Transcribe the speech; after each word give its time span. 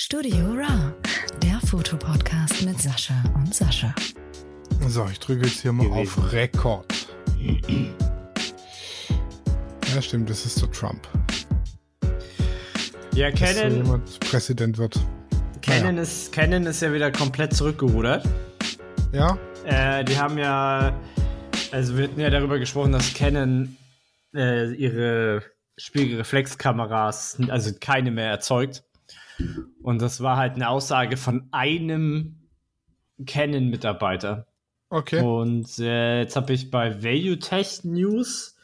Studio 0.00 0.52
Raw, 0.52 0.94
der 1.42 1.58
Fotopodcast 1.66 2.62
mit 2.62 2.80
Sascha 2.80 3.20
und 3.34 3.52
Sascha. 3.52 3.92
So, 4.86 5.04
ich 5.10 5.18
drücke 5.18 5.44
jetzt 5.44 5.60
hier 5.62 5.72
mal 5.72 5.88
Gewesen. 5.88 6.22
auf 6.22 6.32
Rekord. 6.32 7.08
Ja, 9.92 10.00
stimmt, 10.00 10.30
das 10.30 10.46
ist 10.46 10.62
der 10.62 10.70
Trump. 10.70 11.08
Ja, 13.12 13.32
Dass 13.32 13.40
so 13.40 13.60
Canon, 13.60 13.76
jemand 13.76 14.20
Präsident 14.20 14.78
wird. 14.78 15.00
Canon, 15.62 15.98
ist, 15.98 16.32
Canon 16.32 16.66
ist 16.66 16.80
ja 16.80 16.92
wieder 16.92 17.10
komplett 17.10 17.54
zurückgerudert. 17.54 18.24
Ja? 19.12 19.36
Äh, 19.64 20.04
die 20.04 20.16
haben 20.16 20.38
ja, 20.38 20.96
also 21.72 21.98
wir 21.98 22.04
hatten 22.04 22.20
ja 22.20 22.30
darüber 22.30 22.60
gesprochen, 22.60 22.92
dass 22.92 23.14
Canon 23.14 23.76
äh, 24.32 24.72
ihre 24.74 25.42
Spiegelreflexkameras, 25.76 27.38
also 27.48 27.72
keine 27.80 28.12
mehr 28.12 28.30
erzeugt. 28.30 28.84
Und 29.82 30.02
das 30.02 30.20
war 30.20 30.36
halt 30.36 30.54
eine 30.54 30.68
Aussage 30.68 31.16
von 31.16 31.48
einem 31.52 32.48
Canon-Mitarbeiter. 33.24 34.46
Okay. 34.90 35.20
Und 35.20 35.78
äh, 35.78 36.20
jetzt 36.20 36.36
habe 36.36 36.52
ich 36.52 36.70
bei 36.70 37.02
Value 37.02 37.38
Tech 37.38 37.84
News 37.84 38.58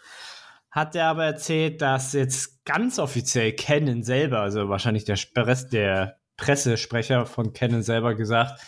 hat 0.75 0.97
er 0.97 1.07
aber 1.07 1.25
erzählt, 1.25 1.81
dass 1.81 2.15
jetzt 2.15 2.65
ganz 2.65 2.99
offiziell 2.99 3.53
Canon 3.53 4.03
selber, 4.03 4.41
also 4.41 4.69
wahrscheinlich 4.69 5.05
der, 5.05 5.17
Press, 5.33 5.69
der 5.69 6.19
Pressesprecher 6.37 7.27
von 7.27 7.53
Canon 7.53 7.85
selber 7.85 8.17
gesagt, 8.17 8.61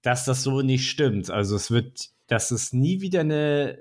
dass 0.00 0.24
das 0.24 0.42
so 0.42 0.62
nicht 0.62 0.88
stimmt. 0.88 1.30
Also 1.30 1.56
es 1.56 1.70
wird, 1.70 2.08
dass 2.26 2.50
es 2.52 2.72
nie 2.72 3.02
wieder 3.02 3.20
eine, 3.20 3.78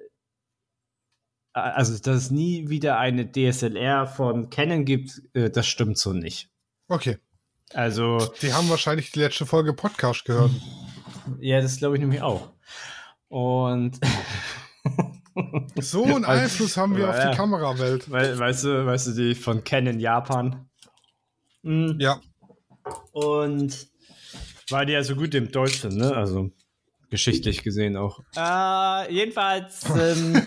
also 1.54 1.98
dass 1.98 2.18
es 2.18 2.32
nie 2.32 2.68
wieder 2.68 3.00
eine 3.00 3.32
DSLR 3.32 4.06
von 4.06 4.50
Canon 4.50 4.84
gibt, 4.84 5.22
äh, 5.34 5.50
das 5.50 5.66
stimmt 5.66 5.98
so 5.98 6.12
nicht. 6.12 6.50
Okay. 6.90 7.20
Also 7.74 8.32
Die 8.42 8.54
haben 8.54 8.70
wahrscheinlich 8.70 9.12
die 9.12 9.20
letzte 9.20 9.46
Folge 9.46 9.74
Podcast 9.74 10.26
gehört. 10.26 10.52
ja, 11.40 11.62
das 11.62 11.78
glaube 11.78 11.96
ich 11.96 12.02
nämlich 12.02 12.22
auch. 12.22 12.50
Und 13.28 14.00
So 15.82 16.04
einen 16.06 16.24
Einfluss 16.24 16.78
haben 16.78 16.96
wir 16.96 17.10
auf 17.10 17.16
Ja. 17.18 17.32
die 17.32 17.36
Kamerawelt. 17.38 18.10
We 18.10 18.38
weißt 18.40 18.64
du, 18.64 18.86
weißt 18.86 19.08
du, 19.08 19.12
die 19.14 19.36
von 19.36 19.64
Canon 19.64 20.00
Japan. 20.00 20.70
Mhm. 21.64 21.98
Ja. 22.00 22.22
Und 23.12 23.88
weil 24.70 24.86
die 24.86 24.94
ja 24.94 25.04
so 25.04 25.16
gut 25.16 25.34
im 25.36 25.52
Deutsch 25.52 25.82
sind, 25.82 25.98
ne? 25.98 26.16
Also 26.16 26.52
geschichtlich 27.10 27.64
gesehen 27.64 27.98
auch. 27.98 28.22
Äh, 28.38 29.14
jedenfalls, 29.14 29.84
ähm, 29.90 30.42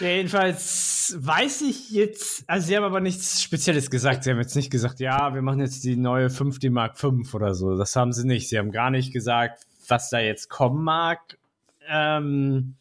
jedenfalls 0.00 1.16
weiß 1.18 1.62
ich 1.62 1.90
jetzt, 1.90 2.44
also 2.48 2.66
sie 2.66 2.76
haben 2.76 2.84
aber 2.84 3.00
nichts 3.00 3.42
Spezielles 3.42 3.90
gesagt. 3.90 4.24
Sie 4.24 4.30
haben 4.30 4.38
jetzt 4.38 4.56
nicht 4.56 4.70
gesagt, 4.70 5.00
ja, 5.00 5.34
wir 5.34 5.42
machen 5.42 5.60
jetzt 5.60 5.84
die 5.84 5.96
neue 5.96 6.28
5D 6.28 6.70
Mark 6.70 6.98
5 6.98 7.32
oder 7.34 7.54
so. 7.54 7.76
Das 7.76 7.96
haben 7.96 8.12
sie 8.12 8.26
nicht. 8.26 8.48
Sie 8.48 8.58
haben 8.58 8.70
gar 8.70 8.90
nicht 8.90 9.12
gesagt, 9.12 9.64
was 9.88 10.10
da 10.10 10.18
jetzt 10.18 10.48
kommen 10.48 10.84
mag. 10.84 11.38
Ähm, 11.88 12.76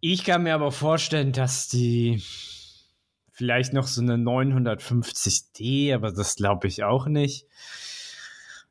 ich 0.00 0.24
kann 0.24 0.44
mir 0.44 0.54
aber 0.54 0.70
vorstellen, 0.70 1.32
dass 1.32 1.68
die 1.68 2.22
vielleicht 3.32 3.72
noch 3.72 3.86
so 3.86 4.00
eine 4.02 4.16
950D, 4.16 5.94
aber 5.94 6.12
das 6.12 6.36
glaube 6.36 6.68
ich 6.68 6.84
auch 6.84 7.06
nicht. 7.06 7.46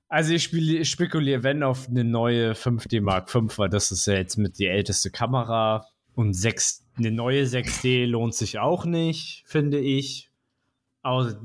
Also 0.09 0.33
ich 0.33 0.43
spekuliere, 0.89 1.43
wenn 1.43 1.63
auf 1.63 1.89
eine 1.89 2.05
neue 2.05 2.53
5D 2.53 3.01
Mark 3.01 3.29
5, 3.29 3.57
weil 3.57 3.69
das 3.69 3.91
ist 3.91 4.07
ja 4.07 4.13
jetzt 4.13 4.37
mit 4.37 4.57
die 4.57 4.67
älteste 4.67 5.11
Kamera 5.11 5.85
und 6.15 6.33
6, 6.33 6.86
eine 6.97 7.11
neue 7.11 7.43
6D 7.43 8.05
lohnt 8.05 8.35
sich 8.35 8.59
auch 8.59 8.85
nicht, 8.85 9.43
finde 9.45 9.79
ich. 9.79 10.29
Aber, 11.01 11.39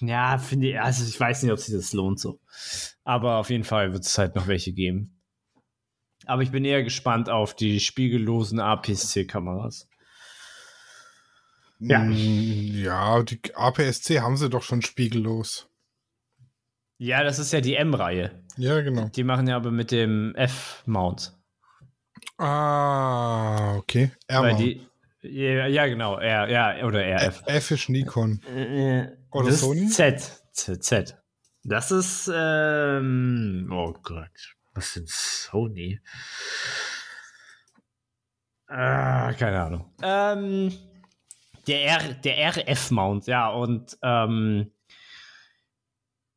ja, 0.00 0.38
finde 0.38 0.70
ich, 0.70 0.80
also 0.80 1.04
ich 1.06 1.18
weiß 1.18 1.42
nicht, 1.42 1.52
ob 1.52 1.58
sich 1.58 1.74
das 1.74 1.92
lohnt 1.92 2.18
so. 2.18 2.40
Aber 3.04 3.36
auf 3.36 3.50
jeden 3.50 3.64
Fall 3.64 3.92
wird 3.92 4.04
es 4.04 4.16
halt 4.16 4.34
noch 4.36 4.46
welche 4.46 4.72
geben. 4.72 5.20
Aber 6.26 6.42
ich 6.42 6.50
bin 6.50 6.64
eher 6.64 6.82
gespannt 6.82 7.28
auf 7.28 7.54
die 7.54 7.80
spiegellosen 7.80 8.60
APS-C-Kameras. 8.60 9.88
Ja. 11.78 12.00
Mm, 12.00 12.12
Ja, 12.74 13.22
die 13.22 13.40
APS-C 13.54 14.20
haben 14.20 14.36
sie 14.36 14.50
doch 14.50 14.62
schon 14.62 14.82
spiegellos. 14.82 15.68
Ja, 16.98 17.24
das 17.24 17.38
ist 17.38 17.52
ja 17.52 17.62
die 17.62 17.74
M-Reihe. 17.76 18.42
Ja, 18.58 18.80
genau. 18.82 19.08
Die 19.08 19.24
machen 19.24 19.48
ja 19.48 19.56
aber 19.56 19.70
mit 19.70 19.90
dem 19.90 20.34
F-Mount. 20.34 21.34
Ah, 22.38 23.76
okay. 23.76 24.10
Weil 24.28 24.52
R 24.52 24.56
die. 24.56 24.86
Ja, 25.22 25.66
ja, 25.66 25.86
genau. 25.86 26.16
R, 26.16 26.48
ja, 26.48 26.86
oder 26.86 27.04
RF. 27.04 27.42
F 27.46 27.70
ist 27.72 27.88
Nikon. 27.88 28.40
Äh, 28.44 29.08
Oder 29.30 29.48
das 29.50 29.60
Sony? 29.60 29.86
Z. 29.88 30.42
Z. 30.52 30.82
Z. 30.82 31.16
Das 31.62 31.90
ist. 31.90 32.30
Ähm, 32.34 33.68
oh 33.70 33.92
Gott. 34.02 34.56
Was 34.74 34.96
ist 34.96 35.44
Sony? 35.44 36.00
Ah, 38.66 39.32
keine 39.34 39.60
Ahnung. 39.60 39.92
Ähm, 40.02 40.72
der, 41.66 41.84
R, 41.84 42.14
der 42.14 42.56
RF-Mount, 42.56 43.26
ja, 43.26 43.48
und. 43.50 43.98
Ähm, 44.02 44.70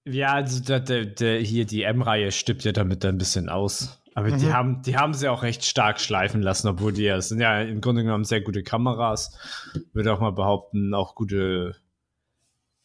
ja, 0.05 0.33
also 0.33 0.61
der, 0.61 0.81
der, 0.81 1.05
der, 1.05 1.39
hier 1.39 1.65
die 1.65 1.83
M-Reihe 1.83 2.31
stippt 2.31 2.65
ja 2.65 2.73
damit 2.73 3.05
ein 3.05 3.17
bisschen 3.17 3.47
aus. 3.47 4.02
Aber 4.15 4.31
die, 4.31 4.45
Mhm. 4.45 4.53
haben, 4.53 4.81
die 4.83 4.97
haben 4.97 5.13
sie 5.13 5.27
auch 5.27 5.41
recht 5.43 5.65
stark 5.65 5.99
schleifen 5.99 6.41
lassen, 6.41 6.67
obwohl 6.67 6.93
die 6.93 7.03
ja, 7.03 7.19
sind 7.21 7.39
ja 7.39 7.61
im 7.61 7.81
Grunde 7.81 8.03
genommen 8.03 8.25
sehr 8.25 8.41
gute 8.41 8.63
Kameras. 8.63 9.37
Würde 9.93 10.13
auch 10.13 10.19
mal 10.19 10.31
behaupten, 10.31 10.93
auch 10.93 11.15
gute, 11.15 11.75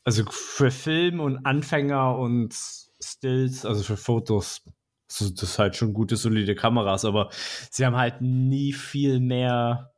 also 0.04 0.24
für 0.30 0.70
Film 0.70 1.20
und 1.20 1.44
Anfänger 1.44 2.16
und 2.16 2.54
Stills, 3.00 3.64
also 3.66 3.82
für 3.82 3.96
Fotos, 3.96 4.62
das 5.06 5.20
ist 5.20 5.58
halt 5.58 5.76
schon 5.76 5.92
gute, 5.92 6.16
solide 6.16 6.54
Kameras, 6.54 7.04
aber 7.04 7.30
sie 7.70 7.84
haben 7.86 7.96
halt 7.96 8.20
nie 8.20 8.72
viel 8.72 9.20
mehr 9.20 9.92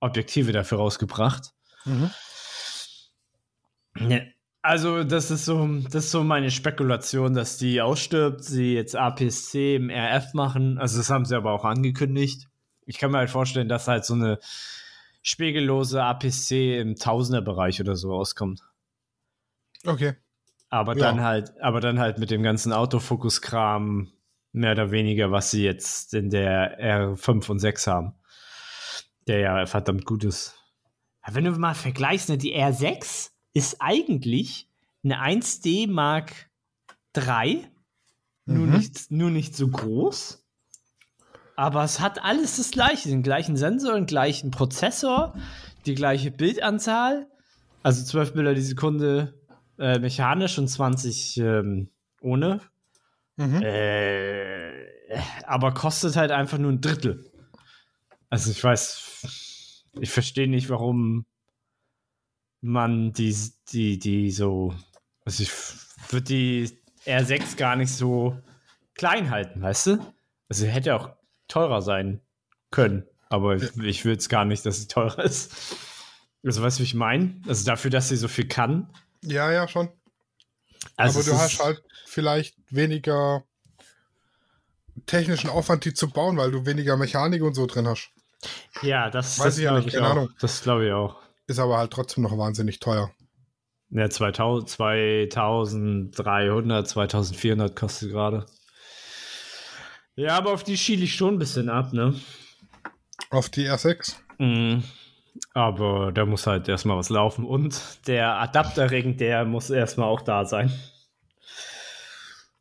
Objektive 0.00 0.52
dafür 0.52 0.78
rausgebracht. 0.78 1.52
Mhm. 1.84 2.10
Ne, 3.98 4.32
Also, 4.66 5.04
das 5.04 5.30
ist 5.30 5.44
so, 5.44 5.64
das 5.90 6.06
ist 6.06 6.10
so 6.10 6.24
meine 6.24 6.50
Spekulation, 6.50 7.34
dass 7.34 7.56
die 7.56 7.80
ausstirbt, 7.80 8.42
sie 8.42 8.74
jetzt 8.74 8.96
APS-C 8.96 9.76
im 9.76 9.90
RF 9.90 10.34
machen. 10.34 10.78
Also, 10.78 10.98
das 10.98 11.08
haben 11.08 11.24
sie 11.24 11.36
aber 11.36 11.52
auch 11.52 11.64
angekündigt. 11.64 12.48
Ich 12.84 12.98
kann 12.98 13.12
mir 13.12 13.18
halt 13.18 13.30
vorstellen, 13.30 13.68
dass 13.68 13.86
halt 13.86 14.04
so 14.04 14.14
eine 14.14 14.40
spiegellose 15.22 16.02
APS-C 16.02 16.80
im 16.80 16.96
Tausenderbereich 16.96 17.80
oder 17.80 17.94
so 17.94 18.12
rauskommt. 18.12 18.60
Okay. 19.86 20.14
Aber 20.68 20.94
Ja. 20.96 20.98
dann 21.12 21.20
halt, 21.22 21.52
aber 21.60 21.80
dann 21.80 22.00
halt 22.00 22.18
mit 22.18 22.32
dem 22.32 22.42
ganzen 22.42 22.72
Autofokus-Kram 22.72 24.10
mehr 24.50 24.72
oder 24.72 24.90
weniger, 24.90 25.30
was 25.30 25.52
sie 25.52 25.62
jetzt 25.62 26.12
in 26.12 26.28
der 26.28 26.80
R5 26.80 27.50
und 27.52 27.60
6 27.60 27.86
haben. 27.86 28.14
Der 29.28 29.38
ja 29.38 29.66
verdammt 29.66 30.06
gut 30.06 30.24
ist. 30.24 30.60
Wenn 31.24 31.44
du 31.44 31.52
mal 31.52 31.74
vergleichst, 31.74 32.28
ne, 32.28 32.36
die 32.36 32.56
R6 32.56 33.30
ist 33.56 33.76
eigentlich 33.80 34.68
eine 35.02 35.22
1D 35.22 35.88
Mark 35.88 36.50
III, 37.16 37.66
nur, 38.44 38.66
Mhm. 38.66 38.72
nicht, 38.74 39.10
nur 39.10 39.30
nicht 39.30 39.56
so 39.56 39.68
groß. 39.68 40.44
Aber 41.56 41.82
es 41.82 42.00
hat 42.00 42.22
alles 42.22 42.58
das 42.58 42.70
gleiche, 42.70 43.08
den 43.08 43.22
gleichen 43.22 43.56
Sensor, 43.56 43.94
den 43.94 44.04
gleichen 44.04 44.50
Prozessor, 44.50 45.32
die 45.86 45.94
gleiche 45.94 46.30
Bildanzahl. 46.30 47.28
Also 47.82 48.04
12 48.04 48.34
Bilder 48.34 48.52
die 48.54 48.60
Sekunde 48.60 49.40
äh, 49.78 49.98
mechanisch 50.00 50.58
und 50.58 50.68
20 50.68 51.38
ähm, 51.38 51.88
ohne. 52.20 52.60
Mhm. 53.36 53.62
Äh, 53.62 54.86
aber 55.46 55.72
kostet 55.72 56.16
halt 56.16 56.30
einfach 56.30 56.58
nur 56.58 56.72
ein 56.72 56.82
Drittel. 56.82 57.32
Also 58.28 58.50
ich 58.50 58.62
weiß, 58.62 59.82
ich 59.98 60.10
verstehe 60.10 60.48
nicht, 60.48 60.68
warum 60.68 61.24
man 62.60 63.12
die, 63.12 63.36
die, 63.70 63.98
die 63.98 64.30
so, 64.30 64.74
also 65.24 65.42
ich 65.42 65.50
würde 66.10 66.24
die 66.24 66.78
R6 67.04 67.56
gar 67.56 67.76
nicht 67.76 67.92
so 67.92 68.36
klein 68.94 69.30
halten, 69.30 69.62
weißt 69.62 69.86
du? 69.88 69.92
Also 70.48 70.64
sie 70.64 70.68
hätte 70.68 70.94
auch 70.94 71.10
teurer 71.48 71.82
sein 71.82 72.20
können, 72.70 73.04
aber 73.28 73.56
ich, 73.56 73.76
ich 73.78 74.04
will 74.04 74.16
es 74.16 74.28
gar 74.28 74.44
nicht, 74.44 74.64
dass 74.66 74.80
sie 74.80 74.88
teurer 74.88 75.24
ist. 75.24 75.54
Also 76.44 76.62
weißt 76.62 76.78
du, 76.78 76.80
wie 76.82 76.86
ich 76.86 76.94
meine? 76.94 77.40
Also 77.46 77.64
dafür, 77.64 77.90
dass 77.90 78.08
sie 78.08 78.16
so 78.16 78.28
viel 78.28 78.46
kann. 78.46 78.90
Ja, 79.22 79.50
ja, 79.50 79.66
schon. 79.66 79.88
Also 80.96 81.20
Aber 81.20 81.28
du 81.30 81.36
hast 81.36 81.62
halt 81.62 81.82
vielleicht 82.04 82.56
weniger 82.70 83.44
technischen 85.06 85.50
Aufwand, 85.50 85.84
die 85.84 85.94
zu 85.94 86.08
bauen, 86.08 86.36
weil 86.36 86.50
du 86.50 86.64
weniger 86.64 86.96
Mechanik 86.96 87.42
und 87.42 87.54
so 87.54 87.66
drin 87.66 87.86
hast. 87.86 88.10
Ja, 88.82 89.10
das, 89.10 89.38
Weiß 89.38 89.46
das 89.46 89.58
ich 89.58 89.64
ja 89.64 89.76
nicht, 89.76 89.88
ich 89.88 89.94
keine 89.94 90.06
auch. 90.06 90.10
Ahnung. 90.12 90.30
Das 90.40 90.62
glaube 90.62 90.86
ich 90.86 90.92
auch. 90.92 91.16
Ist 91.46 91.58
aber 91.58 91.78
halt 91.78 91.92
trotzdem 91.92 92.24
noch 92.24 92.36
wahnsinnig 92.36 92.80
teuer. 92.80 93.10
Ja, 93.90 94.10
2000, 94.10 94.68
2300, 94.68 96.88
2400 96.88 97.76
kostet 97.76 98.10
gerade. 98.10 98.46
Ja, 100.16 100.36
aber 100.36 100.52
auf 100.52 100.64
die 100.64 100.76
schiele 100.76 101.04
ich 101.04 101.14
schon 101.14 101.34
ein 101.34 101.38
bisschen 101.38 101.68
ab, 101.68 101.92
ne? 101.92 102.14
Auf 103.30 103.48
die 103.48 103.68
R6. 103.68 104.16
Mhm. 104.38 104.82
Aber 105.52 106.12
da 106.12 106.24
muss 106.24 106.46
halt 106.46 106.68
erstmal 106.68 106.96
was 106.96 107.10
laufen. 107.10 107.44
Und 107.44 108.06
der 108.06 108.40
Adapterring, 108.40 109.18
der 109.18 109.44
muss 109.44 109.70
erstmal 109.70 110.08
auch 110.08 110.22
da 110.22 110.46
sein. 110.46 110.72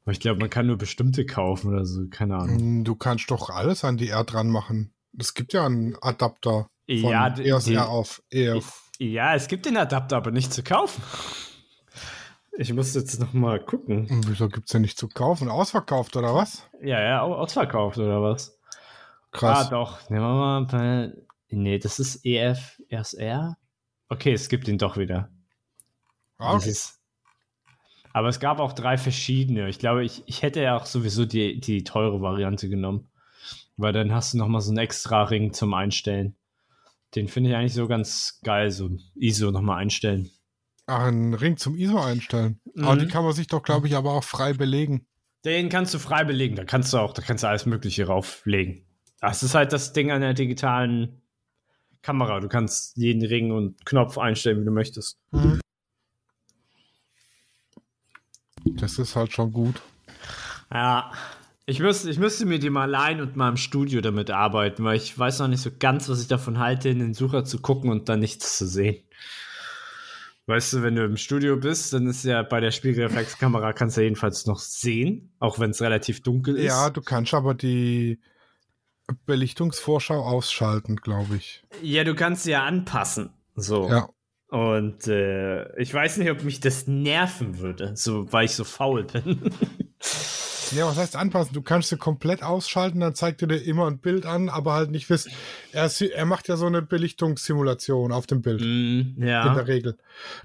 Aber 0.03 0.11
ich 0.11 0.19
glaube, 0.19 0.39
man 0.39 0.49
kann 0.49 0.67
nur 0.67 0.77
bestimmte 0.77 1.25
kaufen 1.25 1.73
oder 1.73 1.85
so, 1.85 2.07
keine 2.09 2.35
Ahnung. 2.35 2.59
Hm, 2.59 2.83
Du 2.83 2.95
kannst 2.95 3.31
doch 3.31 3.49
alles 3.49 3.83
an 3.83 3.97
die 3.97 4.09
R 4.09 4.23
dran 4.23 4.49
machen. 4.49 4.93
Es 5.17 5.33
gibt 5.33 5.53
ja 5.53 5.65
einen 5.65 5.95
Adapter 6.01 6.67
von 6.87 6.95
Ja, 7.11 7.35
EOS 7.37 7.65
die- 7.65 7.73
R 7.75 7.89
auf 7.89 8.21
EF. 8.29 8.81
Ja, 8.99 9.35
es 9.35 9.47
gibt 9.47 9.65
den 9.65 9.75
Adapter, 9.77 10.17
aber 10.17 10.31
nicht 10.31 10.53
zu 10.53 10.63
kaufen. 10.63 11.01
Ich 12.57 12.71
muss 12.71 12.93
jetzt 12.95 13.19
noch 13.19 13.33
mal 13.33 13.59
gucken. 13.59 14.07
Und 14.09 14.29
wieso 14.29 14.47
gibt 14.47 14.67
es 14.69 14.71
den 14.71 14.83
nicht 14.83 14.97
zu 14.97 15.09
kaufen? 15.09 15.49
Ausverkauft 15.49 16.15
oder 16.15 16.33
was? 16.33 16.65
Ja, 16.81 17.01
ja, 17.01 17.21
au- 17.21 17.35
ausverkauft 17.35 17.97
oder 17.97 18.21
was? 18.21 18.57
Krass. 19.31 19.67
Ah, 19.67 19.69
doch. 19.69 20.09
Nehmen 20.09 20.21
wir 20.23 20.33
mal. 20.33 20.65
Bei, 20.65 21.13
nee, 21.49 21.79
das 21.79 21.99
ist 21.99 22.25
EF 22.25 22.81
RSR. 22.89 23.57
Okay, 24.07 24.31
es 24.31 24.47
gibt 24.47 24.69
ihn 24.69 24.77
doch 24.77 24.95
wieder. 24.95 25.29
Ah, 26.37 26.55
okay. 26.55 26.73
aber 28.13 28.29
es 28.29 28.39
gab 28.39 28.61
auch 28.61 28.71
drei 28.71 28.97
verschiedene. 28.97 29.67
Ich 29.67 29.77
glaube, 29.79 30.05
ich, 30.05 30.23
ich 30.25 30.41
hätte 30.41 30.61
ja 30.61 30.77
auch 30.77 30.85
sowieso 30.85 31.25
die, 31.25 31.59
die 31.59 31.83
teure 31.83 32.21
Variante 32.21 32.69
genommen. 32.69 33.09
Weil 33.75 33.91
dann 33.91 34.13
hast 34.13 34.33
du 34.33 34.37
noch 34.37 34.47
mal 34.47 34.61
so 34.61 34.69
einen 34.71 34.77
extra 34.77 35.23
Ring 35.23 35.51
zum 35.51 35.73
Einstellen. 35.73 36.37
Den 37.15 37.27
finde 37.27 37.49
ich 37.51 37.55
eigentlich 37.55 37.73
so 37.73 37.87
ganz 37.87 38.39
geil, 38.43 38.71
so 38.71 38.89
ISO 39.15 39.51
noch 39.51 39.61
mal 39.61 39.77
einstellen. 39.77 40.29
Ach, 40.87 41.05
einen 41.05 41.33
Ring 41.33 41.57
zum 41.57 41.75
ISO 41.75 41.99
einstellen. 42.01 42.59
Aber 42.77 42.95
Mhm. 42.95 42.99
die 42.99 43.07
kann 43.07 43.23
man 43.23 43.33
sich 43.33 43.47
doch, 43.47 43.63
glaube 43.63 43.87
ich, 43.87 43.95
aber 43.95 44.11
auch 44.13 44.23
frei 44.23 44.53
belegen. 44.53 45.07
Den 45.45 45.69
kannst 45.69 45.93
du 45.93 45.99
frei 45.99 46.23
belegen. 46.23 46.55
Da 46.55 46.65
kannst 46.65 46.91
du 46.93 46.97
auch, 46.97 47.13
da 47.13 47.21
kannst 47.21 47.43
du 47.43 47.47
alles 47.47 47.65
Mögliche 47.65 48.07
rauflegen. 48.07 48.85
Das 49.21 49.43
ist 49.43 49.55
halt 49.55 49.71
das 49.73 49.93
Ding 49.93 50.11
an 50.11 50.21
der 50.21 50.33
digitalen 50.33 51.21
Kamera. 52.01 52.39
Du 52.39 52.47
kannst 52.49 52.97
jeden 52.97 53.23
Ring 53.25 53.51
und 53.51 53.83
Knopf 53.85 54.17
einstellen, 54.17 54.61
wie 54.61 54.65
du 54.65 54.71
möchtest. 54.71 55.17
Das 58.65 58.99
ist 58.99 59.15
halt 59.15 59.31
schon 59.31 59.51
gut. 59.51 59.81
Ja. 60.71 61.11
Ich 61.67 61.79
müsste, 61.79 62.11
ich 62.11 62.19
müsste 62.19 62.45
mir 62.45 62.59
die 62.59 62.69
mal 62.69 62.89
leihen 62.89 63.21
und 63.21 63.35
mal 63.35 63.49
im 63.49 63.57
Studio 63.57 63.99
damit 64.01 64.29
arbeiten, 64.29 64.83
weil 64.83 64.97
ich 64.97 65.17
weiß 65.17 65.39
noch 65.39 65.47
nicht 65.47 65.61
so 65.61 65.71
ganz, 65.77 66.07
was 66.09 66.21
ich 66.21 66.27
davon 66.27 66.59
halte, 66.59 66.89
in 66.89 66.99
den 66.99 67.15
Sucher 67.15 67.43
zu 67.43 67.59
gucken 67.59 67.89
und 67.89 68.07
dann 68.07 68.19
nichts 68.19 68.57
zu 68.57 68.67
sehen. 68.67 69.03
Weißt 70.47 70.73
du, 70.73 70.83
wenn 70.83 70.95
du 70.95 71.03
im 71.03 71.17
Studio 71.17 71.57
bist, 71.57 71.91
dann 71.91 72.05
ist 72.05 72.23
ja 72.23 72.43
bei 72.43 72.59
der 72.59 72.69
Spiegelreflexkamera 72.69 73.73
kannst 73.73 73.97
du 73.97 74.01
ja 74.01 74.05
jedenfalls 74.05 74.45
noch 74.45 74.59
sehen, 74.59 75.33
auch 75.39 75.57
wenn 75.57 75.71
es 75.71 75.81
relativ 75.81 76.21
dunkel 76.21 76.55
ist. 76.55 76.65
Ja, 76.65 76.91
du 76.91 77.01
kannst 77.01 77.33
aber 77.33 77.55
die 77.55 78.19
Belichtungsvorschau 79.25 80.21
ausschalten, 80.23 80.97
glaube 80.97 81.37
ich. 81.37 81.63
Ja, 81.81 82.03
du 82.03 82.13
kannst 82.13 82.43
sie 82.43 82.51
ja 82.51 82.63
anpassen. 82.63 83.31
So. 83.55 83.89
Ja. 83.89 84.09
Und 84.49 85.07
äh, 85.07 85.75
ich 85.81 85.91
weiß 85.91 86.17
nicht, 86.17 86.29
ob 86.29 86.43
mich 86.43 86.59
das 86.59 86.85
nerven 86.85 87.57
würde, 87.57 87.93
so 87.95 88.31
weil 88.31 88.45
ich 88.45 88.53
so 88.53 88.63
faul 88.63 89.03
bin. 89.03 89.49
Ja, 90.71 90.87
was 90.87 90.97
heißt 90.97 91.15
anpassen? 91.15 91.53
Du 91.53 91.61
kannst 91.61 91.89
sie 91.89 91.97
komplett 91.97 92.43
ausschalten, 92.43 92.99
dann 92.99 93.15
zeigt 93.15 93.41
er 93.41 93.47
dir 93.47 93.57
immer 93.63 93.87
ein 93.87 93.99
Bild 93.99 94.25
an, 94.25 94.49
aber 94.49 94.73
halt 94.73 94.91
nicht 94.91 95.09
wissen. 95.09 95.31
Er, 95.71 95.89
er 96.01 96.25
macht 96.25 96.47
ja 96.47 96.57
so 96.57 96.65
eine 96.65 96.81
Belichtungssimulation 96.81 98.11
auf 98.11 98.27
dem 98.27 98.41
Bild, 98.41 98.61
mm, 98.61 99.21
in 99.21 99.27
ja. 99.27 99.53
der 99.53 99.67
Regel. 99.67 99.97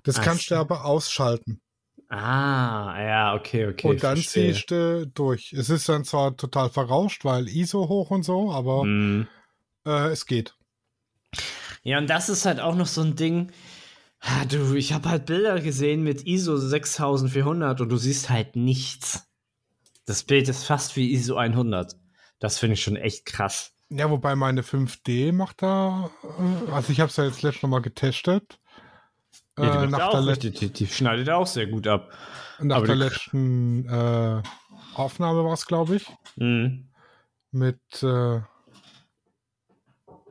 Das 0.02 0.18
Ach 0.18 0.22
kannst 0.24 0.50
du 0.50 0.56
aber 0.56 0.84
ausschalten. 0.84 1.60
Ah, 2.08 3.00
ja, 3.00 3.34
okay, 3.34 3.68
okay. 3.68 3.88
und 3.88 4.02
dann 4.02 4.16
verstehe. 4.16 4.52
ziehst 4.52 4.70
du 4.70 5.06
durch. 5.06 5.52
Es 5.52 5.70
ist 5.70 5.88
dann 5.88 6.04
zwar 6.04 6.36
total 6.36 6.68
verrauscht, 6.68 7.24
weil 7.24 7.48
ISO 7.48 7.88
hoch 7.88 8.10
und 8.10 8.24
so, 8.24 8.50
aber 8.50 8.84
Mm. 8.84 9.28
äh, 9.86 10.08
es 10.08 10.26
geht. 10.26 10.54
Ja, 11.82 11.98
und 11.98 12.08
das 12.10 12.28
ist 12.28 12.44
halt 12.46 12.60
auch 12.60 12.74
noch 12.74 12.86
so 12.88 13.00
ein 13.02 13.14
Ding. 13.16 13.52
Ah, 14.20 14.44
Du, 14.44 14.74
ich 14.74 14.92
habe 14.92 15.08
halt 15.08 15.26
Bilder 15.26 15.60
gesehen 15.60 16.02
mit 16.02 16.26
ISO 16.26 16.56
6400 16.58 17.80
und 17.80 17.88
du 17.88 17.96
siehst 17.96 18.28
halt 18.28 18.54
nichts. 18.56 19.29
Das 20.06 20.22
Bild 20.24 20.48
ist 20.48 20.64
fast 20.64 20.96
wie 20.96 21.12
ISO 21.12 21.36
100. 21.36 21.96
Das 22.38 22.58
finde 22.58 22.74
ich 22.74 22.82
schon 22.82 22.96
echt 22.96 23.26
krass. 23.26 23.72
Ja, 23.90 24.08
wobei 24.10 24.34
meine 24.36 24.62
5D 24.62 25.32
macht 25.32 25.62
da, 25.62 26.10
äh, 26.22 26.70
also 26.70 26.92
ich 26.92 27.00
habe 27.00 27.10
es 27.10 27.16
ja 27.16 27.24
jetzt 27.24 27.42
letztes 27.42 27.68
Mal 27.68 27.80
getestet. 27.82 28.58
Ja, 29.58 29.78
die, 29.78 29.84
äh, 29.86 29.88
nach 29.88 30.00
auch 30.08 30.10
der, 30.12 30.20
Let 30.22 30.44
richtig, 30.44 30.58
die, 30.58 30.72
die 30.72 30.86
schneidet 30.86 31.28
auch 31.28 31.46
sehr 31.46 31.66
gut 31.66 31.86
ab. 31.86 32.10
nach 32.60 32.76
aber 32.78 32.86
der 32.86 32.96
letzten 32.96 33.86
äh, 33.88 34.42
Aufnahme 34.94 35.44
war 35.44 35.52
es, 35.54 35.66
glaube 35.66 35.96
ich, 35.96 36.06
Mhm. 36.36 36.88
mit, 37.50 37.80
äh, 38.02 38.40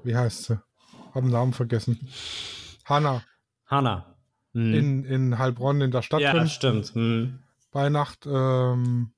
wie 0.04 0.16
heißt 0.16 0.46
sie? 0.46 0.60
Hab 1.14 1.24
den 1.24 1.32
Namen 1.32 1.54
vergessen. 1.54 2.00
Hanna 2.86 3.24
Hanna. 3.68 4.16
Mhm. 4.54 4.74
in, 4.74 5.04
in 5.06 5.38
Heilbronn 5.38 5.82
in 5.82 5.92
der 5.92 6.02
Stadt 6.02 6.22
ja, 6.22 6.32
drin. 6.34 6.48
stimmt. 6.48 6.96
Mhm. 6.96 7.40
bei 7.72 7.90
Nacht. 7.90 8.26
Ähm, 8.26 9.12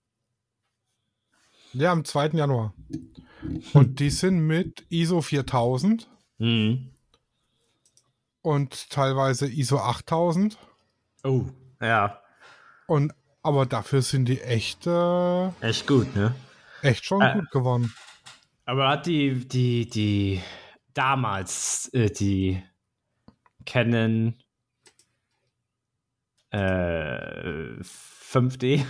ja, 1.73 1.91
am 1.91 2.05
2. 2.05 2.29
Januar. 2.29 2.73
Und 3.73 3.99
die 3.99 4.09
sind 4.09 4.39
mit 4.45 4.85
ISO 4.89 5.21
4000 5.21 6.07
Mhm. 6.37 6.91
und 8.41 8.89
teilweise 8.89 9.47
ISO 9.47 9.77
8000. 9.77 10.57
Oh, 11.23 11.45
ja. 11.79 12.21
Und 12.87 13.13
aber 13.43 13.65
dafür 13.65 14.01
sind 14.03 14.25
die 14.25 14.41
echt, 14.41 14.85
äh, 14.87 15.47
Echt 15.61 15.87
gut, 15.87 16.15
ne? 16.15 16.35
echt 16.83 17.05
schon 17.05 17.21
Äh. 17.21 17.33
gut 17.33 17.49
geworden. 17.51 17.93
Aber 18.65 18.87
hat 18.89 19.05
die, 19.07 19.47
die, 19.47 19.89
die 19.89 20.41
damals 20.93 21.89
äh, 21.93 22.09
die 22.11 22.61
Canon 23.65 24.35
äh, 26.51 27.81
5D, 27.81 28.85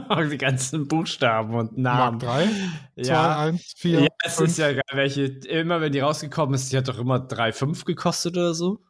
die 0.30 0.38
ganzen 0.38 0.88
Buchstaben 0.88 1.54
und 1.54 1.76
Namen. 1.78 2.18
Mark 2.18 2.46
3, 2.96 3.02
2, 3.02 3.02
Ja, 3.02 3.38
1, 3.40 3.74
4. 3.76 4.00
ja, 4.02 4.06
es 4.24 4.40
ist 4.40 4.58
ja 4.58 4.72
geil, 4.72 4.82
welche, 4.92 5.24
immer 5.24 5.80
wenn 5.80 5.92
die 5.92 6.00
rausgekommen 6.00 6.54
ist, 6.54 6.72
die 6.72 6.76
hat 6.76 6.88
doch 6.88 6.98
immer 6.98 7.16
3,5 7.16 7.84
gekostet 7.84 8.36
oder 8.36 8.54
so. 8.54 8.80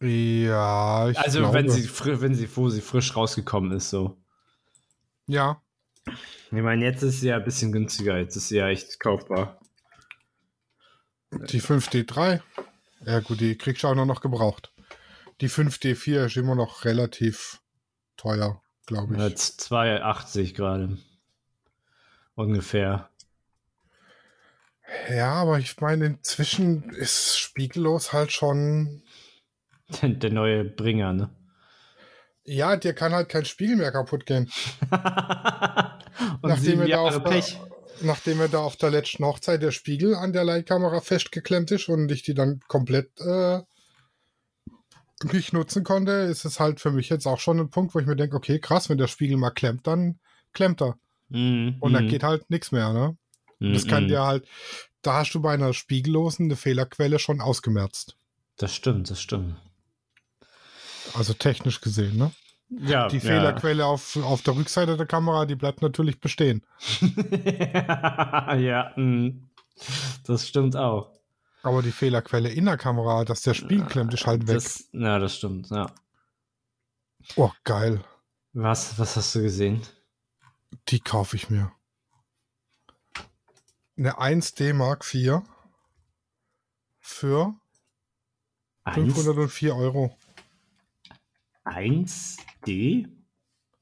ja, 0.00 1.08
ich 1.10 1.18
Also 1.18 1.40
glaube. 1.40 1.54
wenn 1.54 1.70
sie, 1.70 1.88
wenn 2.20 2.34
sie, 2.34 2.48
wo 2.56 2.68
sie 2.68 2.80
frisch 2.80 3.14
rausgekommen 3.16 3.72
ist, 3.72 3.90
so. 3.90 4.18
Ja, 5.26 5.62
Ich 6.06 6.52
meine, 6.62 6.84
jetzt 6.84 7.02
ist 7.02 7.20
sie 7.20 7.28
ja 7.28 7.36
ein 7.36 7.44
bisschen 7.44 7.70
günstiger, 7.72 8.18
jetzt 8.18 8.36
ist 8.36 8.48
sie 8.48 8.56
ja 8.56 8.68
echt 8.68 8.98
kaufbar. 9.00 9.60
die 11.50 11.60
5D3. 11.60 12.40
Ja 13.04 13.20
gut, 13.20 13.40
die 13.40 13.56
kriegst 13.56 13.82
du 13.82 13.88
auch 13.88 13.94
noch 13.94 14.20
gebraucht. 14.20 14.72
Die 15.40 15.48
5D4 15.48 16.26
ist 16.26 16.36
immer 16.36 16.54
noch 16.54 16.84
relativ 16.84 17.60
teuer, 18.16 18.61
glaube 18.86 19.14
ich. 19.14 19.20
Jetzt 19.20 19.60
2,80 19.72 20.54
gerade. 20.54 20.98
Ungefähr. 22.34 23.08
Ja, 25.10 25.32
aber 25.32 25.58
ich 25.58 25.80
meine, 25.80 26.06
inzwischen 26.06 26.90
ist 26.90 27.38
spiegellos 27.38 28.12
halt 28.12 28.32
schon. 28.32 29.02
Der, 30.02 30.30
neue 30.30 30.64
Bringer, 30.64 31.12
ne? 31.12 31.30
Ja, 32.44 32.76
dir 32.76 32.94
kann 32.94 33.12
halt 33.12 33.28
kein 33.28 33.44
Spiegel 33.44 33.76
mehr 33.76 33.92
kaputt 33.92 34.26
gehen. 34.26 34.50
Und 36.42 36.48
Nachdem 36.48 36.80
wir, 36.80 36.88
da 36.88 37.18
der, 37.18 37.42
nachdem 38.02 38.38
wir 38.38 38.48
da 38.48 38.58
auf 38.58 38.76
der 38.76 38.90
letzten 38.90 39.24
Hochzeit 39.24 39.62
der 39.62 39.70
Spiegel 39.70 40.14
an 40.14 40.32
der 40.32 40.44
Leitkamera 40.44 41.00
festgeklemmt 41.00 41.70
ist 41.70 41.88
und 41.88 42.10
ich 42.10 42.22
die 42.22 42.34
dann 42.34 42.60
komplett 42.68 43.18
äh, 43.20 43.60
nicht 45.24 45.52
nutzen 45.52 45.84
konnte, 45.84 46.12
ist 46.12 46.44
es 46.44 46.60
halt 46.60 46.80
für 46.80 46.90
mich 46.90 47.08
jetzt 47.08 47.26
auch 47.26 47.38
schon 47.38 47.60
ein 47.60 47.70
Punkt, 47.70 47.94
wo 47.94 47.98
ich 47.98 48.06
mir 48.06 48.16
denke, 48.16 48.36
okay, 48.36 48.58
krass, 48.58 48.88
wenn 48.88 48.98
der 48.98 49.08
Spiegel 49.08 49.36
mal 49.36 49.50
klemmt, 49.50 49.86
dann 49.86 50.18
klemmt 50.52 50.82
er. 50.82 50.96
Mhm, 51.28 51.76
Und 51.80 51.92
dann 51.92 52.04
mhm, 52.04 52.08
geht 52.08 52.22
halt 52.22 52.50
nichts 52.50 52.72
mehr, 52.72 52.92
ne? 52.92 53.16
mhm, 53.58 53.72
Das 53.72 53.86
kann 53.86 54.04
mhm. 54.04 54.08
dir 54.08 54.22
halt, 54.22 54.46
da 55.02 55.14
hast 55.14 55.32
du 55.32 55.40
bei 55.40 55.54
einer 55.54 55.72
spiegellosen 55.72 56.46
eine 56.46 56.56
Fehlerquelle 56.56 57.18
schon 57.18 57.40
ausgemerzt. 57.40 58.16
Das 58.56 58.74
stimmt, 58.74 59.10
das 59.10 59.20
stimmt. 59.20 59.56
Also 61.14 61.32
technisch 61.34 61.80
gesehen, 61.80 62.16
ne? 62.16 62.30
Ja, 62.70 63.08
Die 63.08 63.16
ja. 63.16 63.22
Fehlerquelle 63.22 63.84
auf, 63.84 64.16
auf 64.16 64.42
der 64.42 64.56
Rückseite 64.56 64.96
der 64.96 65.06
Kamera, 65.06 65.44
die 65.44 65.56
bleibt 65.56 65.82
natürlich 65.82 66.20
bestehen. 66.20 66.62
ja, 67.02 68.92
mhm. 68.96 69.50
das 70.24 70.48
stimmt 70.48 70.76
auch. 70.76 71.10
Aber 71.62 71.82
die 71.82 71.92
Fehlerquelle 71.92 72.48
in 72.50 72.64
der 72.64 72.76
Kamera, 72.76 73.24
dass 73.24 73.42
der 73.42 73.54
Spiegel 73.54 73.86
klemmt, 73.86 74.12
ist 74.12 74.26
halt 74.26 74.46
weg. 74.48 74.56
Das, 74.56 74.88
ja, 74.92 75.18
das 75.18 75.36
stimmt, 75.36 75.70
ja. 75.70 75.92
oh, 77.36 77.52
geil. 77.64 78.04
Was, 78.52 78.98
was 78.98 79.16
hast 79.16 79.34
du 79.34 79.42
gesehen? 79.42 79.80
Die 80.88 81.00
kaufe 81.00 81.36
ich 81.36 81.50
mir. 81.50 81.72
Eine 83.96 84.18
1D 84.18 84.74
Mark 84.74 85.04
IV 85.14 85.42
für 86.98 87.54
504 88.90 89.76
Euro. 89.76 90.18
1D? 91.64 93.08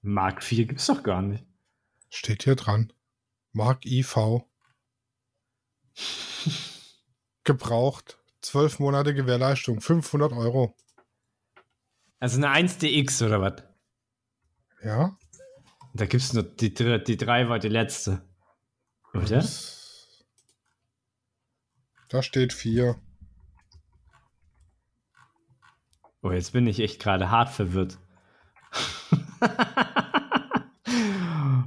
Mark 0.03 0.43
4 0.43 0.67
gibt's 0.67 0.87
doch 0.87 1.03
gar 1.03 1.23
nicht. 1.23 1.47
Steht 2.11 2.43
hier 2.43 2.57
dran. 2.57 2.93
Mark 3.53 3.87
IV. 3.87 4.45
Gebraucht. 7.51 8.19
12 8.43 8.79
Monate 8.79 9.13
Gewährleistung. 9.13 9.81
500 9.81 10.33
Euro. 10.33 10.77
Also 12.21 12.37
eine 12.37 12.49
1DX 12.49 13.27
oder 13.27 13.41
was? 13.41 13.65
Ja. 14.85 15.19
Da 15.95 16.07
gibt 16.07 16.23
es 16.23 16.33
nur 16.33 16.45
die, 16.45 16.73
die 16.73 17.17
drei 17.17 17.49
war 17.49 17.59
die 17.59 17.69
letzte. 17.69 18.23
Oder? 19.15 19.45
Da 22.09 22.23
steht 22.23 22.53
4. 22.53 22.95
Oh, 26.23 26.31
jetzt 26.31 26.53
bin 26.53 26.69
ich 26.69 26.79
echt 26.79 27.01
gerade 27.01 27.31
hart 27.31 27.49
verwirrt. 27.49 27.99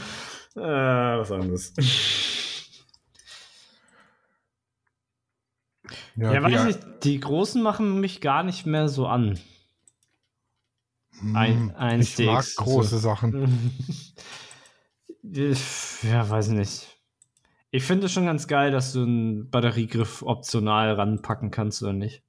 äh, 0.55 0.61
was 0.61 1.33
anderes. 1.33 1.73
Ja, 6.17 6.33
Ja, 6.35 6.41
die- 6.49 6.55
weiß 6.55 6.65
nicht, 6.67 6.81
die 7.05 7.21
Großen 7.21 7.63
machen 7.63 8.01
mich 8.01 8.21
gar 8.21 8.43
nicht 8.43 8.67
mehr 8.67 8.89
so 8.89 9.07
an. 9.07 9.39
ein- 11.35 11.71
Hm, 11.71 11.77
1DX, 11.77 12.19
Ich 12.21 12.27
mag 12.27 12.43
so. 12.45 12.63
große 12.65 12.99
Sachen. 12.99 13.73
Ja, 16.03 16.29
weiß 16.31 16.49
nicht. 16.49 16.87
Ich 17.73 17.83
finde 17.83 18.07
es 18.07 18.13
schon 18.13 18.27
ganz 18.27 18.47
geil, 18.47 18.71
dass 18.71 18.93
du 18.93 19.03
einen 19.03 19.51
Batteriegriff 19.51 20.23
optional 20.23 20.95
ranpacken 20.95 21.51
kannst 21.51 21.83
oder 21.83 21.93
nicht. 21.93 22.23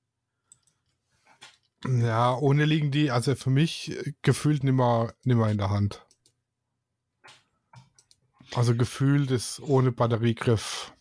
Ja, 1.86 2.36
ohne 2.36 2.66
liegen 2.66 2.90
die, 2.90 3.12
also 3.12 3.36
für 3.36 3.52
mich 3.52 3.92
äh, 3.92 4.14
gefühlt 4.24 4.64
nimmer, 4.64 5.14
nimmer 5.24 5.50
in 5.52 5.60
der 5.60 5.70
Hand. 5.70 6.06
Also 8.56 8.76
gefühlt 8.76 9.30
ist 9.30 9.60
ohne 9.60 9.92
Batteriegriff 9.92 10.92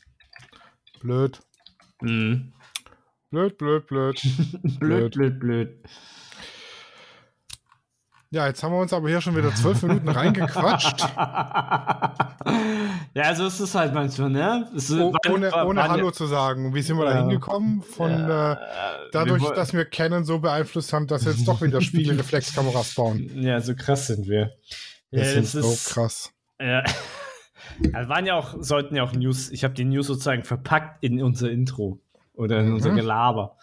blöd. 1.01 1.41
Mhm. 2.03 2.53
Blöd, 3.37 3.59
blöd, 3.59 3.87
blöd. 3.89 4.19
blöd, 4.81 5.13
blöd, 5.13 5.39
blöd. 5.39 5.69
Ja, 8.31 8.47
jetzt 8.47 8.63
haben 8.63 8.73
wir 8.73 8.79
uns 8.81 8.95
aber 8.95 9.11
hier 9.11 9.21
schon 9.21 9.37
wieder 9.37 9.55
zwölf 9.55 9.83
Minuten 9.83 10.09
reingequatscht. 10.09 11.01
ja, 13.15 13.35
so 13.35 13.47
ist 13.47 13.61
es 13.61 13.75
halt 13.75 13.93
manchmal, 13.93 14.31
ne? 14.31 14.67
Oh, 14.99 15.13
ohne 15.31 15.53
ohne 15.67 15.87
Hallo 15.87 16.11
zu 16.13 16.27
sagen. 16.27 16.75
Wie 16.75 16.81
sind 16.81 16.97
wir 16.97 17.05
da 17.05 17.13
Ja. 17.13 17.21
hingekommen? 17.21 17.83
Von 17.83 18.11
äh, 18.11 18.53
äh, 18.53 18.57
dadurch, 19.13 19.43
wir 19.43 19.53
dass 19.53 19.75
wir 19.75 19.85
Canon 19.85 20.25
so 20.25 20.39
beeinflusst 20.39 20.95
haben, 20.95 21.07
dass 21.07 21.27
jetzt 21.27 21.47
doch 21.47 21.61
wieder 21.61 21.83
Spiegelreflexkameras 21.83 22.95
bauen. 22.95 23.31
Ja, 23.35 23.61
so 23.61 23.75
krass 23.75 24.07
sind 24.07 24.27
wir. 24.29 24.53
Ja, 25.11 25.21
Das 25.21 25.35
das 25.35 25.53
sind 25.53 25.63
so 25.63 25.71
ist 25.73 25.91
krass. 25.91 26.33
Ja. 26.59 26.83
Also 27.93 28.09
waren 28.09 28.25
ja 28.25 28.35
auch, 28.35 28.55
sollten 28.61 28.97
ja 28.97 29.03
auch 29.03 29.13
News, 29.13 29.51
ich 29.51 29.63
habe 29.63 29.75
die 29.75 29.85
News 29.85 30.07
sozusagen 30.07 30.43
verpackt 30.45 31.05
in 31.05 31.23
unser 31.23 31.51
Intro 31.51 32.01
oder 32.37 32.61
in 32.61 32.69
Mhm. 32.69 32.75
unser 32.75 32.91
Gelaber. 32.95 33.57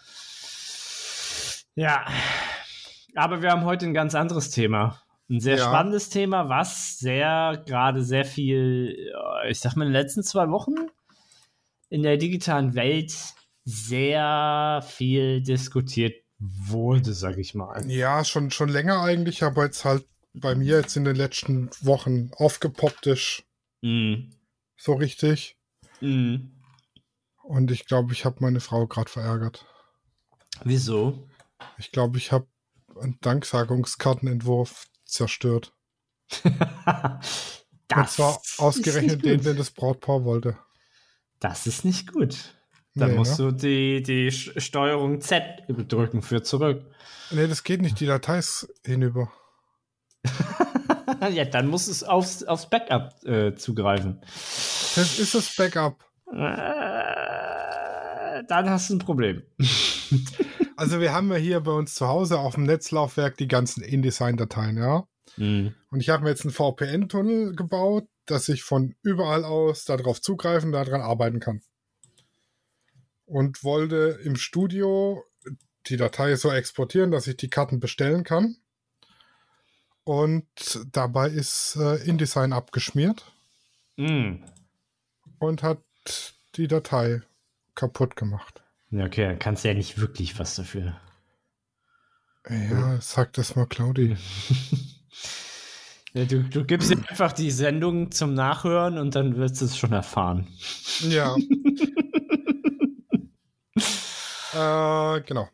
Ja, 1.76 2.04
aber 3.14 3.42
wir 3.42 3.50
haben 3.50 3.64
heute 3.64 3.86
ein 3.86 3.94
ganz 3.94 4.14
anderes 4.14 4.50
Thema. 4.50 5.00
Ein 5.30 5.40
sehr 5.40 5.56
Ja. 5.56 5.64
spannendes 5.64 6.10
Thema, 6.10 6.48
was 6.48 6.98
sehr, 6.98 7.62
gerade 7.66 8.04
sehr 8.04 8.24
viel, 8.24 8.94
äh, 9.42 9.50
ich 9.50 9.58
sag 9.60 9.74
mal, 9.74 9.86
in 9.86 9.92
den 9.92 10.00
letzten 10.00 10.22
zwei 10.22 10.50
Wochen 10.50 10.74
in 11.88 12.02
der 12.02 12.16
digitalen 12.16 12.74
Welt 12.74 13.14
sehr 13.64 14.84
viel 14.86 15.42
diskutiert 15.42 16.14
wurde, 16.38 17.14
sag 17.14 17.38
ich 17.38 17.54
mal. 17.54 17.88
Ja, 17.90 18.24
schon, 18.24 18.50
schon 18.50 18.68
länger 18.68 19.00
eigentlich, 19.02 19.42
aber 19.42 19.64
jetzt 19.64 19.84
halt 19.84 20.04
bei 20.34 20.54
mir 20.54 20.78
jetzt 20.80 20.96
in 20.96 21.04
den 21.04 21.16
letzten 21.16 21.70
Wochen 21.80 22.30
aufgepoppt 22.36 23.06
ist. 23.06 23.44
Mm. 23.82 24.30
So 24.76 24.94
richtig. 24.94 25.56
Mm. 26.00 26.48
Und 27.44 27.70
ich 27.70 27.86
glaube, 27.86 28.12
ich 28.12 28.24
habe 28.24 28.36
meine 28.40 28.60
Frau 28.60 28.86
gerade 28.86 29.10
verärgert. 29.10 29.66
Wieso? 30.64 31.28
Ich 31.78 31.92
glaube, 31.92 32.16
ich 32.18 32.32
habe 32.32 32.46
einen 33.00 33.18
Danksagungskartenentwurf 33.20 34.86
zerstört. 35.04 35.74
Und 37.94 38.08
zwar 38.08 38.40
ausgerechnet 38.58 39.24
den, 39.24 39.42
den 39.42 39.56
das 39.56 39.70
Brautpaar 39.70 40.24
wollte. 40.24 40.56
Das 41.38 41.66
ist 41.66 41.84
nicht 41.84 42.12
gut. 42.12 42.54
Dann 42.94 43.10
Nee, 43.10 43.16
musst 43.16 43.38
ne? 43.38 43.46
du 43.46 43.52
die, 43.52 44.02
die 44.02 44.30
Steuerung 44.32 45.20
Z 45.20 45.42
drücken 45.68 46.22
für 46.22 46.42
zurück. 46.42 46.86
Nee, 47.30 47.46
das 47.46 47.62
geht 47.62 47.82
nicht, 47.82 48.00
die 48.00 48.06
Datei 48.06 48.38
ist 48.38 48.72
hinüber. 48.84 49.30
ja, 51.32 51.44
dann 51.44 51.66
muss 51.66 51.88
es 51.88 52.02
aufs, 52.02 52.42
aufs 52.44 52.70
Backup 52.70 53.22
äh, 53.24 53.54
zugreifen. 53.54 54.20
Das 54.94 55.18
ist 55.18 55.34
das 55.34 55.54
Backup. 55.54 56.04
Äh, 56.32 57.23
dann 58.48 58.68
hast 58.70 58.90
du 58.90 58.94
ein 58.96 58.98
Problem. 58.98 59.42
Also 60.76 60.98
wir 61.00 61.12
haben 61.12 61.30
ja 61.30 61.36
hier 61.36 61.60
bei 61.60 61.70
uns 61.70 61.94
zu 61.94 62.08
Hause 62.08 62.40
auf 62.40 62.54
dem 62.54 62.64
Netzlaufwerk 62.64 63.36
die 63.36 63.46
ganzen 63.46 63.80
InDesign-Dateien, 63.82 64.76
ja. 64.76 65.06
Mhm. 65.36 65.72
Und 65.90 66.00
ich 66.00 66.08
habe 66.08 66.24
mir 66.24 66.30
jetzt 66.30 66.42
einen 66.42 66.52
VPN-Tunnel 66.52 67.54
gebaut, 67.54 68.08
dass 68.26 68.48
ich 68.48 68.64
von 68.64 68.96
überall 69.02 69.44
aus 69.44 69.84
darauf 69.84 70.20
zugreifen, 70.20 70.72
daran 70.72 71.00
arbeiten 71.00 71.38
kann. 71.38 71.62
Und 73.24 73.62
wollte 73.62 74.18
im 74.24 74.34
Studio 74.34 75.22
die 75.86 75.96
Datei 75.96 76.34
so 76.34 76.50
exportieren, 76.50 77.12
dass 77.12 77.28
ich 77.28 77.36
die 77.36 77.50
Karten 77.50 77.78
bestellen 77.78 78.24
kann. 78.24 78.56
Und 80.02 80.46
dabei 80.90 81.28
ist 81.28 81.76
äh, 81.76 81.96
InDesign 82.04 82.52
abgeschmiert 82.52 83.30
Mhm. 83.96 84.44
und 85.38 85.62
hat 85.62 85.78
die 86.56 86.66
Datei 86.66 87.22
kaputt 87.74 88.16
gemacht. 88.16 88.62
Ja, 88.90 89.04
okay, 89.06 89.26
dann 89.26 89.38
kannst 89.38 89.64
du 89.64 89.68
ja 89.68 89.74
nicht 89.74 89.98
wirklich 89.98 90.38
was 90.38 90.56
dafür. 90.56 90.96
Ja, 92.48 93.00
sag 93.00 93.32
das 93.34 93.56
mal, 93.56 93.66
Claudi. 93.66 94.16
Ja, 96.16 96.24
du, 96.26 96.44
du 96.44 96.64
gibst 96.64 96.92
ihm 96.92 97.04
einfach 97.08 97.32
die 97.32 97.50
Sendung 97.50 98.12
zum 98.12 98.34
Nachhören 98.34 98.98
und 98.98 99.16
dann 99.16 99.34
wirst 99.36 99.60
du 99.60 99.64
es 99.64 99.76
schon 99.76 99.92
erfahren. 99.92 100.46
Ja. 101.00 101.34
äh, 104.54 105.20
genau. 105.22 105.48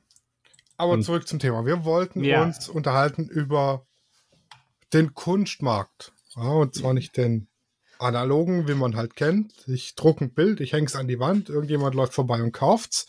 Aber 0.76 0.92
Und- 0.92 1.02
zurück 1.02 1.26
zum 1.26 1.38
Thema. 1.38 1.64
Wir 1.64 1.84
wollten 1.84 2.22
Ja. 2.24 2.42
uns 2.42 2.68
unterhalten 2.68 3.26
über 3.26 3.86
den 4.92 5.14
Kunstmarkt. 5.14 6.12
Ja, 6.36 6.42
und 6.42 6.74
zwar 6.74 6.94
nicht 6.94 7.16
den 7.16 7.48
analogen, 8.00 8.66
wie 8.68 8.74
man 8.74 8.96
halt 8.96 9.14
kennt. 9.16 9.52
Ich 9.68 9.94
drucke 9.94 10.24
ein 10.24 10.34
Bild, 10.34 10.60
ich 10.60 10.72
hänge 10.72 10.86
es 10.86 10.96
an 10.96 11.08
die 11.08 11.20
Wand, 11.20 11.48
irgendjemand 11.48 11.94
läuft 11.94 12.14
vorbei 12.14 12.42
und 12.42 12.52
kauft's. 12.52 13.06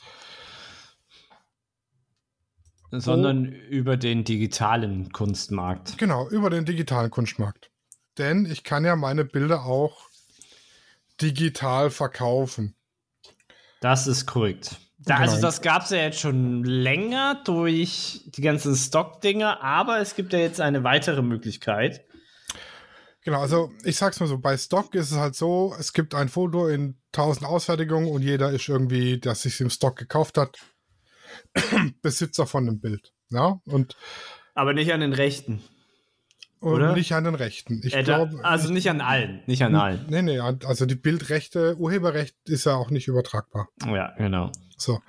Sondern 2.92 3.46
über 3.46 3.96
den 3.96 4.26
digitalen 4.26 5.12
Kunstmarkt. 5.14 5.98
Genau, 5.98 6.28
über 6.28 6.50
den 6.50 6.66
digitalen 6.66 7.10
Kunstmarkt. 7.10 7.72
denn 8.18 8.46
ich 8.46 8.66
kann 8.66 8.84
ja 8.84 8.98
meine 8.98 9.24
Bilder 9.24 9.64
auch 9.64 10.10
digital 11.22 11.90
verkaufen. 11.90 12.76
Das 13.80 14.08
ist 14.08 14.26
korrekt. 14.26 14.78
Da, 15.00 15.16
Genau. 15.18 15.32
Also 15.32 15.42
das 15.42 15.62
gab 15.62 15.84
es 15.84 15.90
ja 15.90 15.98
jetzt 15.98 16.20
schon 16.20 16.64
länger 16.64 17.42
durch 17.46 18.24
die 18.28 18.42
ganzen 18.42 18.76
Stock-Dinger, 18.76 19.64
aber 19.64 20.00
es 20.00 20.16
gibt 20.16 20.34
ja 20.34 20.40
jetzt 20.40 20.62
eine 20.62 20.84
weitere 20.84 21.22
Möglichkeit. 21.22 22.06
Genau, 23.24 23.40
also 23.42 23.72
ich 23.84 23.98
sag's 23.98 24.20
mal 24.20 24.28
so, 24.28 24.40
bei 24.40 24.58
Stock 24.58 24.96
ist 24.96 25.12
es 25.12 25.18
halt 25.18 25.36
so, 25.36 25.76
es 25.80 25.94
gibt 25.94 26.16
ein 26.16 26.28
Foto 26.30 26.68
in 26.68 26.98
1000 27.14 27.46
Ausfertigungen 27.46 28.10
und 28.10 28.24
jeder 28.24 28.52
ist 28.52 28.68
irgendwie, 28.68 29.20
der 29.20 29.36
sich 29.36 29.60
im 29.62 29.70
Stock 29.70 29.96
gekauft 29.96 30.38
hat, 30.38 30.58
Besitzer 32.02 32.48
von 32.48 32.66
dem 32.66 32.80
Bild. 32.80 33.14
Ja, 33.30 33.62
und, 33.66 33.96
Aber 34.56 34.74
nicht 34.74 34.92
an 34.92 35.02
den 35.02 35.14
Rechten. 35.14 35.62
und 36.60 36.74
Oder? 36.74 36.94
nicht 36.94 37.14
an 37.14 37.24
den 37.26 37.36
Rechten. 37.36 37.82
Ich 37.86 37.94
Äh, 37.94 38.04
da, 38.04 38.26
glaube, 38.26 38.44
also 38.44 38.72
nicht 38.74 38.90
an 38.90 39.02
allen. 39.02 39.42
Nicht 39.46 39.62
an 39.64 39.76
allen. 39.76 40.06
nee, 40.10 40.22
nee, 40.24 40.40
also 40.40 40.86
die 40.86 40.96
Bildrechte, 40.96 41.78
Urheberrecht 41.78 42.36
ist 42.46 42.66
ja 42.66 42.74
auch 42.76 42.90
nicht 42.90 43.08
übertragbar. 43.08 43.70
Ja, 43.86 44.14
genau. 44.18 44.52
So, 44.78 45.00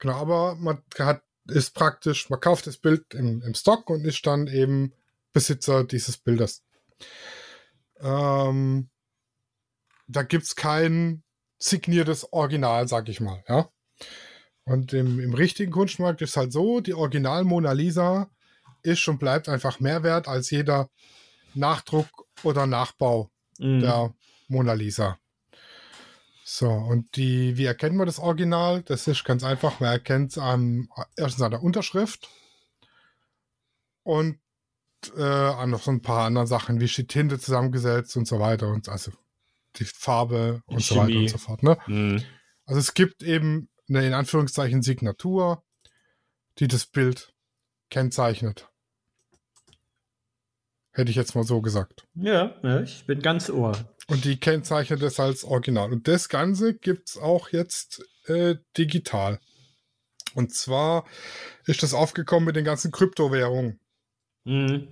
genau, 0.00 0.14
aber 0.14 0.56
man 0.56 0.82
hat, 0.98 1.22
ist 1.46 1.74
praktisch, 1.74 2.28
man 2.30 2.40
kauft 2.40 2.66
das 2.66 2.76
Bild 2.78 3.14
im, 3.14 3.42
im 3.42 3.54
Stock 3.54 3.88
und 3.90 4.04
ist 4.04 4.26
dann 4.26 4.48
eben 4.48 4.92
Besitzer 5.32 5.84
dieses 5.84 6.16
Bildes. 6.18 6.64
Ähm, 8.00 8.90
da 10.08 10.22
gibt 10.22 10.44
es 10.44 10.56
kein 10.56 11.22
signiertes 11.58 12.32
Original, 12.32 12.88
sag 12.88 13.08
ich 13.08 13.20
mal, 13.20 13.44
ja. 13.48 13.68
Und 14.64 14.92
im, 14.92 15.20
im 15.20 15.34
richtigen 15.34 15.72
Kunstmarkt 15.72 16.22
ist 16.22 16.36
halt 16.36 16.52
so, 16.52 16.80
die 16.80 16.94
Original 16.94 17.44
Mona 17.44 17.72
Lisa 17.72 18.30
ist 18.82 19.06
und 19.08 19.18
bleibt 19.18 19.48
einfach 19.48 19.80
mehr 19.80 20.02
wert 20.02 20.28
als 20.28 20.50
jeder 20.50 20.88
Nachdruck 21.54 22.08
oder 22.42 22.66
Nachbau 22.66 23.30
Mhm. 23.60 23.80
der 23.80 24.14
Mona 24.48 24.72
Lisa. 24.72 25.18
So, 26.44 26.68
und 26.68 27.14
die, 27.16 27.56
wie 27.56 27.66
erkennt 27.66 27.94
man 27.94 28.06
das 28.06 28.18
Original? 28.18 28.82
Das 28.82 29.06
ist 29.06 29.22
ganz 29.24 29.44
einfach. 29.44 29.78
Man 29.78 29.92
erkennt 29.92 30.32
es 30.32 30.38
an, 30.38 30.88
erstens 31.16 31.42
an 31.42 31.52
der 31.52 31.62
Unterschrift 31.62 32.28
und 34.02 34.40
äh, 35.16 35.22
an 35.22 35.70
noch 35.70 35.82
so 35.82 35.90
ein 35.90 36.02
paar 36.02 36.26
anderen 36.26 36.46
Sachen, 36.46 36.80
wie 36.80 36.84
ist 36.84 36.96
die 36.96 37.06
Tinte 37.06 37.38
zusammengesetzt 37.38 38.16
und 38.16 38.26
so 38.26 38.38
weiter. 38.40 38.68
Und 38.68 38.88
also 38.88 39.12
die 39.76 39.84
Farbe 39.84 40.62
und 40.66 40.80
Die 40.80 40.84
so 40.84 40.96
weiter 40.96 41.06
Chemie. 41.06 41.22
und 41.22 41.30
so 41.30 41.38
fort. 41.38 41.62
Ne? 41.62 41.78
Mhm. 41.86 42.22
Also 42.66 42.80
es 42.80 42.94
gibt 42.94 43.22
eben 43.22 43.68
eine 43.88 44.06
in 44.06 44.14
Anführungszeichen 44.14 44.82
Signatur, 44.82 45.62
die 46.58 46.68
das 46.68 46.86
Bild 46.86 47.32
kennzeichnet. 47.90 48.68
Hätte 50.92 51.10
ich 51.10 51.16
jetzt 51.16 51.34
mal 51.34 51.44
so 51.44 51.60
gesagt. 51.60 52.06
Ja, 52.14 52.54
ja, 52.62 52.80
ich 52.80 53.06
bin 53.06 53.20
ganz 53.20 53.48
ohr. 53.48 53.72
Und 54.08 54.24
die 54.24 54.38
kennzeichnet 54.38 55.02
es 55.02 55.20
als 55.20 55.44
Original. 55.44 55.92
Und 55.92 56.08
das 56.08 56.28
Ganze 56.28 56.74
gibt 56.74 57.10
es 57.10 57.16
auch 57.16 57.50
jetzt 57.50 58.02
äh, 58.26 58.56
digital. 58.76 59.40
Und 60.34 60.54
zwar 60.54 61.06
ist 61.66 61.82
das 61.82 61.94
aufgekommen 61.94 62.46
mit 62.46 62.56
den 62.56 62.64
ganzen 62.64 62.90
Kryptowährungen. 62.92 63.79
Mhm. 64.44 64.88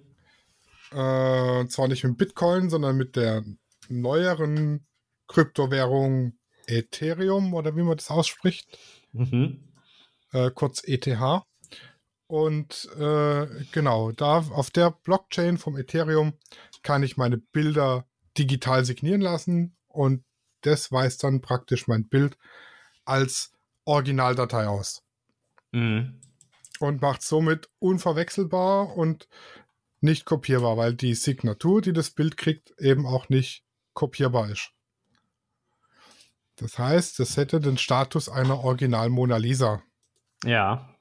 Äh, 0.92 1.60
und 1.60 1.70
zwar 1.72 1.88
nicht 1.88 2.04
mit 2.04 2.16
Bitcoin, 2.16 2.70
sondern 2.70 2.96
mit 2.96 3.16
der 3.16 3.44
neueren 3.88 4.86
Kryptowährung 5.26 6.38
Ethereum 6.66 7.54
oder 7.54 7.76
wie 7.76 7.82
man 7.82 7.96
das 7.96 8.10
ausspricht. 8.10 8.78
Mhm. 9.12 9.64
äh, 10.32 10.50
kurz 10.50 10.82
ETH. 10.84 11.08
Und 12.26 12.88
äh, 12.98 13.46
genau, 13.72 14.12
da 14.12 14.38
auf 14.50 14.70
der 14.70 14.90
Blockchain 14.90 15.56
vom 15.56 15.78
Ethereum 15.78 16.34
kann 16.82 17.02
ich 17.02 17.16
meine 17.16 17.38
Bilder 17.38 18.06
digital 18.36 18.84
signieren 18.84 19.22
lassen 19.22 19.76
und 19.86 20.24
das 20.60 20.92
weist 20.92 21.24
dann 21.24 21.40
praktisch 21.40 21.88
mein 21.88 22.06
Bild 22.06 22.36
als 23.04 23.52
Originaldatei 23.84 24.66
aus 24.66 25.02
Mhm. 25.72 26.20
Und 26.80 27.02
macht 27.02 27.22
somit 27.22 27.68
unverwechselbar 27.78 28.96
und 28.96 29.28
nicht 30.00 30.24
kopierbar, 30.24 30.76
weil 30.76 30.94
die 30.94 31.14
Signatur, 31.14 31.80
die 31.80 31.92
das 31.92 32.10
Bild 32.10 32.36
kriegt, 32.36 32.72
eben 32.78 33.06
auch 33.06 33.28
nicht 33.28 33.64
kopierbar 33.94 34.50
ist. 34.50 34.72
Das 36.56 36.78
heißt, 36.78 37.20
es 37.20 37.36
hätte 37.36 37.60
den 37.60 37.78
Status 37.78 38.28
einer 38.28 38.58
Original 38.64 39.10
Mona 39.10 39.36
Lisa. 39.36 39.82
Ja. 40.44 40.94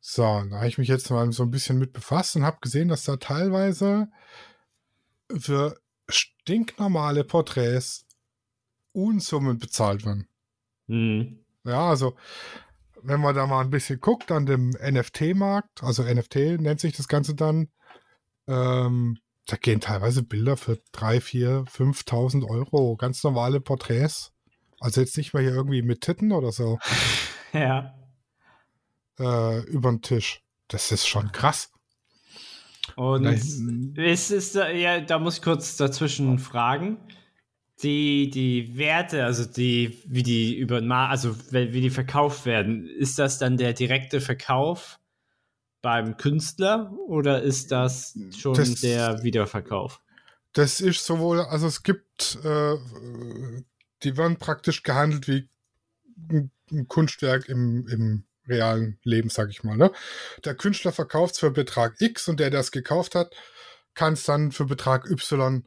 So, 0.00 0.22
da 0.22 0.56
habe 0.56 0.68
ich 0.68 0.78
mich 0.78 0.88
jetzt 0.88 1.10
mal 1.10 1.30
so 1.32 1.44
ein 1.44 1.50
bisschen 1.50 1.78
mit 1.78 1.92
befasst 1.92 2.36
und 2.36 2.44
habe 2.44 2.58
gesehen, 2.60 2.88
dass 2.88 3.04
da 3.04 3.16
teilweise 3.16 4.08
für 5.36 5.80
stinknormale 6.08 7.24
Porträts 7.24 8.06
Unsummen 8.92 9.58
bezahlt 9.58 10.04
werden. 10.04 10.28
Mhm. 10.86 11.44
Ja, 11.64 11.88
also 11.88 12.16
wenn 13.04 13.20
man 13.20 13.34
da 13.34 13.46
mal 13.46 13.60
ein 13.60 13.70
bisschen 13.70 14.00
guckt 14.00 14.30
an 14.32 14.46
dem 14.46 14.70
NFT-Markt, 14.70 15.82
also 15.82 16.02
NFT 16.02 16.58
nennt 16.60 16.80
sich 16.80 16.96
das 16.96 17.08
Ganze 17.08 17.34
dann, 17.34 17.68
ähm, 18.46 19.18
da 19.46 19.56
gehen 19.56 19.80
teilweise 19.80 20.22
Bilder 20.22 20.56
für 20.56 20.78
3, 20.92 21.20
4, 21.20 21.64
5.000 21.66 22.48
Euro, 22.48 22.96
ganz 22.96 23.22
normale 23.22 23.60
Porträts. 23.60 24.32
Also 24.80 25.00
jetzt 25.00 25.16
nicht 25.16 25.34
mal 25.34 25.42
hier 25.42 25.54
irgendwie 25.54 25.82
mit 25.82 26.00
Titten 26.00 26.32
oder 26.32 26.50
so 26.52 26.78
Ja. 27.52 27.94
äh, 29.18 29.60
über 29.66 29.90
den 29.90 30.02
Tisch. 30.02 30.42
Das 30.68 30.90
ist 30.92 31.06
schon 31.06 31.30
krass. 31.32 31.70
Und 32.96 33.24
es 33.26 34.30
ist, 34.30 34.56
da- 34.56 34.70
ja, 34.70 35.00
da 35.00 35.18
muss 35.18 35.36
ich 35.36 35.42
kurz 35.42 35.76
dazwischen 35.76 36.38
fragen. 36.38 36.98
Die, 37.82 38.30
die 38.30 38.76
Werte, 38.76 39.24
also 39.24 39.44
die, 39.44 40.00
wie 40.06 40.22
die 40.22 40.56
über, 40.56 40.80
also 41.08 41.36
wie 41.50 41.80
die 41.80 41.90
verkauft 41.90 42.46
werden, 42.46 42.86
ist 42.86 43.18
das 43.18 43.38
dann 43.38 43.56
der 43.56 43.72
direkte 43.72 44.20
Verkauf 44.20 45.00
beim 45.82 46.16
Künstler 46.16 46.92
oder 47.08 47.42
ist 47.42 47.72
das 47.72 48.16
schon 48.36 48.54
Das- 48.54 48.80
der 48.80 49.22
Wiederverkauf? 49.22 50.00
Das 50.52 50.80
ist 50.80 51.04
sowohl, 51.04 51.40
also 51.40 51.66
es 51.66 51.82
gibt, 51.82 52.38
äh, 52.44 52.76
die 54.04 54.16
werden 54.16 54.36
praktisch 54.38 54.84
gehandelt 54.84 55.26
wie 55.26 55.48
ein, 56.30 56.52
ein 56.70 56.86
Kunstwerk 56.86 57.48
im, 57.48 57.88
im 57.88 58.24
realen 58.46 58.98
Leben, 59.02 59.30
sag 59.30 59.50
ich 59.50 59.64
mal. 59.64 59.76
Ne? 59.76 59.90
Der 60.44 60.54
Künstler 60.54 60.92
verkauft 60.92 61.34
es 61.34 61.40
für 61.40 61.50
Betrag 61.50 62.00
X 62.00 62.28
und 62.28 62.38
der, 62.38 62.50
der 62.50 62.60
es 62.60 62.70
gekauft 62.70 63.16
hat, 63.16 63.34
kann 63.94 64.12
es 64.12 64.22
dann 64.22 64.52
für 64.52 64.64
Betrag 64.66 65.10
Y 65.10 65.64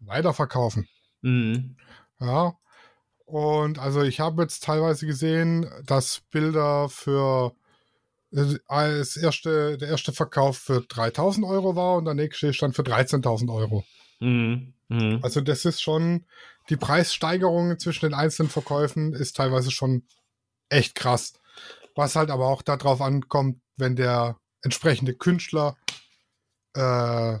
weiterverkaufen. 0.00 0.88
Mhm. 1.22 1.76
Ja. 2.20 2.54
Und 3.24 3.78
also 3.78 4.02
ich 4.02 4.20
habe 4.20 4.42
jetzt 4.42 4.64
teilweise 4.64 5.06
gesehen, 5.06 5.70
dass 5.84 6.22
Bilder 6.30 6.88
für 6.88 7.52
äh, 8.32 8.58
das 8.68 9.16
erste, 9.16 9.76
der 9.76 9.88
erste 9.88 10.12
Verkauf 10.12 10.58
für 10.58 10.80
3000 10.80 11.46
Euro 11.46 11.76
war 11.76 11.96
und 11.96 12.06
der 12.06 12.14
nächste 12.14 12.52
stand 12.54 12.74
für 12.74 12.82
13.000 12.82 13.52
Euro. 13.52 13.84
Mhm. 14.20 14.72
Mhm. 14.88 15.20
Also 15.22 15.40
das 15.40 15.64
ist 15.64 15.82
schon, 15.82 16.24
die 16.70 16.76
Preissteigerung 16.76 17.78
zwischen 17.78 18.06
den 18.06 18.14
einzelnen 18.14 18.50
Verkäufen 18.50 19.12
ist 19.12 19.36
teilweise 19.36 19.70
schon 19.70 20.04
echt 20.68 20.94
krass. 20.94 21.34
Was 21.94 22.16
halt 22.16 22.30
aber 22.30 22.46
auch 22.46 22.62
darauf 22.62 23.00
ankommt, 23.00 23.60
wenn 23.76 23.96
der 23.96 24.38
entsprechende 24.62 25.14
Künstler 25.14 25.76
äh, 26.74 27.38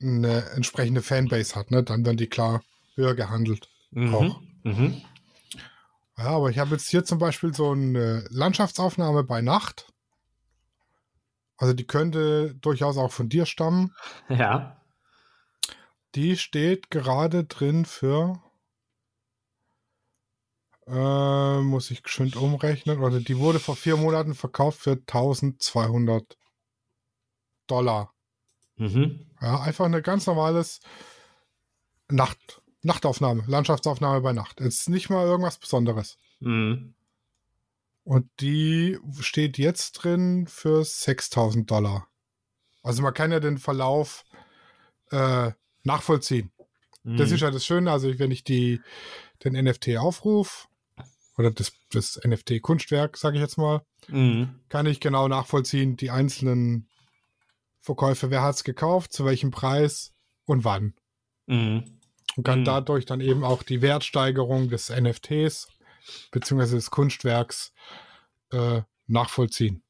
eine 0.00 0.50
entsprechende 0.54 1.02
Fanbase 1.02 1.54
hat, 1.54 1.70
ne? 1.70 1.82
dann 1.82 2.04
werden 2.04 2.16
die 2.16 2.28
klar 2.28 2.62
höher 2.96 3.14
gehandelt. 3.14 3.68
Mhm. 3.90 4.34
Mhm. 4.62 5.02
Ja, 6.16 6.26
aber 6.26 6.50
ich 6.50 6.58
habe 6.58 6.72
jetzt 6.72 6.88
hier 6.88 7.04
zum 7.04 7.18
Beispiel 7.18 7.54
so 7.54 7.72
eine 7.72 8.24
Landschaftsaufnahme 8.30 9.24
bei 9.24 9.40
Nacht. 9.40 9.92
Also 11.56 11.72
die 11.74 11.86
könnte 11.86 12.54
durchaus 12.56 12.96
auch 12.96 13.12
von 13.12 13.28
dir 13.28 13.46
stammen. 13.46 13.94
Ja. 14.28 14.80
Die 16.14 16.36
steht 16.36 16.92
gerade 16.92 17.42
drin 17.42 17.84
für. 17.84 18.40
Äh, 20.86 21.60
muss 21.60 21.90
ich 21.90 22.04
geschwind 22.04 22.36
umrechnen. 22.36 23.00
Oder 23.00 23.18
die 23.18 23.38
wurde 23.38 23.58
vor 23.58 23.74
vier 23.74 23.96
Monaten 23.96 24.36
verkauft 24.36 24.78
für 24.78 24.92
1200 24.92 26.38
Dollar. 27.66 28.14
Mhm. 28.76 29.26
Ja, 29.40 29.60
einfach 29.60 29.86
eine 29.86 30.02
ganz 30.02 30.26
normales 30.26 30.80
Nacht, 32.08 32.62
Nachtaufnahme, 32.84 33.44
Landschaftsaufnahme 33.46 34.20
bei 34.20 34.32
Nacht. 34.32 34.60
Es 34.60 34.80
ist 34.82 34.88
nicht 34.88 35.10
mal 35.10 35.26
irgendwas 35.26 35.58
Besonderes. 35.58 36.18
Mhm. 36.40 36.94
Und 38.04 38.28
die 38.40 38.98
steht 39.20 39.56
jetzt 39.56 39.92
drin 39.92 40.46
für 40.46 40.84
6000 40.84 41.70
Dollar. 41.70 42.06
Also 42.82 43.02
man 43.02 43.14
kann 43.14 43.32
ja 43.32 43.40
den 43.40 43.56
Verlauf 43.58 44.24
äh, 45.10 45.52
nachvollziehen. 45.84 46.50
Das 47.04 47.28
Mhm. 47.30 47.34
ist 47.34 47.40
ja 47.40 47.50
das 47.50 47.64
Schöne, 47.64 47.90
also 47.90 48.18
wenn 48.18 48.30
ich 48.30 48.44
die, 48.44 48.80
den 49.42 49.54
NFT 49.54 49.96
aufrufe, 49.96 50.68
oder 51.36 51.50
das, 51.50 51.72
das 51.90 52.20
NFT-Kunstwerk, 52.24 53.16
sage 53.16 53.36
ich 53.36 53.42
jetzt 53.42 53.58
mal, 53.58 53.84
Mhm. 54.08 54.60
kann 54.68 54.86
ich 54.86 55.00
genau 55.00 55.26
nachvollziehen, 55.28 55.96
die 55.96 56.10
einzelnen 56.10 56.88
Verkäufe, 57.80 58.30
wer 58.30 58.42
hat 58.42 58.56
es 58.56 58.64
gekauft, 58.64 59.12
zu 59.12 59.24
welchem 59.24 59.50
Preis 59.50 60.12
und 60.44 60.64
wann. 60.64 60.94
Mhm. 61.46 62.00
Und 62.36 62.44
kann 62.44 62.60
Mhm. 62.60 62.64
dadurch 62.64 63.06
dann 63.06 63.20
eben 63.20 63.44
auch 63.44 63.62
die 63.62 63.80
Wertsteigerung 63.82 64.68
des 64.68 64.90
NFTs 64.90 65.68
beziehungsweise 66.30 66.76
des 66.76 66.90
Kunstwerks 66.90 67.72
äh, 68.52 68.82
nachvollziehen. 69.06 69.82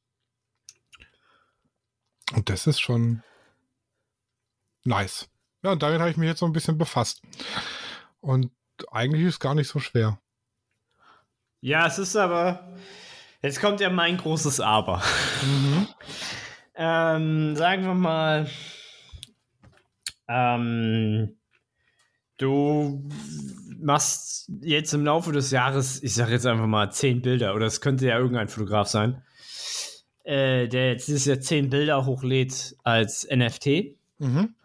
Und 2.33 2.49
das 2.49 2.67
ist 2.67 2.79
schon 2.79 3.23
nice. 4.83 5.27
Ja, 5.63 5.71
und 5.71 5.81
damit 5.83 5.99
habe 5.99 6.09
ich 6.11 6.17
mich 6.17 6.27
jetzt 6.27 6.39
so 6.39 6.45
ein 6.45 6.53
bisschen 6.53 6.77
befasst. 6.77 7.21
Und 8.21 8.51
eigentlich 8.91 9.23
ist 9.23 9.35
es 9.35 9.39
gar 9.39 9.55
nicht 9.55 9.67
so 9.67 9.79
schwer. 9.79 10.19
Ja, 11.61 11.87
es 11.87 11.97
ist 11.97 12.15
aber. 12.15 12.75
Jetzt 13.41 13.59
kommt 13.61 13.79
ja 13.79 13.89
mein 13.89 14.17
großes 14.17 14.59
Aber. 14.59 15.01
Ähm, 16.77 17.55
sagen 17.55 17.85
wir 17.85 17.93
mal, 17.93 18.49
ähm, 20.27 21.37
du 22.37 23.07
machst 23.79 24.49
jetzt 24.61 24.93
im 24.93 25.05
Laufe 25.05 25.31
des 25.31 25.51
Jahres, 25.51 26.01
ich 26.03 26.13
sage 26.13 26.31
jetzt 26.33 26.45
einfach 26.45 26.67
mal 26.67 26.91
zehn 26.91 27.21
Bilder, 27.21 27.55
oder 27.55 27.65
es 27.65 27.81
könnte 27.81 28.07
ja 28.07 28.17
irgendein 28.17 28.47
Fotograf 28.47 28.87
sein, 28.87 29.21
äh, 30.23 30.67
der 30.67 30.89
jetzt 30.91 31.07
dieses 31.07 31.25
Jahr 31.25 31.39
zehn 31.39 31.69
Bilder 31.69 32.05
hochlädt 32.05 32.75
als 32.83 33.27
NFT 33.29 33.97
Mhm. 34.17 34.55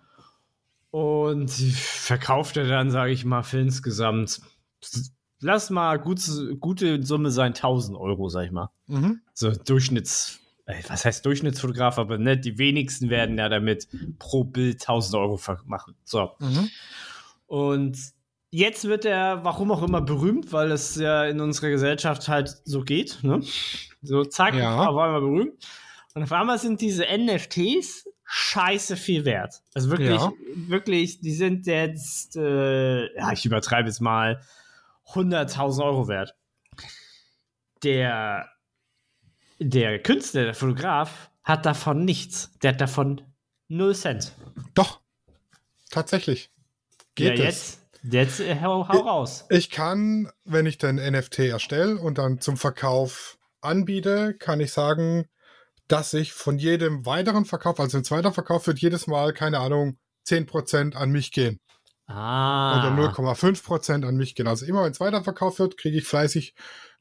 und 0.91 1.51
verkauft 1.51 2.57
er 2.57 2.67
dann, 2.67 2.91
sage 2.91 3.13
ich 3.13 3.25
mal, 3.25 3.43
für 3.43 3.59
insgesamt, 3.61 4.41
lass 5.41 5.71
mal 5.71 5.99
gut, 5.99 6.21
gute 6.61 7.03
Summe 7.03 7.31
sein, 7.31 7.53
1000 7.55 7.97
Euro, 7.99 8.29
sag 8.29 8.47
ich 8.47 8.53
mal 8.53 8.71
Mhm. 8.87 9.21
so 9.35 9.51
Durchschnitts, 9.51 10.39
was 10.89 11.05
heißt 11.05 11.27
Durchschnittsfotograf, 11.27 11.99
aber 11.99 12.17
ne, 12.19 12.39
die 12.39 12.59
wenigsten 12.59 13.11
werden 13.11 13.39
ja 13.39 13.49
damit 13.49 13.89
pro 14.19 14.45
Bild 14.45 14.81
1000 14.81 15.17
Euro 15.17 15.39
machen. 15.67 15.95
So. 16.05 16.31
Mhm. 16.39 16.69
Und 17.51 17.99
jetzt 18.53 18.85
wird 18.85 19.05
er, 19.05 19.43
warum 19.45 19.73
auch 19.73 19.83
immer, 19.83 20.01
berühmt, 20.01 20.53
weil 20.53 20.71
es 20.71 20.95
ja 20.95 21.25
in 21.25 21.41
unserer 21.41 21.71
Gesellschaft 21.71 22.29
halt 22.29 22.57
so 22.65 22.83
geht. 22.83 23.19
Ne? 23.25 23.43
So, 24.03 24.23
zack, 24.25 24.55
Ja. 24.55 24.79
auf 24.87 24.97
einmal 24.97 25.21
berühmt. 25.21 25.67
Und 26.15 26.23
auf 26.23 26.31
einmal 26.31 26.61
sind 26.61 26.81
diese 26.81 27.07
NFTs 27.07 28.09
scheiße 28.25 28.97
viel 28.97 29.25
wert. 29.25 29.63
Also 29.75 29.91
wirklich, 29.91 30.11
Ja. 30.21 30.33
wirklich, 30.55 31.21
die 31.21 31.33
sind 31.33 31.67
jetzt, 31.67 32.37
äh, 32.37 33.13
ja, 33.17 33.33
ich 33.33 33.45
übertreibe 33.45 33.89
jetzt 33.89 34.01
mal, 34.01 34.41
100.000 35.13 35.85
Euro 35.85 36.07
wert. 36.07 36.37
Der, 37.83 38.49
der 39.59 40.01
Künstler, 40.01 40.45
der 40.45 40.55
Fotograf, 40.55 41.31
hat 41.43 41.67
davon 41.67 42.05
nichts. 42.05 42.53
Der 42.63 42.75
hat 42.75 42.81
davon 42.81 43.23
0 43.67 43.93
Cent. 43.97 44.37
Doch. 44.75 45.01
Tatsächlich. 45.91 46.49
Geht 47.21 47.39
ja, 47.39 47.45
jetzt, 47.45 47.81
jetzt 48.03 48.41
äh, 48.41 48.57
hau, 48.61 48.89
hau 48.89 48.99
raus. 48.99 49.47
Ich 49.51 49.71
kann, 49.71 50.31
wenn 50.45 50.67
ich 50.67 50.79
den 50.79 50.97
NFT 50.97 51.41
erstelle 51.41 51.97
und 51.99 52.19
dann 52.19 52.41
zum 52.41 52.57
Verkauf 52.57 53.39
anbiete, 53.61 54.35
kann 54.35 54.61
ich 54.61 54.73
sagen, 54.73 55.27
dass 55.89 56.15
ich 56.15 56.33
von 56.33 56.59
jedem 56.59 57.05
weiteren 57.05 57.45
Verkauf, 57.45 57.81
also 57.81 57.99
ein 57.99 58.05
zweiter 58.05 58.33
Verkauf, 58.33 58.67
wird 58.67 58.79
jedes 58.79 59.07
Mal, 59.07 59.33
keine 59.33 59.59
Ahnung, 59.59 59.99
10% 60.29 60.95
an 60.95 61.11
mich 61.11 61.33
gehen. 61.33 61.59
Ah. 62.07 62.79
Oder 62.79 63.09
0,5% 63.11 64.07
an 64.07 64.17
mich 64.17 64.35
gehen. 64.35 64.47
Also 64.49 64.67
immer 64.67 64.85
wenn 64.85 64.93
es 64.93 65.01
weiterverkauft 65.01 65.59
wird, 65.59 65.77
kriege 65.77 65.99
ich 65.99 66.05
fleißig 66.05 66.55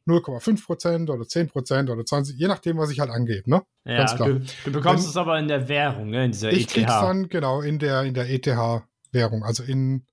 0,5% 0.08 1.10
oder 1.12 1.23
10% 1.23 1.89
oder 1.91 2.01
20%, 2.01 2.34
je 2.36 2.47
nachdem, 2.47 2.77
was 2.77 2.89
ich 2.89 2.99
halt 2.99 3.12
angebe. 3.12 3.49
Ne? 3.49 3.62
Ja, 3.86 3.97
ganz 3.97 4.15
klar. 4.15 4.29
du, 4.29 4.39
du 4.65 4.71
bekommst 4.71 5.03
Wenn- 5.03 5.10
es 5.10 5.17
aber 5.17 5.38
in 5.39 5.47
der 5.47 5.67
Währung, 5.67 6.10
ne? 6.10 6.25
in 6.25 6.32
dieser 6.32 6.51
Ich 6.51 6.63
ETH. 6.63 6.73
krieg's 6.73 6.91
dann 6.91 7.29
genau 7.29 7.62
in 7.62 7.79
der, 7.79 8.03
in 8.03 8.13
der 8.13 8.27
ETH-Währung, 9.12 9.43
also 9.43 9.63
in, 9.63 10.06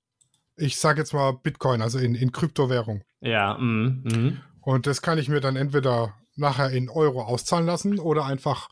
ich 0.57 0.77
sage 0.77 1.01
jetzt 1.01 1.13
mal 1.13 1.33
Bitcoin, 1.33 1.83
also 1.83 1.99
in, 1.99 2.15
in 2.15 2.33
Kryptowährung. 2.33 3.03
ja, 3.21 3.57
mm, 3.59 4.05
mm. 4.05 4.39
Und 4.63 4.89
das 4.89 5.01
kann 5.01 5.19
ich 5.19 5.29
mir 5.29 5.41
dann 5.41 5.55
entweder 5.55 6.15
nachher 6.35 6.71
in 6.71 6.89
Euro 6.89 7.23
auszahlen 7.23 7.67
lassen 7.67 8.01
oder 8.01 8.25
einfach 8.25 8.69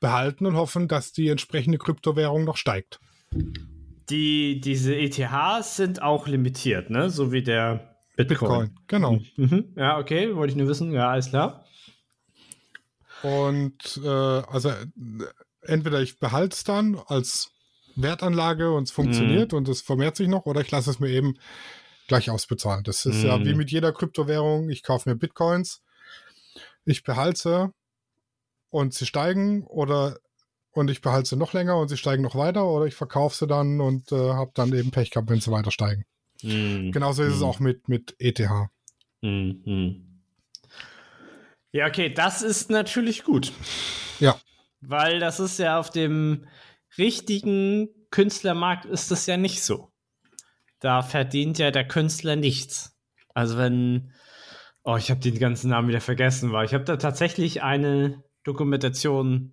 behalten 0.00 0.46
und 0.46 0.56
hoffen, 0.56 0.88
dass 0.88 1.12
die 1.12 1.28
entsprechende 1.28 1.78
Kryptowährung 1.78 2.44
noch 2.44 2.56
steigt. 2.56 2.98
Die, 4.10 4.60
diese 4.60 4.96
ETHs 4.96 5.76
sind 5.76 6.02
auch 6.02 6.26
limitiert, 6.26 6.90
ne? 6.90 7.08
So 7.10 7.30
wie 7.30 7.42
der 7.42 7.96
Bitcoin. 8.16 8.74
Genau. 8.88 9.20
Mhm. 9.36 9.74
Ja, 9.76 9.98
okay, 9.98 10.34
wollte 10.34 10.52
ich 10.52 10.56
nur 10.56 10.66
wissen. 10.66 10.92
Ja, 10.92 11.10
alles 11.10 11.28
klar. 11.28 11.64
Und 13.22 14.00
äh, 14.02 14.08
also 14.08 14.72
entweder 15.62 16.00
ich 16.00 16.18
behalte 16.18 16.54
es 16.54 16.64
dann 16.64 17.00
als 17.06 17.52
Wertanlage 18.02 18.72
und 18.72 18.84
es 18.84 18.90
funktioniert 18.90 19.52
und 19.52 19.68
es 19.68 19.82
vermehrt 19.82 20.16
sich 20.16 20.28
noch, 20.28 20.46
oder 20.46 20.60
ich 20.60 20.70
lasse 20.70 20.90
es 20.90 21.00
mir 21.00 21.08
eben 21.10 21.38
gleich 22.06 22.30
ausbezahlen. 22.30 22.84
Das 22.84 23.04
ist 23.06 23.22
ja 23.22 23.36
Mhm. 23.38 23.44
wie 23.46 23.54
mit 23.54 23.70
jeder 23.70 23.92
Kryptowährung. 23.92 24.70
Ich 24.70 24.82
kaufe 24.82 25.08
mir 25.08 25.16
Bitcoins, 25.16 25.82
ich 26.84 27.02
behalte 27.02 27.72
und 28.70 28.94
sie 28.94 29.06
steigen 29.06 29.64
oder 29.64 30.18
und 30.72 30.90
ich 30.90 31.00
behalte 31.00 31.28
sie 31.30 31.36
noch 31.36 31.52
länger 31.54 31.76
und 31.78 31.88
sie 31.88 31.96
steigen 31.96 32.22
noch 32.22 32.36
weiter 32.36 32.66
oder 32.66 32.86
ich 32.86 32.94
verkaufe 32.94 33.36
sie 33.36 33.46
dann 33.46 33.80
und 33.80 34.12
äh, 34.12 34.16
habe 34.32 34.52
dann 34.54 34.72
eben 34.72 34.90
Pech 34.90 35.10
gehabt, 35.10 35.28
wenn 35.28 35.40
sie 35.40 35.50
weiter 35.50 35.70
steigen. 35.72 36.04
Mhm. 36.42 36.92
Genauso 36.92 37.24
ist 37.24 37.34
es 37.34 37.40
Mhm. 37.40 37.44
auch 37.46 37.58
mit, 37.60 37.88
mit 37.88 38.14
ETH. 38.18 38.48
Mhm. 39.22 40.04
Ja, 41.72 41.86
okay, 41.88 42.08
das 42.12 42.42
ist 42.42 42.70
natürlich 42.70 43.24
gut. 43.24 43.52
Ja. 44.20 44.38
Weil 44.80 45.18
das 45.18 45.40
ist 45.40 45.58
ja 45.58 45.78
auf 45.80 45.90
dem 45.90 46.46
richtigen 46.98 47.88
Künstlermarkt 48.10 48.84
ist 48.84 49.10
das 49.10 49.26
ja 49.26 49.36
nicht 49.36 49.62
so. 49.62 49.92
Da 50.80 51.02
verdient 51.02 51.58
ja 51.58 51.70
der 51.70 51.86
Künstler 51.86 52.36
nichts. 52.36 52.96
Also 53.34 53.58
wenn, 53.58 54.12
oh, 54.84 54.96
ich 54.96 55.10
habe 55.10 55.20
den 55.20 55.38
ganzen 55.38 55.70
Namen 55.70 55.88
wieder 55.88 56.00
vergessen, 56.00 56.52
weil 56.52 56.66
ich 56.66 56.74
habe 56.74 56.84
da 56.84 56.96
tatsächlich 56.96 57.62
eine 57.62 58.22
Dokumentation 58.44 59.52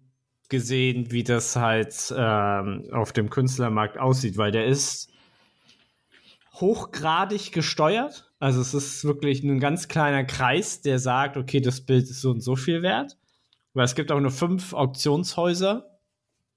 gesehen, 0.50 1.12
wie 1.12 1.24
das 1.24 1.56
halt 1.56 2.14
ähm, 2.16 2.88
auf 2.92 3.14
dem 3.14 3.30
Künstlermarkt 3.30 3.98
aussieht, 3.98 4.38
weil 4.38 4.52
der 4.52 4.66
ist 4.66 5.10
hochgradig 6.54 7.52
gesteuert. 7.52 8.32
Also 8.40 8.62
es 8.62 8.74
ist 8.74 9.04
wirklich 9.04 9.44
ein 9.44 9.60
ganz 9.60 9.88
kleiner 9.88 10.24
Kreis, 10.24 10.82
der 10.82 11.00
sagt, 11.00 11.38
okay, 11.38 11.62
das 11.62 11.82
Bild 11.82 12.04
ist 12.04 12.22
so 12.22 12.32
und 12.32 12.42
so 12.42 12.56
viel 12.56 12.82
wert. 12.82 13.18
Weil 13.74 13.86
es 13.86 13.96
gibt 13.96 14.12
auch 14.12 14.20
nur 14.20 14.32
fünf 14.32 14.74
Auktionshäuser, 14.74 15.95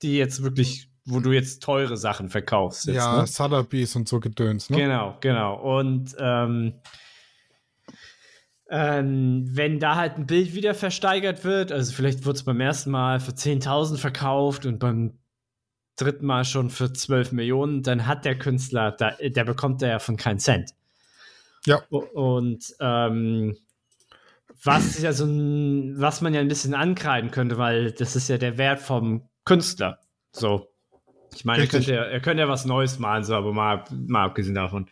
die 0.02 0.16
jetzt 0.16 0.42
wirklich, 0.42 0.90
wo 1.04 1.20
du 1.20 1.32
jetzt 1.32 1.62
teure 1.62 1.96
Sachen 1.96 2.28
verkaufst. 2.28 2.86
Jetzt, 2.86 2.96
ja, 2.96 3.20
ne? 3.20 3.26
Sotheby's 3.26 3.96
und 3.96 4.08
so 4.08 4.20
Gedöns. 4.20 4.70
Ne? 4.70 4.76
Genau, 4.76 5.16
genau. 5.20 5.78
Und 5.78 6.14
ähm, 6.18 6.74
ähm, 8.70 9.46
wenn 9.50 9.78
da 9.78 9.96
halt 9.96 10.18
ein 10.18 10.26
Bild 10.26 10.54
wieder 10.54 10.74
versteigert 10.74 11.44
wird, 11.44 11.72
also 11.72 11.92
vielleicht 11.92 12.24
wird 12.24 12.36
es 12.36 12.44
beim 12.44 12.60
ersten 12.60 12.90
Mal 12.90 13.18
für 13.20 13.32
10.000 13.32 13.96
verkauft 13.96 14.66
und 14.66 14.78
beim 14.78 15.18
dritten 15.96 16.26
Mal 16.26 16.44
schon 16.44 16.70
für 16.70 16.92
12 16.92 17.32
Millionen, 17.32 17.82
dann 17.82 18.06
hat 18.06 18.24
der 18.24 18.38
Künstler, 18.38 18.92
da, 18.92 19.12
der 19.20 19.44
bekommt 19.44 19.82
er 19.82 19.88
ja 19.88 19.98
von 19.98 20.16
keinen 20.16 20.38
Cent. 20.38 20.74
Ja. 21.64 21.82
Und 21.88 22.74
ähm, 22.80 23.56
was, 24.62 25.00
ja 25.00 25.12
so 25.12 25.24
ein, 25.24 26.00
was 26.00 26.20
man 26.20 26.34
ja 26.34 26.40
ein 26.40 26.48
bisschen 26.48 26.74
ankreiden 26.74 27.30
könnte, 27.30 27.58
weil 27.58 27.92
das 27.92 28.16
ist 28.16 28.28
ja 28.28 28.38
der 28.38 28.58
Wert 28.58 28.80
vom 28.80 29.28
Künstler. 29.48 29.98
So. 30.32 30.68
Ich 31.34 31.44
meine, 31.44 31.62
er 31.64 31.68
könnte, 31.68 31.92
ja- 31.94 32.04
er 32.04 32.20
könnte 32.20 32.42
ja 32.42 32.48
was 32.48 32.64
Neues 32.64 32.98
malen, 32.98 33.24
so, 33.24 33.34
aber 33.34 33.52
mal, 33.52 33.84
mal 33.90 34.24
abgesehen 34.24 34.54
davon. 34.54 34.88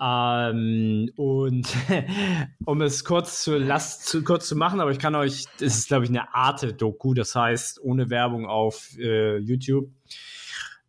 Ähm, 0.00 1.10
und 1.16 1.66
um 2.64 2.80
es 2.82 3.04
kurz 3.04 3.42
zu, 3.42 3.56
last, 3.58 4.06
zu 4.06 4.22
kurz 4.22 4.46
zu 4.46 4.54
machen, 4.56 4.80
aber 4.80 4.92
ich 4.92 4.98
kann 5.00 5.14
euch, 5.16 5.46
das 5.58 5.76
ist 5.76 5.88
glaube 5.88 6.04
ich 6.04 6.10
eine 6.10 6.32
Arte-Doku, 6.34 7.14
das 7.14 7.34
heißt 7.34 7.80
ohne 7.82 8.08
Werbung 8.08 8.46
auf 8.46 8.96
äh, 8.98 9.38
YouTube. 9.38 9.90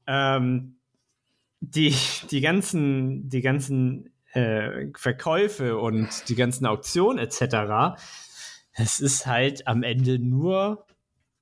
Ähm, 0.06 0.76
die, 1.62 1.96
die 2.30 2.42
ganzen, 2.42 3.30
die 3.30 3.42
ganzen 3.42 4.14
äh, 4.34 4.88
Verkäufe 4.96 5.78
und 5.78 6.30
die 6.30 6.36
ganzen 6.36 6.66
Auktionen 6.66 7.18
etc., 7.18 8.00
es 8.74 9.00
ist 9.00 9.26
halt 9.26 9.68
am 9.68 9.84
Ende 9.84 10.20
nur 10.20 10.86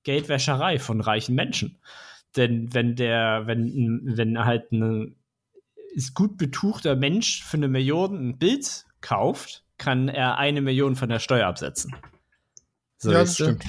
Geldwäscherei 0.08 0.80
von 0.80 1.02
reichen 1.02 1.36
Menschen. 1.36 1.78
Denn 2.38 2.74
wenn 2.74 2.96
der, 2.96 3.44
wenn, 3.46 4.02
wenn 4.06 4.46
halt 4.46 4.72
ein 4.72 5.18
ist 5.94 6.14
gut 6.14 6.38
betuchter 6.38 6.96
Mensch 6.96 7.44
für 7.44 7.58
eine 7.58 7.68
Million 7.68 8.16
ein 8.16 8.38
Bild 8.38 8.86
kauft, 9.02 9.66
kann 9.78 10.08
er 10.08 10.38
eine 10.38 10.62
Million 10.62 10.96
von 10.96 11.10
der 11.10 11.20
Steuer 11.20 11.46
absetzen. 11.46 11.94
So, 12.98 13.12
ja, 13.12 13.20
das 13.20 13.34
stimmt. 13.34 13.66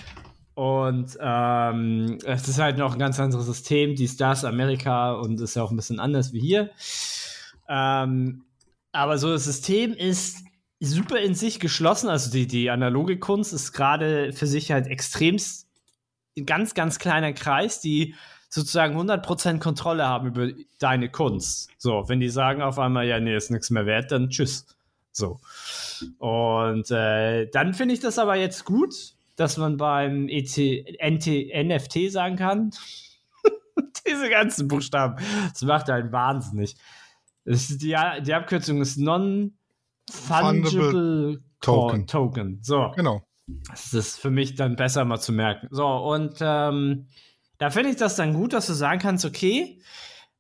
Und 0.55 1.19
ähm, 1.21 2.19
es 2.25 2.47
ist 2.47 2.59
halt 2.59 2.79
noch 2.79 2.93
ein 2.93 2.99
ganz 2.99 3.19
anderes 3.19 3.47
System, 3.47 3.97
die 3.97 4.09
Stars 4.09 4.45
Amerika 4.45 5.13
und 5.13 5.41
ist 5.41 5.57
ja 5.57 5.63
auch 5.63 5.71
ein 5.71 5.77
bisschen 5.77 5.99
anders 5.99 6.33
wie 6.33 6.41
hier. 6.41 6.71
Ähm, 7.69 8.45
aber 8.93 9.19
so 9.19 9.31
das 9.31 9.45
System 9.45 9.93
ist 9.93 10.45
super 10.81 11.19
in 11.19 11.35
sich 11.35 11.59
geschlossen. 11.59 12.09
Also 12.09 12.31
die, 12.31 12.47
die 12.47 12.71
analoge 12.71 13.19
Kunst 13.19 13.53
ist 13.53 13.73
gerade 13.73 14.33
für 14.33 14.47
sich 14.47 14.71
halt 14.71 14.87
extremst 14.87 15.68
ein 16.39 16.47
ganz, 16.47 16.75
ganz 16.75 16.99
kleiner 16.99 17.33
Kreis, 17.33 17.81
die 17.81 18.15
sozusagen 18.49 18.99
100% 18.99 19.59
Kontrolle 19.59 20.07
haben 20.07 20.29
über 20.29 20.49
deine 20.79 21.11
Kunst. 21.11 21.71
So, 21.79 22.05
wenn 22.09 22.21
die 22.21 22.31
sagen 22.31 22.63
auf 22.63 22.79
einmal, 22.79 23.07
ja, 23.07 23.21
nee, 23.21 23.37
ist 23.37 23.51
nichts 23.51 23.69
mehr 23.71 23.85
wert, 23.87 24.13
dann 24.13 24.31
tschüss. 24.31 24.67
So. 25.13 25.41
Und 26.19 26.91
äh, 26.91 27.49
dann 27.51 27.75
finde 27.75 27.95
ich 27.95 28.01
das 28.01 28.19
aber 28.19 28.37
jetzt 28.37 28.65
gut, 28.65 29.15
dass 29.37 29.57
man 29.57 29.77
beim 29.77 30.29
ET, 30.29 30.57
NT, 30.57 31.53
NFT 31.55 32.11
sagen 32.11 32.35
kann. 32.37 32.71
Diese 34.07 34.31
ganzen 34.31 34.69
Buchstaben. 34.69 35.17
Das 35.53 35.63
macht 35.63 35.91
einen 35.91 36.13
wahnsinnig. 36.13 36.77
Ist 37.45 37.83
die, 37.83 37.97
die 38.23 38.35
Abkürzung 38.35 38.81
ist 38.81 38.97
Non-Fungible 38.99 41.43
Token. 41.61 42.07
Token. 42.07 42.61
So. 42.63 42.93
Genau. 42.95 43.28
Das 43.69 43.95
ist 43.95 44.19
für 44.19 44.31
mich 44.31 44.55
dann 44.55 44.77
besser 44.77 45.05
mal 45.05 45.19
zu 45.19 45.33
merken. 45.33 45.69
So, 45.71 45.87
und 45.87 46.37
ähm, 46.41 47.07
da 47.59 47.71
finde 47.71 47.91
ich 47.91 47.97
das 47.97 48.17
dann 48.17 48.35
gut, 48.35 48.53
dass 48.53 48.67
du 48.67 48.75
sagen 48.75 49.01
kannst, 49.01 49.25
okay, 49.25 49.81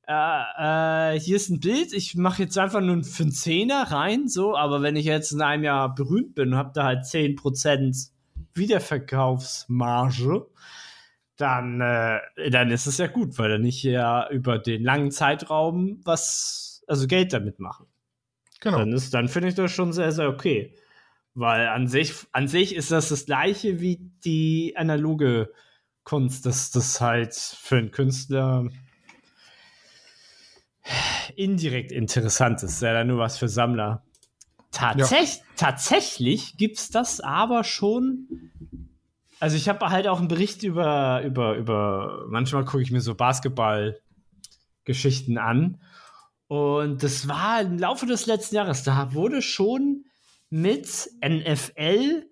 äh, 0.06 1.14
äh, 1.14 1.20
hier 1.20 1.36
ist 1.36 1.50
ein 1.50 1.60
Bild, 1.60 1.92
ich 1.92 2.14
mache 2.14 2.42
jetzt 2.42 2.56
einfach 2.58 2.80
nur 2.80 3.02
für 3.04 3.24
einen 3.24 3.32
Zehner 3.32 3.90
rein, 3.90 4.28
so, 4.28 4.56
aber 4.56 4.82
wenn 4.82 4.96
ich 4.96 5.04
jetzt 5.04 5.32
in 5.32 5.42
einem 5.42 5.64
Jahr 5.64 5.94
berühmt 5.94 6.34
bin 6.34 6.52
und 6.52 6.56
habe 6.56 6.72
da 6.74 6.84
halt 6.84 7.04
10% 7.04 8.10
Wiederverkaufsmarge, 8.54 10.46
dann, 11.36 11.80
äh, 11.80 12.50
dann 12.50 12.70
ist 12.70 12.86
es 12.86 12.98
ja 12.98 13.06
gut, 13.06 13.38
weil 13.38 13.50
dann 13.50 13.64
ich 13.64 13.82
ja 13.82 14.28
über 14.30 14.58
den 14.58 14.82
langen 14.82 15.10
Zeitraum 15.10 16.00
was, 16.04 16.82
also 16.86 17.06
Geld 17.06 17.32
damit 17.32 17.58
mache. 17.58 17.84
Genau. 18.60 18.78
Dann, 18.78 19.00
dann 19.12 19.28
finde 19.28 19.48
ich 19.48 19.54
das 19.54 19.70
schon 19.70 19.92
sehr, 19.92 20.12
sehr 20.12 20.28
okay. 20.28 20.74
Weil 21.38 21.68
an 21.68 21.86
sich, 21.86 22.14
an 22.32 22.48
sich 22.48 22.74
ist 22.74 22.90
das 22.90 23.10
das 23.10 23.24
gleiche 23.24 23.80
wie 23.80 24.10
die 24.24 24.74
analoge 24.76 25.52
Kunst, 26.02 26.44
dass 26.46 26.72
das 26.72 27.00
halt 27.00 27.32
für 27.34 27.76
einen 27.76 27.92
Künstler 27.92 28.66
indirekt 31.36 31.92
interessant 31.92 32.64
ist. 32.64 32.82
Ja, 32.82 32.92
dann 32.92 33.06
nur 33.06 33.18
was 33.18 33.38
für 33.38 33.46
Sammler. 33.46 34.02
Tatsäch 34.72 35.36
ja. 35.36 35.42
Tatsächlich 35.54 36.56
gibt 36.56 36.78
es 36.78 36.90
das 36.90 37.20
aber 37.20 37.62
schon. 37.62 38.50
Also 39.38 39.56
ich 39.56 39.68
habe 39.68 39.90
halt 39.90 40.08
auch 40.08 40.18
einen 40.18 40.26
Bericht 40.26 40.64
über, 40.64 41.22
über, 41.22 41.54
über, 41.54 42.26
manchmal 42.28 42.64
gucke 42.64 42.82
ich 42.82 42.90
mir 42.90 43.00
so 43.00 43.14
Basketball-Geschichten 43.14 45.38
an. 45.38 45.80
Und 46.48 47.04
das 47.04 47.28
war 47.28 47.60
im 47.60 47.78
Laufe 47.78 48.06
des 48.06 48.26
letzten 48.26 48.56
Jahres, 48.56 48.82
da 48.82 49.14
wurde 49.14 49.40
schon 49.40 50.02
mit 50.50 51.10
NFL 51.24 52.24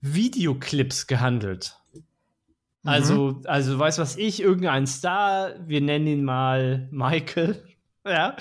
Videoclips 0.00 1.06
gehandelt. 1.06 1.76
Mhm. 1.94 2.88
Also, 2.88 3.40
also 3.44 3.78
weiß 3.78 3.98
was 3.98 4.16
ich, 4.16 4.40
irgendein 4.40 4.86
Star, 4.86 5.54
wir 5.66 5.80
nennen 5.80 6.06
ihn 6.06 6.24
mal 6.24 6.88
Michael, 6.90 7.62
ja, 8.06 8.36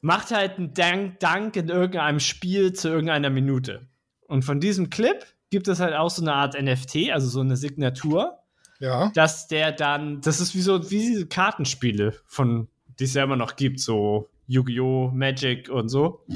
macht 0.00 0.30
halt 0.30 0.58
einen 0.58 0.74
Dank, 0.74 1.20
Dank 1.20 1.56
in 1.56 1.68
irgendeinem 1.68 2.20
Spiel 2.20 2.72
zu 2.72 2.88
irgendeiner 2.88 3.30
Minute. 3.30 3.86
Und 4.28 4.44
von 4.44 4.60
diesem 4.60 4.90
Clip 4.90 5.24
gibt 5.50 5.68
es 5.68 5.80
halt 5.80 5.94
auch 5.94 6.10
so 6.10 6.22
eine 6.22 6.32
Art 6.32 6.60
NFT, 6.60 7.10
also 7.12 7.28
so 7.28 7.40
eine 7.40 7.56
Signatur. 7.56 8.38
Ja. 8.78 9.10
Dass 9.14 9.48
der 9.48 9.72
dann, 9.72 10.20
das 10.20 10.40
ist 10.40 10.54
wie 10.54 10.60
so 10.60 10.90
wie 10.90 10.98
diese 10.98 11.26
Kartenspiele 11.26 12.14
von, 12.26 12.68
die 12.98 13.04
es 13.04 13.14
ja 13.14 13.24
immer 13.24 13.36
noch 13.36 13.56
gibt, 13.56 13.80
so 13.80 14.28
Yu-Gi-Oh!, 14.48 15.10
Magic 15.14 15.70
und 15.70 15.88
so. 15.88 16.26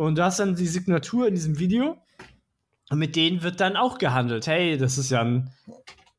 Und 0.00 0.16
du 0.16 0.24
hast 0.24 0.40
dann 0.40 0.54
die 0.56 0.66
Signatur 0.66 1.28
in 1.28 1.34
diesem 1.34 1.58
Video. 1.58 1.98
Und 2.88 2.98
mit 2.98 3.16
denen 3.16 3.42
wird 3.42 3.60
dann 3.60 3.76
auch 3.76 3.98
gehandelt. 3.98 4.46
Hey, 4.46 4.78
das 4.78 4.96
ist 4.96 5.10
ja 5.10 5.20
ein. 5.20 5.50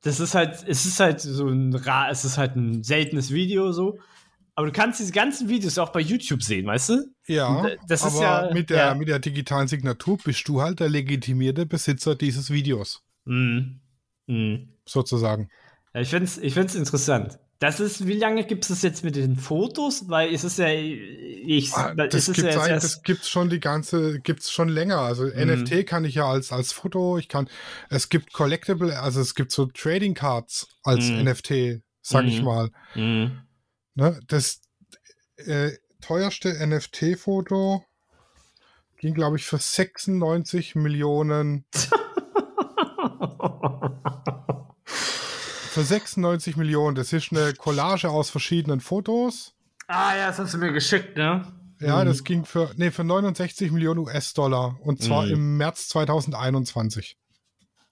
Das 0.03 0.19
ist 0.19 0.35
halt, 0.35 0.63
es 0.67 0.85
ist 0.85 0.99
halt 0.99 1.19
so 1.19 1.47
ein 1.47 1.73
es 2.11 2.23
ist 2.23 2.37
halt 2.37 2.55
ein 2.55 2.83
seltenes 2.83 3.31
Video 3.31 3.71
so. 3.71 3.97
Aber 4.53 4.67
du 4.67 4.71
kannst 4.71 4.99
diese 4.99 5.11
ganzen 5.11 5.49
Videos 5.49 5.79
auch 5.79 5.89
bei 5.89 5.99
YouTube 5.99 6.43
sehen, 6.43 6.67
weißt 6.67 6.89
du? 6.89 7.05
Ja, 7.25 7.69
das 7.87 8.05
ist 8.05 8.17
aber 8.17 8.47
ja, 8.47 8.53
mit, 8.53 8.69
der, 8.69 8.77
ja. 8.77 8.93
mit 8.93 9.07
der 9.07 9.17
digitalen 9.17 9.67
Signatur 9.67 10.19
bist 10.23 10.47
du 10.47 10.61
halt 10.61 10.79
der 10.79 10.89
legitimierte 10.89 11.65
Besitzer 11.65 12.13
dieses 12.13 12.51
Videos. 12.51 13.01
Mhm. 13.25 13.79
Mhm. 14.27 14.69
Sozusagen. 14.85 15.49
Ja, 15.95 16.01
ich 16.01 16.09
finde 16.09 16.25
es 16.25 16.37
ich 16.37 16.53
find's 16.53 16.75
interessant. 16.75 17.39
Das 17.61 17.79
ist, 17.79 18.07
wie 18.07 18.17
lange 18.17 18.43
gibt 18.43 18.63
es 18.63 18.69
das 18.69 18.81
jetzt 18.81 19.03
mit 19.03 19.15
den 19.15 19.35
Fotos? 19.35 20.09
Weil 20.09 20.33
es 20.33 20.43
ist 20.43 20.57
ja, 20.57 20.71
ich, 20.71 21.71
ah, 21.73 21.93
das, 21.93 22.27
ist 22.27 22.33
gibt's 22.33 22.55
ja 22.55 22.67
jetzt 22.67 22.83
das 22.83 23.03
gibt's 23.03 23.29
schon 23.29 23.51
die 23.51 23.59
ganze, 23.59 24.19
gibt's 24.19 24.51
schon 24.51 24.67
länger. 24.67 24.97
Also 24.97 25.25
mhm. 25.25 25.61
NFT 25.61 25.85
kann 25.85 26.03
ich 26.03 26.15
ja 26.15 26.25
als, 26.25 26.51
als 26.51 26.71
Foto, 26.71 27.19
ich 27.19 27.27
kann, 27.27 27.47
es 27.91 28.09
gibt 28.09 28.33
Collectible, 28.33 28.99
also 28.99 29.21
es 29.21 29.35
gibt 29.35 29.51
so 29.51 29.67
Trading 29.67 30.15
Cards 30.15 30.69
als 30.81 31.09
mhm. 31.09 31.25
NFT, 31.25 31.83
sag 32.01 32.23
mhm. 32.23 32.29
ich 32.29 32.41
mal. 32.41 32.71
Mhm. 32.95 33.43
Ne, 33.93 34.19
das 34.27 34.61
äh, 35.35 35.69
teuerste 36.01 36.65
NFT-Foto 36.65 37.85
ging, 38.97 39.13
glaube 39.13 39.37
ich, 39.37 39.45
für 39.45 39.59
96 39.59 40.73
Millionen. 40.73 41.65
für 45.71 45.83
96 45.83 46.57
Millionen. 46.57 46.95
Das 46.95 47.13
ist 47.13 47.31
eine 47.31 47.53
Collage 47.53 48.09
aus 48.09 48.29
verschiedenen 48.29 48.81
Fotos. 48.81 49.53
Ah 49.87 50.15
ja, 50.15 50.27
das 50.27 50.39
hast 50.39 50.53
du 50.53 50.57
mir 50.57 50.73
geschickt, 50.73 51.15
ne? 51.15 51.47
Ja, 51.79 52.01
mhm. 52.01 52.07
das 52.07 52.25
ging 52.25 52.43
für, 52.43 52.71
nee, 52.75 52.91
für 52.91 53.05
69 53.05 53.71
Millionen 53.71 53.99
US-Dollar. 53.99 54.77
Und 54.81 55.01
zwar 55.01 55.25
mhm. 55.25 55.31
im 55.31 55.57
März 55.57 55.87
2021. 55.87 57.17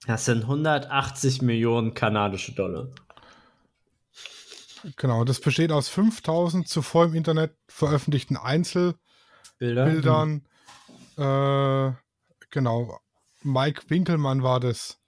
Das 0.06 0.26
sind 0.26 0.42
180 0.42 1.40
Millionen 1.40 1.94
kanadische 1.94 2.52
Dollar. 2.52 2.88
Genau, 4.96 5.24
das 5.24 5.40
besteht 5.40 5.72
aus 5.72 5.88
5000 5.88 6.68
zuvor 6.68 7.06
im 7.06 7.14
Internet 7.14 7.54
veröffentlichten 7.66 8.36
Einzelbildern. 8.36 10.42
Mhm. 11.16 11.22
Äh, 11.22 11.92
genau, 12.50 13.00
Mike 13.42 13.84
Winkelmann 13.88 14.42
war 14.42 14.60
das, 14.60 14.98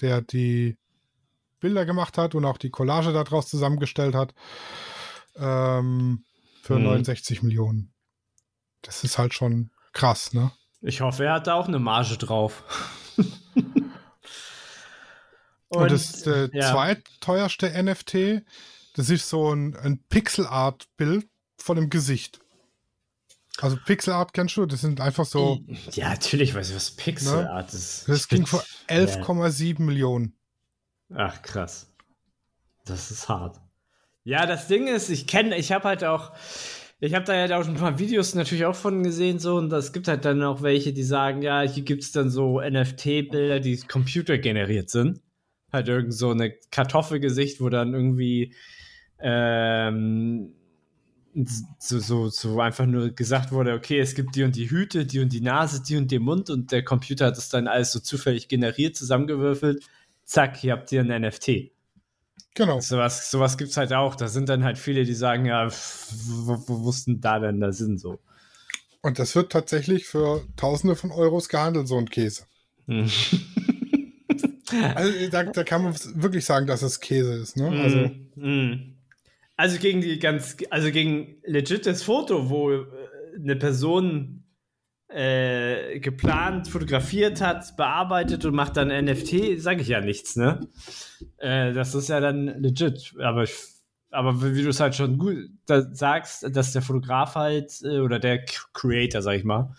der 0.00 0.22
die 0.22 0.76
Bilder 1.66 1.84
gemacht 1.84 2.16
hat 2.16 2.36
und 2.36 2.44
auch 2.44 2.58
die 2.58 2.70
Collage 2.70 3.12
daraus 3.12 3.48
zusammengestellt 3.48 4.14
hat. 4.14 4.34
Ähm, 5.34 6.24
für 6.62 6.76
hm. 6.76 6.84
69 6.84 7.42
Millionen. 7.42 7.92
Das 8.82 9.02
ist 9.02 9.18
halt 9.18 9.34
schon 9.34 9.70
krass, 9.92 10.32
ne? 10.32 10.52
Ich 10.80 11.00
hoffe, 11.00 11.24
er 11.24 11.34
hat 11.34 11.48
da 11.48 11.54
auch 11.54 11.66
eine 11.66 11.80
Marge 11.80 12.16
drauf. 12.18 12.62
und, 13.16 13.32
und, 15.68 15.90
das 15.90 16.24
äh, 16.28 16.48
ja. 16.52 16.70
zweitteuerste 16.70 17.82
NFT, 17.82 18.44
das 18.94 19.10
ist 19.10 19.28
so 19.28 19.52
ein, 19.52 19.74
ein 19.74 20.04
Pixel-Art-Bild 20.08 21.28
von 21.56 21.74
dem 21.74 21.90
Gesicht. 21.90 22.38
Also 23.58 23.76
Pixel 23.84 24.12
Art 24.12 24.34
kennst 24.34 24.56
du? 24.56 24.66
Das 24.66 24.82
sind 24.82 25.00
einfach 25.00 25.24
so. 25.24 25.58
Ja, 25.92 26.10
natürlich 26.10 26.54
weiß 26.54 26.68
ich, 26.68 26.76
was 26.76 26.92
Pixel 26.92 27.48
Art 27.48 27.72
ne? 27.72 27.78
ist. 27.78 28.04
Das 28.06 28.28
ging 28.28 28.46
für 28.46 28.62
11,7 28.88 29.80
Millionen. 29.82 30.36
Ach, 31.14 31.40
krass. 31.42 31.92
Das 32.84 33.10
ist 33.10 33.28
hart. 33.28 33.60
Ja, 34.24 34.46
das 34.46 34.66
Ding 34.68 34.88
ist, 34.88 35.08
ich 35.08 35.26
kenne, 35.26 35.56
ich 35.56 35.70
habe 35.72 35.84
halt 35.84 36.02
auch, 36.02 36.32
ich 36.98 37.14
habe 37.14 37.24
da 37.24 37.34
halt 37.34 37.52
auch 37.52 37.66
ein 37.66 37.74
paar 37.74 37.98
Videos 37.98 38.34
natürlich 38.34 38.64
auch 38.64 38.74
von 38.74 39.02
gesehen, 39.02 39.38
so, 39.38 39.56
und 39.56 39.72
es 39.72 39.92
gibt 39.92 40.08
halt 40.08 40.24
dann 40.24 40.42
auch 40.42 40.62
welche, 40.62 40.92
die 40.92 41.04
sagen, 41.04 41.42
ja, 41.42 41.62
hier 41.62 41.84
gibt 41.84 42.02
es 42.02 42.12
dann 42.12 42.30
so 42.30 42.60
NFT-Bilder, 42.60 43.60
die 43.60 43.76
computergeneriert 43.78 44.90
sind. 44.90 45.20
Halt 45.72 45.88
irgend 45.88 46.14
so 46.14 46.30
eine 46.30 46.54
Kartoffelgesicht, 46.70 47.60
wo 47.60 47.68
dann 47.68 47.94
irgendwie 47.94 48.54
ähm, 49.20 50.54
so, 51.78 51.98
so, 51.98 52.28
so 52.28 52.60
einfach 52.60 52.86
nur 52.86 53.10
gesagt 53.10 53.52
wurde, 53.52 53.74
okay, 53.74 54.00
es 54.00 54.14
gibt 54.14 54.34
die 54.36 54.44
und 54.44 54.56
die 54.56 54.70
Hüte, 54.70 55.04
die 55.06 55.20
und 55.20 55.32
die 55.32 55.40
Nase, 55.40 55.82
die 55.82 55.96
und 55.96 56.10
den 56.10 56.22
Mund 56.22 56.50
und 56.50 56.72
der 56.72 56.82
Computer 56.82 57.26
hat 57.26 57.36
das 57.36 57.48
dann 57.48 57.68
alles 57.68 57.92
so 57.92 58.00
zufällig 58.00 58.48
generiert, 58.48 58.96
zusammengewürfelt 58.96 59.84
zack, 60.26 60.56
hier 60.56 60.72
habt 60.72 60.92
ihr 60.92 61.00
ein 61.00 61.22
NFT. 61.22 61.72
Genau. 62.54 62.80
Sowas, 62.80 63.30
sowas 63.30 63.56
gibt 63.56 63.70
es 63.70 63.76
halt 63.76 63.92
auch. 63.92 64.14
Da 64.14 64.28
sind 64.28 64.48
dann 64.48 64.64
halt 64.64 64.78
viele, 64.78 65.04
die 65.04 65.14
sagen, 65.14 65.46
ja, 65.46 65.68
wo, 65.68 66.84
wussten 66.84 67.20
da 67.20 67.38
denn 67.38 67.60
der 67.60 67.72
Sinn 67.72 67.98
so? 67.98 68.18
Und 69.02 69.18
das 69.18 69.36
wird 69.36 69.52
tatsächlich 69.52 70.06
für 70.06 70.42
Tausende 70.56 70.96
von 70.96 71.12
Euros 71.12 71.48
gehandelt, 71.48 71.86
so 71.86 71.96
ein 71.96 72.10
Käse. 72.10 72.44
Hm. 72.86 73.10
also 74.94 75.12
da, 75.30 75.44
da, 75.44 75.64
kann 75.64 75.84
man 75.84 75.94
wirklich 76.14 76.44
sagen, 76.44 76.66
dass 76.66 76.82
es 76.82 77.00
Käse 77.00 77.34
ist. 77.34 77.56
Ne? 77.56 77.68
Also, 77.68 78.10
mm, 78.36 78.96
also 79.56 79.78
gegen 79.78 80.00
die 80.00 80.18
ganz, 80.18 80.56
also 80.70 80.90
gegen 80.90 81.36
legites 81.44 82.02
Foto, 82.02 82.50
wo 82.50 82.72
äh, 82.72 82.86
eine 83.38 83.56
Person 83.56 84.45
äh, 85.08 86.00
geplant, 86.00 86.68
fotografiert 86.68 87.40
hat, 87.40 87.76
bearbeitet 87.76 88.44
und 88.44 88.54
macht 88.54 88.76
dann 88.76 88.88
NFT, 88.88 89.60
sage 89.60 89.82
ich 89.82 89.88
ja 89.88 90.00
nichts, 90.00 90.36
ne? 90.36 90.60
Äh, 91.38 91.72
das 91.72 91.94
ist 91.94 92.08
ja 92.08 92.20
dann 92.20 92.46
legit. 92.60 93.14
Aber, 93.20 93.44
ich, 93.44 93.54
aber 94.10 94.42
wie 94.42 94.62
du 94.62 94.70
es 94.70 94.80
halt 94.80 94.94
schon 94.94 95.18
gut 95.18 95.36
da 95.66 95.82
sagst, 95.94 96.46
dass 96.54 96.72
der 96.72 96.82
Fotograf 96.82 97.34
halt 97.36 97.72
äh, 97.82 98.00
oder 98.00 98.18
der 98.18 98.44
Creator, 98.72 99.22
sag 99.22 99.36
ich 99.36 99.44
mal, 99.44 99.74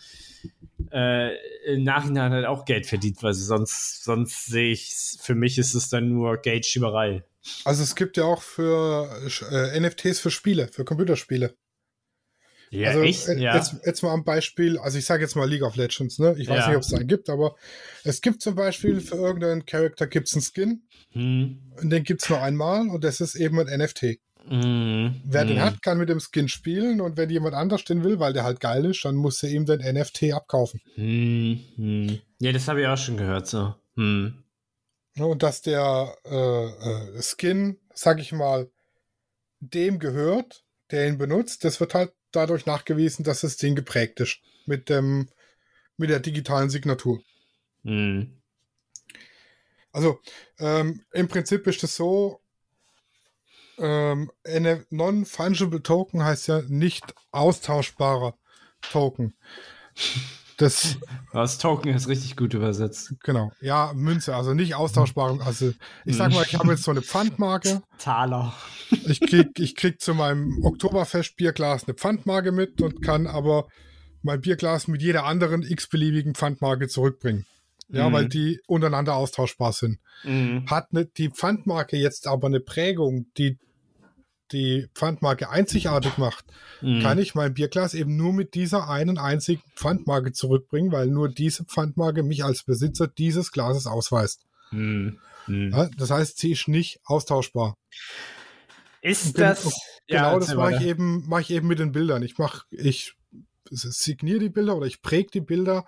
äh, 0.92 1.36
im 1.66 1.84
Nachhinein 1.84 2.32
halt 2.32 2.46
auch 2.46 2.66
Geld 2.66 2.86
verdient, 2.86 3.22
weil 3.22 3.34
sonst, 3.34 4.04
sonst 4.04 4.46
sehe 4.46 4.72
ich, 4.72 5.18
für 5.20 5.36
mich 5.36 5.58
ist 5.58 5.74
es 5.74 5.90
dann 5.90 6.10
nur 6.10 6.38
Geldschieberei. 6.38 7.24
Also 7.66 7.84
es 7.84 7.96
gibt 7.96 8.18
ja 8.18 8.24
auch 8.24 8.42
für 8.42 9.10
äh, 9.52 9.80
NFTs 9.80 10.20
für 10.20 10.32
Spiele, 10.32 10.68
für 10.70 10.86
Computerspiele. 10.86 11.56
Ja, 12.70 12.90
also 12.90 13.02
echt? 13.02 13.28
äh, 13.28 13.40
Ja. 13.40 13.56
Jetzt, 13.56 13.76
jetzt 13.86 14.02
mal 14.04 14.12
am 14.14 14.24
Beispiel, 14.24 14.78
also 14.78 14.98
ich 14.98 15.06
sage 15.06 15.24
jetzt 15.24 15.36
mal 15.36 15.50
League 15.50 15.64
of 15.64 15.76
Legends, 15.76 16.20
ne? 16.20 16.36
Ich 16.38 16.48
weiß 16.50 16.58
Ja. 16.60 16.68
nicht, 16.70 16.78
ob 16.78 16.84
es 16.84 16.94
einen 16.94 17.08
gibt, 17.08 17.30
aber 17.30 17.56
es 18.04 18.22
gibt 18.22 18.42
zum 18.42 18.56
Beispiel 18.56 19.00
für 19.02 19.16
irgendeinen 19.16 19.66
Charakter 19.66 20.08
gibt's 20.08 20.34
einen 20.34 20.42
Skin 20.44 20.82
Hm. 21.12 21.60
und 21.82 21.90
den 21.90 22.04
gibt's 22.04 22.30
nur 22.30 22.42
einmal 22.42 22.88
und 22.90 23.04
das 23.04 23.22
ist 23.22 23.36
eben 23.36 23.60
ein 23.60 23.68
NFT. 23.68 24.20
Hm. 24.50 25.16
Wer 25.26 25.44
den 25.46 25.58
Hm. 25.58 25.64
hat, 25.66 25.82
kann 25.82 25.98
mit 25.98 26.08
dem 26.10 26.20
Skin 26.22 26.48
spielen 26.48 27.02
und 27.02 27.18
wenn 27.18 27.30
jemand 27.30 27.54
anders 27.56 27.84
den 27.84 28.04
will, 28.04 28.20
weil 28.20 28.34
der 28.34 28.44
halt 28.44 28.60
geil 28.60 28.86
ist, 28.86 29.04
dann 29.04 29.16
muss 29.16 29.44
er 29.44 29.50
ihm 29.50 29.66
den 29.66 29.80
NFT 29.82 30.32
abkaufen. 30.34 30.82
Hm. 30.96 31.60
Hm. 31.76 32.20
Ja, 32.40 32.52
das 32.52 32.68
habe 32.68 32.82
ich 32.82 32.88
auch 32.88 32.98
schon 32.98 33.18
gehört, 33.18 33.48
so. 33.48 33.76
Hm. 33.96 34.44
Und 35.18 35.42
dass 35.44 35.62
der 35.64 36.16
äh, 36.26 36.66
äh, 37.18 37.22
Skin, 37.22 37.78
sag 37.94 38.20
ich 38.20 38.32
mal, 38.32 38.70
dem 39.60 39.98
gehört, 40.00 40.64
der 40.92 41.08
ihn 41.08 41.18
benutzt, 41.18 41.64
das 41.66 41.80
wird 41.80 41.94
halt 41.96 42.14
dadurch 42.32 42.66
nachgewiesen, 42.66 43.24
dass 43.24 43.42
das 43.42 43.58
Ding 43.58 43.76
geprägt 43.76 44.20
ist 44.20 44.40
mit 44.66 44.90
dem 44.90 45.30
mit 45.98 46.10
der 46.10 46.20
digitalen 46.20 46.70
Signatur. 46.70 47.22
Hm. 47.84 48.42
Also 49.92 50.20
ähm, 50.60 51.04
im 51.12 51.28
Prinzip 51.28 51.66
ist 51.66 51.84
es 51.84 51.96
so, 51.96 52.40
ähm, 53.80 54.32
eine 54.44 54.86
Non-Fungible 54.90 55.82
Token 55.82 56.24
heißt 56.24 56.48
ja 56.48 56.62
nicht 56.68 57.16
austauschbarer 57.32 58.38
Token. 58.92 59.34
Das, 60.58 60.98
Das 61.34 61.60
Token 61.60 61.94
ist 61.94 62.08
richtig 62.08 62.36
gut 62.36 62.54
übersetzt. 62.56 63.14
genau, 63.24 63.52
ja, 63.62 63.92
Münze, 63.96 64.36
also 64.36 64.54
nicht 64.56 64.74
austauschbaren. 64.76 65.40
Also 65.42 65.72
ich 66.04 66.18
sag 66.18 66.34
mal, 66.34 66.44
ich 66.44 66.58
habe 66.58 66.72
jetzt 66.72 66.84
so 66.84 66.92
eine 66.92 67.02
Pfandmarke. 67.04 67.82
Taler. 68.00 68.54
Ich 69.06 69.20
krieg, 69.22 69.60
ich 69.60 69.76
krieg 69.76 70.02
zu 70.02 70.14
meinem 70.16 70.64
Oktoberfest-Bierglas 70.64 71.84
eine 71.86 71.94
Pfandmarke 71.94 72.52
mit 72.52 72.82
und 72.82 73.02
kann 73.04 73.28
aber 73.28 73.68
mein 74.24 74.42
Bierglas 74.42 74.88
mit 74.88 75.02
jeder 75.02 75.26
anderen 75.26 75.62
x-beliebigen 75.62 76.34
Pfandmarke 76.36 76.88
zurückbringen. 76.88 77.46
Ja, 77.90 78.10
Mhm. 78.10 78.14
weil 78.14 78.28
die 78.28 78.60
untereinander 78.68 79.16
austauschbar 79.16 79.72
sind. 79.72 80.00
Hm. 80.24 80.66
Hat 80.70 80.92
ne, 80.92 81.06
die 81.06 81.30
Pfandmarke 81.30 81.96
jetzt 81.96 82.28
aber 82.28 82.48
eine 82.48 82.60
Prägung, 82.60 83.28
die 83.38 83.58
die 84.52 84.88
Pfandmarke 84.94 85.50
einzigartig 85.50 86.18
macht, 86.18 86.46
Hm. 86.80 87.02
kann 87.02 87.18
ich 87.18 87.36
mein 87.36 87.54
Bierglas 87.54 87.94
eben 87.94 88.16
nur 88.16 88.34
mit 88.34 88.54
dieser 88.54 88.90
einen 88.90 89.18
einzigen 89.18 89.62
Pfandmarke 89.76 90.32
zurückbringen, 90.32 90.92
weil 90.92 91.08
nur 91.08 91.30
diese 91.30 91.66
Pfandmarke 91.66 92.24
mich 92.24 92.44
als 92.44 92.64
Besitzer 92.64 93.08
dieses 93.08 93.52
Glases 93.52 93.88
ausweist. 93.88 94.42
Hm. 94.70 95.20
Hm. 95.46 95.72
Ja, 95.72 95.90
das 95.98 96.12
heißt, 96.12 96.38
sie 96.38 96.52
ist 96.52 96.68
nicht 96.68 97.00
austauschbar. 97.06 97.76
Ist 99.02 99.36
Gen- 99.36 99.46
das. 99.46 99.74
Genau, 100.08 100.40
das 100.40 100.50
erzähl 100.50 100.58
mache 100.58 100.76
ich 100.76 100.82
eben, 100.82 101.28
mache 101.28 101.42
ich 101.42 101.52
eben 101.52 101.68
mit 101.68 101.80
den 101.80 101.92
Bildern. 101.92 102.24
Ich 102.24 102.38
mache, 102.38 102.64
ich 102.72 103.14
signiere 103.70 104.40
die 104.40 104.50
Bilder 104.50 104.76
oder 104.78 104.86
ich 104.86 105.02
präge 105.02 105.30
die 105.32 105.42
Bilder 105.42 105.86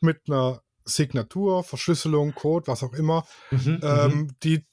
mit 0.00 0.20
einer 0.28 0.62
Signatur, 0.84 1.64
Verschlüsselung, 1.64 2.34
Code, 2.34 2.66
was 2.66 2.82
auch 2.82 2.92
immer, 2.92 3.26
Mhm, 3.50 3.80
ähm, 3.82 4.30
die 4.42 4.66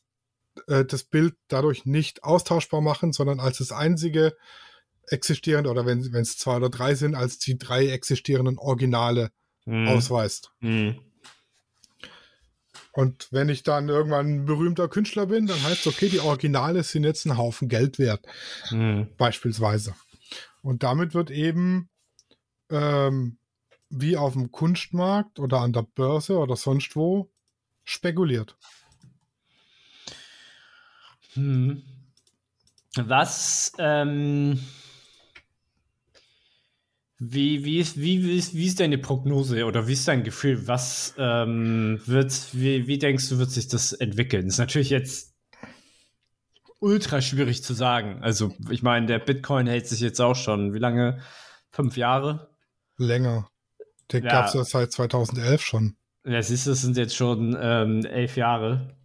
äh, 0.68 0.86
das 0.86 1.04
Bild 1.04 1.36
dadurch 1.48 1.86
nicht 1.86 2.24
austauschbar 2.24 2.82
machen, 2.82 3.14
sondern 3.14 3.40
als 3.40 3.60
das 3.60 3.72
einzige 3.72 4.36
existierende 5.08 5.70
oder 5.70 5.86
wenn 5.86 6.00
es 6.00 6.38
zwei 6.38 6.58
oder 6.58 6.70
drei 6.70 6.96
sind, 6.96 7.16
als 7.16 7.38
die 7.40 7.58
drei 7.58 7.88
existierenden 7.88 8.58
Originale 8.58 9.32
mhm. 9.66 9.88
ausweist. 9.88 10.52
Mhm. 10.60 11.00
Und 12.94 13.30
wenn 13.32 13.50
ich 13.50 13.64
dann 13.64 13.88
irgendwann 13.88 14.28
ein 14.28 14.46
berühmter 14.46 14.90
Künstler 14.90 15.28
bin, 15.28 15.48
dann 15.48 15.64
heißt 15.64 15.86
es, 15.86 15.88
okay, 15.88 16.10
die 16.10 16.20
Originale 16.20 16.84
sind 16.84 17.06
jetzt 17.06 17.26
ein 17.26 17.38
Haufen 17.38 17.70
Geld 17.70 18.00
wert. 18.00 18.26
Mhm. 18.70 19.08
beispielsweise. 19.18 19.96
Und 20.62 20.84
damit 20.84 21.14
wird 21.14 21.32
eben 21.32 21.90
ähm, 22.70 23.38
wie 23.90 24.18
auf 24.18 24.34
dem 24.34 24.52
Kunstmarkt 24.52 25.40
oder 25.40 25.60
an 25.60 25.74
der 25.74 25.84
Börse 25.84 26.38
oder 26.38 26.56
sonst 26.56 26.96
wo 26.96 27.32
spekuliert. 27.84 28.58
Hm. 31.34 31.82
Was, 32.98 33.72
ähm, 33.78 34.60
wie, 37.20 37.64
wie, 37.64 37.80
ist, 37.80 37.98
wie, 37.98 38.24
wie, 38.24 38.38
ist, 38.38 38.54
wie 38.54 38.66
ist 38.66 38.80
deine 38.80 38.98
Prognose 38.98 39.66
oder 39.66 39.88
wie 39.88 39.94
ist 39.94 40.08
dein 40.08 40.24
Gefühl? 40.24 40.68
Was 40.68 41.14
ähm, 41.18 42.02
wird, 42.06 42.34
wie, 42.54 42.88
wie 42.88 42.98
denkst 42.98 43.30
du, 43.30 43.38
wird 43.38 43.52
sich 43.52 43.68
das 43.68 43.94
entwickeln? 43.94 44.48
ist 44.48 44.58
natürlich 44.58 44.90
jetzt 44.90 45.34
ultra 46.80 47.22
schwierig 47.22 47.64
zu 47.64 47.74
sagen. 47.74 48.20
Also, 48.22 48.54
ich 48.70 48.82
meine, 48.84 49.06
der 49.06 49.20
Bitcoin 49.20 49.68
hält 49.68 49.88
sich 49.88 50.00
jetzt 50.00 50.20
auch 50.20 50.36
schon, 50.36 50.74
wie 50.74 50.80
lange? 50.80 51.22
Fünf 51.72 51.96
Jahre? 51.96 52.50
Länger. 52.98 53.48
Den 54.12 54.24
Ja. 54.26 54.32
gab 54.32 54.48
es 54.48 54.54
ja 54.54 54.64
seit 54.66 54.92
2011 54.92 55.62
schon. 55.62 55.96
Ja, 56.26 56.42
siehst 56.42 56.66
du, 56.66 56.72
das 56.72 56.82
sind 56.82 56.98
jetzt 56.98 57.16
schon 57.16 57.58
ähm, 57.60 58.04
elf 58.06 58.36
Jahre. 58.36 58.98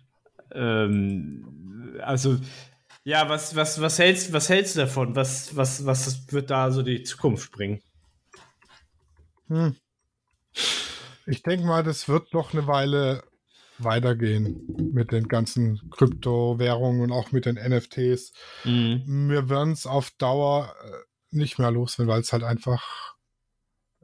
Ähm, 0.53 1.99
also, 2.03 2.39
ja, 3.05 3.29
was, 3.29 3.55
was, 3.55 3.81
was, 3.81 3.99
hältst, 3.99 4.33
was 4.33 4.49
hältst 4.49 4.77
du 4.77 4.81
davon? 4.81 5.15
Was, 5.15 5.57
was, 5.57 5.87
was 5.87 6.33
wird 6.33 6.51
da 6.51 6.71
so 6.71 6.83
die 6.83 7.03
Zukunft 7.05 7.53
bringen? 7.53 7.81
Hm. 9.49 9.77
Ich 11.27 11.43
denke 11.43 11.67
mal, 11.67 11.83
das 11.83 12.09
wird 12.09 12.33
noch 12.33 12.53
eine 12.53 12.67
Weile 12.67 13.23
weitergehen 13.79 14.93
mit 14.93 15.13
den 15.13 15.29
ganzen 15.29 15.91
Kryptowährungen 15.91 17.03
und 17.03 17.13
auch 17.13 17.33
mit 17.33 17.47
den 17.47 17.57
NFTs. 17.57 18.33
Mhm. 18.65 19.29
Wir 19.29 19.49
werden 19.51 19.73
es 19.73 19.87
auf 19.87 20.11
Dauer 20.13 20.75
äh, 20.83 21.37
nicht 21.37 21.59
mehr 21.59 21.71
loswerden, 21.71 22.11
weil 22.11 22.21
es 22.21 22.33
halt 22.33 22.43
einfach, 22.43 23.15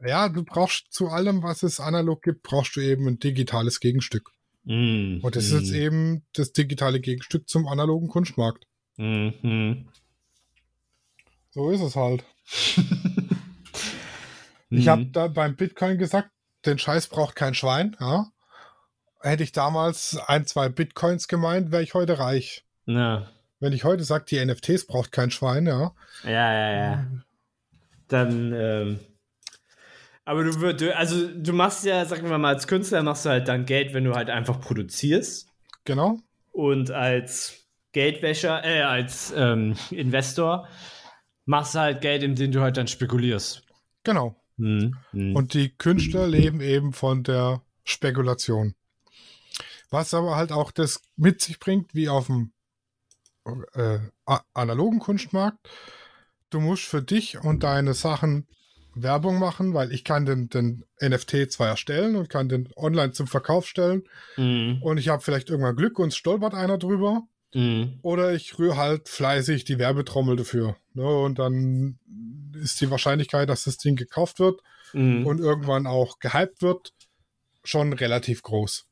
ja, 0.05 0.29
du 0.29 0.45
brauchst 0.45 0.93
zu 0.93 1.09
allem, 1.09 1.43
was 1.43 1.63
es 1.63 1.81
analog 1.81 2.23
gibt, 2.23 2.43
brauchst 2.43 2.77
du 2.77 2.81
eben 2.81 3.07
ein 3.07 3.19
digitales 3.19 3.81
Gegenstück. 3.81 4.31
Mhm. 4.65 5.21
Und 5.23 5.37
das 5.37 5.47
ist 5.47 5.53
jetzt 5.53 5.73
eben 5.73 6.25
das 6.35 6.53
digitale 6.53 7.01
Gegenstück 7.01 7.49
zum 7.49 7.67
analogen 7.67 8.09
Kunstmarkt. 8.09 8.67
Mhm. 8.97 9.89
So 11.51 11.71
ist 11.71 11.81
es 11.81 11.97
halt. 11.97 12.25
Ich 14.73 14.89
habe 14.89 15.05
da 15.07 15.29
beim 15.29 15.55
Bitcoin 15.55 15.99
gesagt, 15.99 16.31
den 16.65 16.79
Scheiß 16.79 17.09
braucht 17.09 17.37
kein 17.37 17.55
Schwein. 17.55 17.95
Ja? 18.01 18.29
Hätte 19.21 19.43
ich 19.43 19.53
damals 19.53 20.19
ein, 20.27 20.47
zwei 20.47 20.69
Bitcoins 20.69 21.29
gemeint, 21.29 21.71
wäre 21.73 21.83
ich 21.83 21.95
heute 21.95 22.19
reich. 22.19 22.65
Ja. 22.87 23.29
Wenn 23.61 23.73
ich 23.73 23.85
heute 23.85 24.03
sage, 24.03 24.25
die 24.29 24.45
NFTs 24.45 24.87
braucht 24.87 25.13
kein 25.13 25.31
Schwein, 25.31 25.67
ja. 25.67 25.95
ja, 26.25 26.53
ja, 26.53 26.73
ja. 26.73 27.07
Dann, 28.09 28.53
ähm, 28.53 29.01
aber 30.25 30.45
du 30.45 30.61
würdest, 30.61 30.95
also 30.95 31.29
du 31.29 31.53
machst 31.53 31.85
ja, 31.85 32.05
sagen 32.05 32.29
wir 32.29 32.39
mal, 32.39 32.55
als 32.55 32.67
Künstler 32.67 33.03
machst 33.03 33.25
du 33.25 33.31
halt 33.31 33.49
dann 33.49 33.67
Geld, 33.67 33.95
wenn 33.95 34.05
du 34.05 34.15
halt 34.15 34.31
einfach 34.31 34.61
produzierst. 34.61 35.49
Genau. 35.85 36.21
Und 36.53 36.91
als 36.91 37.67
Geldwäscher, 37.93 38.65
äh, 38.65 38.83
als 38.83 39.33
ähm, 39.37 39.77
Investor 39.91 40.69
machst 41.45 41.75
du 41.75 41.81
halt 41.81 42.01
Geld, 42.01 42.23
indem 42.23 42.53
du 42.53 42.61
halt 42.61 42.77
dann 42.77 42.89
spekulierst. 42.89 43.65
Genau. 44.05 44.37
Hm, 44.59 44.97
hm. 45.11 45.35
Und 45.35 45.55
die 45.55 45.71
Künstler 45.71 46.29
leben 46.29 46.61
eben 46.61 46.93
von 46.93 47.23
der 47.23 47.63
Spekulation. 47.85 48.75
Was 49.91 50.15
aber 50.15 50.37
halt 50.37 50.53
auch 50.53 50.71
das 50.71 51.03
mit 51.17 51.41
sich 51.41 51.59
bringt, 51.59 51.95
wie 51.95 52.09
auf 52.09 52.27
dem 52.27 52.53
äh, 53.75 53.99
analogen 54.55 55.01
Kunstmarkt. 55.01 55.69
Du 56.51 56.61
musst 56.61 56.85
für 56.85 57.03
dich 57.03 57.43
und 57.43 57.63
deine 57.63 57.95
Sachen 57.95 58.47
Werbung 58.95 59.39
machen, 59.39 59.75
weil 59.75 59.93
ich 59.93 60.05
kann 60.05 60.27
den, 60.27 60.49
den 60.49 60.85
NFT 61.01 61.51
zwar 61.51 61.69
erstellen 61.69 62.17
und 62.17 62.29
kann 62.29 62.49
den 62.49 62.69
online 62.77 63.13
zum 63.13 63.27
Verkauf 63.27 63.67
stellen 63.67 64.03
Hm, 64.35 64.83
und 64.83 64.99
ich 64.99 65.09
habe 65.09 65.23
vielleicht 65.23 65.51
irgendwann 65.51 65.77
Glück 65.77 65.99
und 65.99 66.15
stolpert 66.15 66.55
einer 66.55 66.79
drüber 66.79 67.23
hm, 67.53 67.99
oder 68.03 68.33
ich 68.33 68.59
rühre 68.59 68.77
halt 68.77 69.09
fleißig 69.09 69.65
die 69.65 69.79
Werbetrommel 69.79 70.37
dafür. 70.37 70.77
Ne? 70.95 71.07
Und 71.07 71.39
dann 71.39 71.99
ist 72.55 72.81
die 72.81 72.91
Wahrscheinlichkeit, 72.91 73.49
dass 73.49 73.65
das 73.65 73.79
Ding 73.79 73.97
gekauft 73.97 74.39
wird 74.39 74.61
hm. 74.93 75.27
und 75.27 75.41
irgendwann 75.41 75.87
auch 75.87 76.19
gehypt 76.19 76.63
wird, 76.63 76.93
schon 77.65 77.93
relativ 77.93 78.43
groß. 78.43 78.87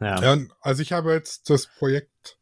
ja. 0.00 0.22
Ja, 0.22 0.38
also 0.60 0.82
ich 0.82 0.92
habe 0.92 1.12
jetzt 1.12 1.50
das 1.50 1.66
Projekt 1.66 2.38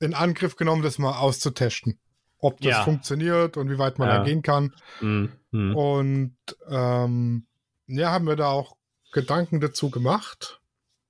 in 0.00 0.14
Angriff 0.14 0.56
genommen, 0.56 0.82
das 0.82 0.98
mal 0.98 1.18
auszutesten. 1.18 1.98
Ob 2.40 2.60
das 2.60 2.70
Ja. 2.72 2.84
funktioniert 2.84 3.56
und 3.56 3.68
wie 3.70 3.78
weit 3.78 3.98
man 3.98 4.08
Ja. 4.08 4.18
da 4.18 4.24
gehen 4.24 4.42
kann. 4.42 4.74
Hm, 5.00 5.32
hm. 5.50 5.74
Und 5.76 6.36
ähm, 6.68 7.46
ja, 7.86 8.12
haben 8.12 8.26
wir 8.26 8.36
da 8.36 8.48
auch 8.48 8.76
Gedanken 9.12 9.60
dazu 9.60 9.90
gemacht, 9.90 10.60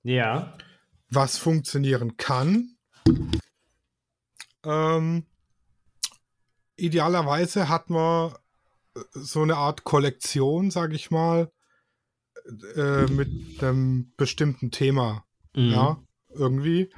Ja. 0.03 0.57
was 1.09 1.37
funktionieren 1.37 2.17
kann. 2.17 2.75
Ähm, 4.63 5.25
idealerweise 6.75 7.69
hat 7.69 7.89
man 7.89 8.33
äh, 8.95 9.01
so 9.13 9.41
eine 9.41 9.57
Art 9.57 9.83
Kollektion, 9.83 10.71
sage 10.71 10.95
ich 10.95 11.11
mal, 11.11 11.51
äh, 12.75 13.05
mit 13.07 13.61
einem 13.61 14.13
bestimmten 14.17 14.71
Thema. 14.71 15.25
Hm. 15.55 15.69
Ja, 15.71 16.03
irgendwie. 16.33 16.91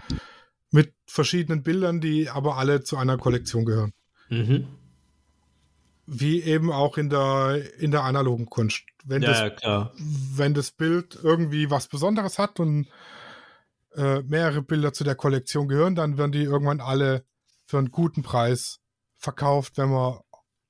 mit 0.73 0.93
verschiedenen 1.05 1.63
Bildern, 1.63 1.99
die 1.99 2.29
aber 2.29 2.55
alle 2.57 2.81
zu 2.81 2.95
einer 2.95 3.17
Kollektion 3.17 3.65
gehören. 3.65 3.91
Mhm. 4.31 4.67
Wie 6.07 6.41
eben 6.41 6.71
auch 6.71 6.97
in 6.97 7.09
der, 7.09 7.61
in 7.79 7.91
der 7.91 8.03
analogen 8.03 8.47
Kunst. 8.47 8.83
Wenn, 9.05 9.21
Ja, 9.21 9.29
das, 9.29 9.39
ja, 9.39 9.49
klar. 9.51 9.93
wenn 9.97 10.53
das 10.53 10.71
Bild 10.71 11.17
irgendwie 11.21 11.69
was 11.69 11.87
Besonderes 11.87 12.39
hat 12.39 12.59
und 12.59 12.87
äh, 13.95 14.21
mehrere 14.23 14.61
Bilder 14.61 14.93
zu 14.93 15.03
der 15.03 15.15
Kollektion 15.15 15.67
gehören, 15.67 15.95
dann 15.95 16.17
werden 16.17 16.31
die 16.31 16.43
irgendwann 16.43 16.81
alle 16.81 17.23
für 17.65 17.77
einen 17.77 17.91
guten 17.91 18.23
Preis 18.23 18.79
verkauft, 19.17 19.77
wenn 19.77 19.89
man 19.89 20.19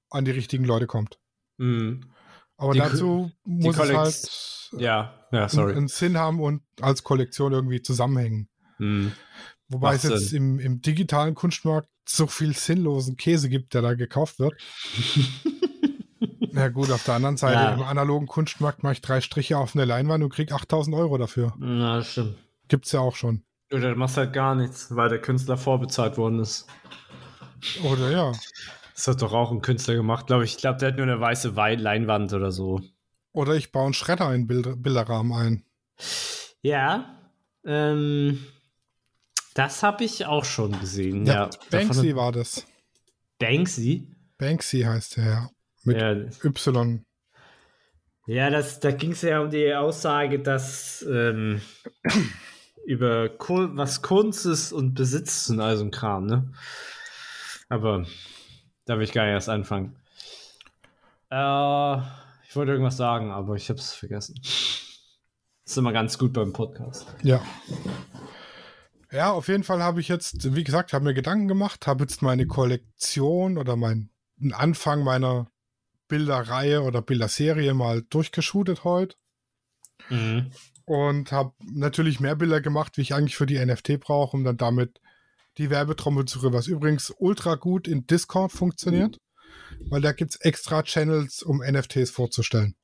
an 0.10 0.26
die 0.26 0.32
richtigen 0.32 0.66
Leute 0.66 0.88
kommt. 0.88 1.20
Mhm. 1.58 2.12
Aber 2.58 2.74
Die 2.74 2.80
dazu 2.80 3.32
muss 3.44 3.78
es 3.78 3.94
halt 3.96 4.82
Ja, 4.82 5.14
ja, 5.32 5.40
einen, 5.42 5.50
sorry. 5.50 5.74
einen 5.74 5.88
Sinn 5.88 6.18
haben 6.18 6.40
und 6.40 6.62
als 6.82 7.04
Kollektion 7.04 7.54
irgendwie 7.54 7.82
zusammenhängen. 7.82 8.50
Mhm. 8.78 9.14
Wobei 9.72 9.94
Macht 9.94 10.04
es 10.04 10.10
jetzt 10.10 10.34
im, 10.34 10.60
im 10.60 10.82
digitalen 10.82 11.34
Kunstmarkt 11.34 11.88
so 12.08 12.28
viel 12.28 12.54
sinnlosen 12.56 13.16
Käse 13.16 13.48
gibt, 13.50 13.74
der 13.74 13.82
da 13.82 13.94
gekauft 13.94 14.38
wird. 14.40 14.54
Na 16.52 16.68
gut, 16.70 16.92
auf 16.92 17.04
der 17.06 17.16
anderen 17.16 17.38
Seite, 17.38 17.54
Ja. 17.60 17.74
im 17.74 17.82
analogen 17.84 18.28
Kunstmarkt 18.28 18.84
mache 18.84 18.94
ich 18.94 19.02
drei 19.02 19.22
Striche 19.22 19.58
auf 19.58 19.76
eine 19.76 19.86
Leinwand 19.86 20.24
und 20.24 20.34
krieg 20.34 20.52
8000 20.52 20.96
Euro 20.96 21.18
dafür. 21.18 21.54
Ja, 21.62 21.98
das 21.98 22.12
stimmt. 22.12 22.36
Gibt's 22.68 22.92
ja 22.92 23.00
auch 23.00 23.16
schon. 23.16 23.44
Oder 23.72 23.92
du 23.92 23.96
machst 23.96 24.18
halt 24.18 24.34
gar 24.34 24.54
nichts, 24.56 24.94
weil 24.96 25.08
der 25.10 25.22
Künstler 25.22 25.56
vorbezahlt 25.58 26.18
worden 26.18 26.40
ist. 26.40 26.68
Oder 27.84 28.12
ja. 28.12 28.32
Das 28.94 29.08
hat 29.08 29.22
doch 29.22 29.32
auch 29.32 29.52
ein 29.52 29.62
Künstler 29.62 29.96
gemacht, 29.96 30.28
glaube 30.28 30.44
ich. 30.44 30.52
Ich 30.52 30.58
glaube, 30.58 30.78
der 30.80 30.90
hat 30.90 30.98
nur 30.98 31.06
eine 31.08 31.20
weiße 31.22 31.56
Wei- 31.56 31.76
Leinwand 31.76 32.34
oder 32.34 32.52
so. 32.52 32.82
Oder 33.32 33.56
ich 33.56 33.72
baue 33.72 33.86
einen 33.86 33.94
Schredder 33.94 34.34
in 34.36 34.46
Bild 34.48 34.84
Bilderrahmen 34.84 35.32
ein. 35.32 35.64
Ja, 36.62 37.18
ähm, 37.66 38.40
das 39.54 39.84
habe 39.84 40.04
ich 40.04 40.26
auch 40.26 40.46
schon 40.46 40.80
gesehen. 40.80 41.26
Ja, 41.26 41.50
Banksy 41.70 41.88
davon- 42.10 42.16
war 42.16 42.32
das. 42.32 42.66
Banksy? 43.40 44.08
Banksy 44.38 44.82
heißt 44.82 45.18
der, 45.18 45.26
ja. 45.26 45.50
Mit 45.84 45.98
Ja, 46.00 46.12
Y. 46.44 47.04
ja 48.28 48.50
das, 48.50 48.80
da 48.80 48.92
ging 48.92 49.12
es 49.14 49.22
ja 49.24 49.40
um 49.42 49.50
die 49.50 49.74
Aussage, 49.74 50.40
dass 50.40 51.04
ähm, 51.10 51.62
über 52.86 53.30
Kun 53.30 53.78
was 53.78 54.02
Kunst 54.02 54.46
ist 54.46 54.72
und 54.74 54.94
Besitz 54.94 55.50
und 55.50 55.60
all 55.60 55.78
so 55.78 55.84
ein 55.84 55.92
Kram, 55.92 56.26
ne? 56.28 56.52
Aber 57.70 58.06
da 58.86 58.98
will 58.98 59.04
ich 59.04 59.12
gar 59.14 59.24
nicht 59.26 59.34
erst 59.34 59.50
anfangen. 59.50 59.96
Äh, 61.30 61.98
ich 62.48 62.56
wollte 62.56 62.72
irgendwas 62.74 62.98
sagen, 62.98 63.32
aber 63.32 63.56
ich 63.56 63.70
habe 63.70 63.80
es 63.80 63.94
vergessen. 63.94 64.36
ist 64.44 65.78
immer 65.78 65.94
ganz 65.94 66.18
gut 66.18 66.34
beim 66.34 66.52
Podcast. 66.54 67.08
Ja. 67.24 67.42
Ja, 69.12 69.32
auf 69.32 69.48
jeden 69.50 69.64
Fall 69.64 69.84
habe 69.84 70.00
ich 70.00 70.08
jetzt, 70.08 70.56
wie 70.56 70.64
gesagt, 70.64 70.94
habe 70.94 71.04
mir 71.06 71.14
Gedanken 71.14 71.48
gemacht, 71.48 71.86
habe 71.88 72.04
jetzt 72.04 72.22
meine 72.22 72.48
Kollektion 72.48 73.58
oder 73.58 73.76
meinen 73.76 74.10
Anfang 74.54 75.04
meiner 75.04 75.52
Bilderreihe 76.08 76.82
oder 76.82 77.02
Bilderserie 77.02 77.74
mal 77.74 78.02
durchgeschootet 78.04 78.84
heute 78.84 79.16
Mhm. 80.10 80.52
und 80.86 81.32
habe 81.32 81.54
natürlich 81.64 82.20
mehr 82.20 82.36
Bilder 82.36 82.60
gemacht, 82.62 82.98
wie 82.98 83.02
ich 83.02 83.14
eigentlich 83.14 83.36
für 83.38 83.46
die 83.46 83.64
NFT 83.64 83.98
brauche, 84.00 84.36
um 84.36 84.44
dann 84.44 84.58
damit 84.58 85.00
die 85.58 85.70
Werbetrommel 85.70 86.26
zu 86.26 86.40
rühren, 86.42 86.54
was 86.54 86.68
übrigens 86.68 87.14
ultra 87.18 87.56
gut 87.56 87.88
in 87.88 88.08
Discord 88.08 88.52
funktioniert, 88.52 89.20
weil 89.90 90.02
da 90.02 90.12
gibt 90.14 90.32
es 90.32 90.42
extra 90.42 90.84
Channels, 90.84 91.44
um 91.44 91.62
NFTs 91.62 92.10
vorzustellen. 92.12 92.76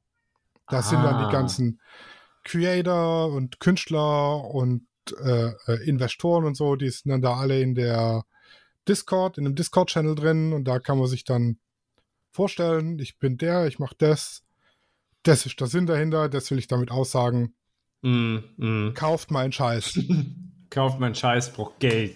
Da 0.69 0.81
sind 0.81 1.01
dann 1.03 1.15
Ah. 1.15 1.25
die 1.27 1.31
ganzen 1.31 1.79
Creator 2.43 3.31
und 3.31 3.59
Künstler 3.59 4.43
und 4.43 4.85
äh, 5.13 5.53
äh, 5.67 5.87
Investoren 5.87 6.45
und 6.45 6.55
so, 6.55 6.75
die 6.75 6.89
sind 6.89 7.09
dann 7.09 7.21
da 7.21 7.35
alle 7.35 7.61
in 7.61 7.75
der 7.75 8.23
Discord, 8.87 9.37
in 9.37 9.43
dem 9.45 9.55
Discord-Channel 9.55 10.15
drin 10.15 10.53
und 10.53 10.65
da 10.65 10.79
kann 10.79 10.97
man 10.97 11.07
sich 11.07 11.23
dann 11.23 11.57
vorstellen, 12.31 12.99
ich 12.99 13.17
bin 13.19 13.37
der, 13.37 13.67
ich 13.67 13.79
mache 13.79 13.95
das, 13.97 14.43
das 15.23 15.45
ist 15.45 15.59
der 15.59 15.67
Sinn 15.67 15.85
dahinter, 15.87 16.29
das 16.29 16.49
will 16.51 16.59
ich 16.59 16.67
damit 16.67 16.91
aussagen. 16.91 17.55
Mm, 18.01 18.37
mm. 18.57 18.93
Kauft 18.93 19.31
meinen 19.31 19.51
Scheiß. 19.51 19.99
Kauft 20.69 20.99
mein 20.99 21.15
Scheiß, 21.15 21.51
braucht 21.53 21.79
Geld. 21.79 22.15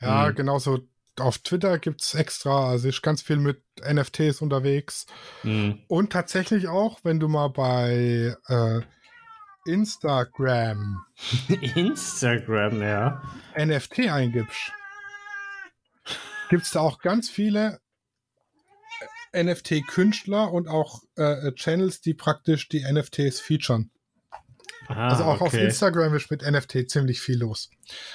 Ja, 0.00 0.28
Mhm. 0.30 0.34
genauso 0.34 0.80
auf 1.18 1.38
Twitter 1.38 1.78
gibt 1.78 2.02
es 2.02 2.14
extra, 2.14 2.70
also 2.70 2.88
ist 2.88 3.02
ganz 3.02 3.22
viel 3.22 3.36
mit 3.36 3.62
NFTs 3.80 4.40
unterwegs. 4.42 5.06
Mm. 5.44 5.72
Und 5.88 6.12
tatsächlich 6.12 6.68
auch, 6.68 6.98
wenn 7.04 7.20
du 7.20 7.28
mal 7.28 7.48
bei 7.48 8.36
äh, 8.48 8.80
Instagram 9.64 11.04
Instagram, 11.74 12.82
ja. 12.82 13.22
NFT 13.58 14.10
eingibst, 14.10 14.72
gibt 16.50 16.64
es 16.64 16.70
da 16.72 16.80
auch 16.80 16.98
ganz 16.98 17.30
viele 17.30 17.80
NFT-Künstler 19.34 20.52
und 20.52 20.68
auch 20.68 21.02
äh, 21.16 21.52
Channels, 21.52 22.00
die 22.00 22.14
praktisch 22.14 22.68
die 22.68 22.84
NFTs 22.84 23.40
featuren. 23.40 23.90
Ah, 24.86 25.08
also 25.08 25.24
auch 25.24 25.40
auf 25.40 25.54
okay. 25.54 25.64
Instagram 25.64 26.14
ist 26.14 26.30
mit 26.30 26.42
NFT 26.42 26.90
ziemlich 26.90 27.20
viel 27.20 27.38
los. 27.38 27.70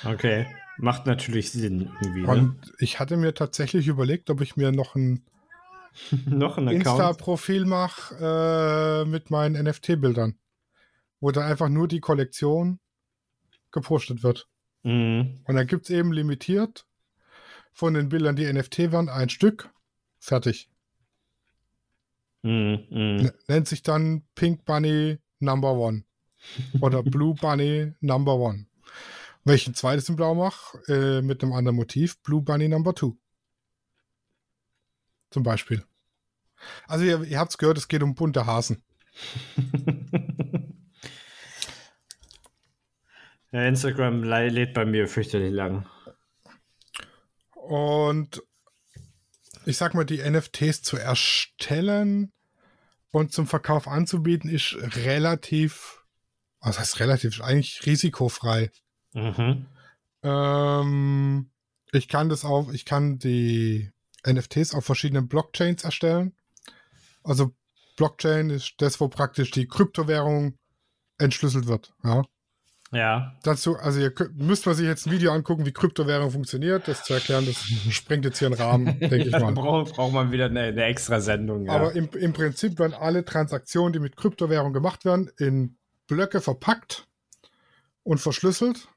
Okay. 0.06 0.48
Macht 0.78 1.08
natürlich 1.08 1.52
Sinn 1.52 1.92
irgendwie. 2.02 2.22
Ne? 2.22 2.28
Und 2.28 2.74
ich 2.78 3.00
hatte 3.00 3.18
mir 3.18 3.34
tatsächlich 3.34 3.88
überlegt, 3.88 4.30
ob 4.30 4.40
ich 4.42 4.56
mir 4.56 4.72
noch 4.72 4.96
ein 4.96 5.26
Noch 6.26 6.58
ein. 6.58 6.68
Insta-Profil 6.68 7.66
mache 7.66 9.04
äh, 9.06 9.10
mit 9.10 9.30
meinen 9.30 9.62
NFT-Bildern, 9.62 10.38
wo 11.20 11.32
dann 11.32 11.44
einfach 11.44 11.70
nur 11.70 11.88
die 11.88 12.00
Kollektion 12.00 12.80
gepostet 13.72 14.24
wird. 14.24 14.48
Mhm. 14.84 15.42
Und 15.46 15.56
dann 15.56 15.68
gibt 15.68 15.86
es 15.86 15.90
eben 15.90 16.12
limitiert 16.12 16.86
von 17.72 17.94
den 17.94 18.10
Bildern, 18.10 18.36
die 18.36 18.52
NFT 18.52 18.92
werden, 18.92 19.10
ein 19.10 19.30
Stück. 19.30 19.70
Fertig. 20.20 20.70
Mhm. 22.42 22.86
Mhm. 22.90 23.32
Nennt 23.48 23.68
sich 23.68 23.84
dann 23.84 24.24
Pink 24.36 24.66
Bunny 24.66 25.20
Number 25.40 25.74
One. 25.74 26.04
Oder 26.82 27.04
Blue 27.04 27.36
Bunny 27.36 27.94
Number 28.00 28.36
One. 28.36 28.66
Wenn 29.44 29.56
ich 29.56 29.68
ein 29.68 29.74
zweites 29.74 30.10
in 30.10 30.16
Blau 30.16 30.36
mache, 30.36 30.78
äh, 30.88 31.22
mit 31.22 31.44
einem 31.44 31.54
anderen 31.54 31.76
Motiv, 31.76 32.22
Blue 32.22 32.42
Bunny 32.42 32.68
Number 32.68 32.94
Two. 32.94 33.18
Zum 35.32 35.44
Beispiel. 35.44 35.84
Also 36.88 37.06
ihr, 37.06 37.24
ihr 37.24 37.40
habt 37.40 37.52
es 37.52 37.58
gehört, 37.58 37.78
es 37.78 37.88
geht 37.88 38.04
um 38.04 38.16
bunte 38.16 38.46
Hasen. 38.46 38.84
ja, 43.52 43.66
Instagram 43.68 44.24
lä- 44.24 44.50
lädt 44.50 44.74
bei 44.74 44.86
mir 44.86 45.08
fürchterlich 45.08 45.52
lang. 45.54 45.86
Und 47.54 48.42
ich 49.66 49.78
sag 49.78 49.94
mal, 49.94 50.06
die 50.06 50.22
NFTs 50.22 50.82
zu 50.82 50.98
erstellen 50.98 52.32
und 53.12 53.32
zum 53.34 53.48
Verkauf 53.48 53.88
anzubieten, 53.88 54.50
ist 54.50 54.76
relativ, 55.06 56.04
was 56.62 56.80
heißt 56.80 57.00
relativ, 57.00 57.42
eigentlich 57.42 57.86
risikofrei. 57.86 58.72
Mhm. 59.14 59.66
Ähm, 60.24 61.52
ich 61.92 62.08
kann 62.08 62.30
das 62.30 62.46
auch, 62.46 62.72
ich 62.72 62.86
kann 62.86 63.18
die 63.18 63.92
NFTs 64.28 64.74
auf 64.74 64.86
verschiedenen 64.86 65.28
Blockchains 65.28 65.84
erstellen. 65.84 66.36
Also 67.24 67.56
Blockchain 67.98 68.50
ist 68.50 68.76
das, 68.78 69.00
wo 69.00 69.08
praktisch 69.08 69.52
die 69.52 69.68
Kryptowährung 69.68 70.58
entschlüsselt 71.18 71.68
wird. 71.68 71.94
Ja. 72.04 72.24
Ja. 72.92 73.36
Dazu, 73.44 73.78
also 73.78 74.00
ihr 74.00 74.12
könnt, 74.12 74.38
müsst 74.38 74.66
man 74.66 74.74
sich 74.74 74.88
jetzt 74.88 75.06
ein 75.06 75.12
Video 75.12 75.32
angucken, 75.32 75.66
wie 75.66 75.72
Kryptowährung 75.72 76.32
funktioniert. 76.32 76.88
Das 76.88 77.04
zu 77.04 77.14
erklären, 77.14 77.46
das 77.46 77.58
sprengt 77.94 78.26
jetzt 78.26 78.40
hier 78.40 78.48
einen 78.48 78.56
Rahmen, 78.60 79.00
denke 79.00 79.18
ich 79.18 79.32
mal. 79.40 79.54
braucht, 79.54 79.94
braucht 79.94 80.14
man 80.14 80.32
wieder 80.32 80.46
eine, 80.46 80.62
eine 80.62 80.84
extra 80.86 81.20
Sendung. 81.20 81.66
Ja. 81.66 81.74
Aber 81.74 81.94
im, 81.94 82.10
im 82.10 82.34
Prinzip 82.34 82.80
werden 82.80 82.94
alle 82.94 83.24
Transaktionen, 83.26 83.94
die 83.94 84.00
mit 84.00 84.18
Kryptowährung 84.18 84.74
gemacht 84.74 85.06
werden, 85.06 85.30
in 85.38 85.78
Blöcke 86.08 86.42
verpackt 86.42 87.08
und 88.04 88.20
verschlüsselt. 88.20 88.88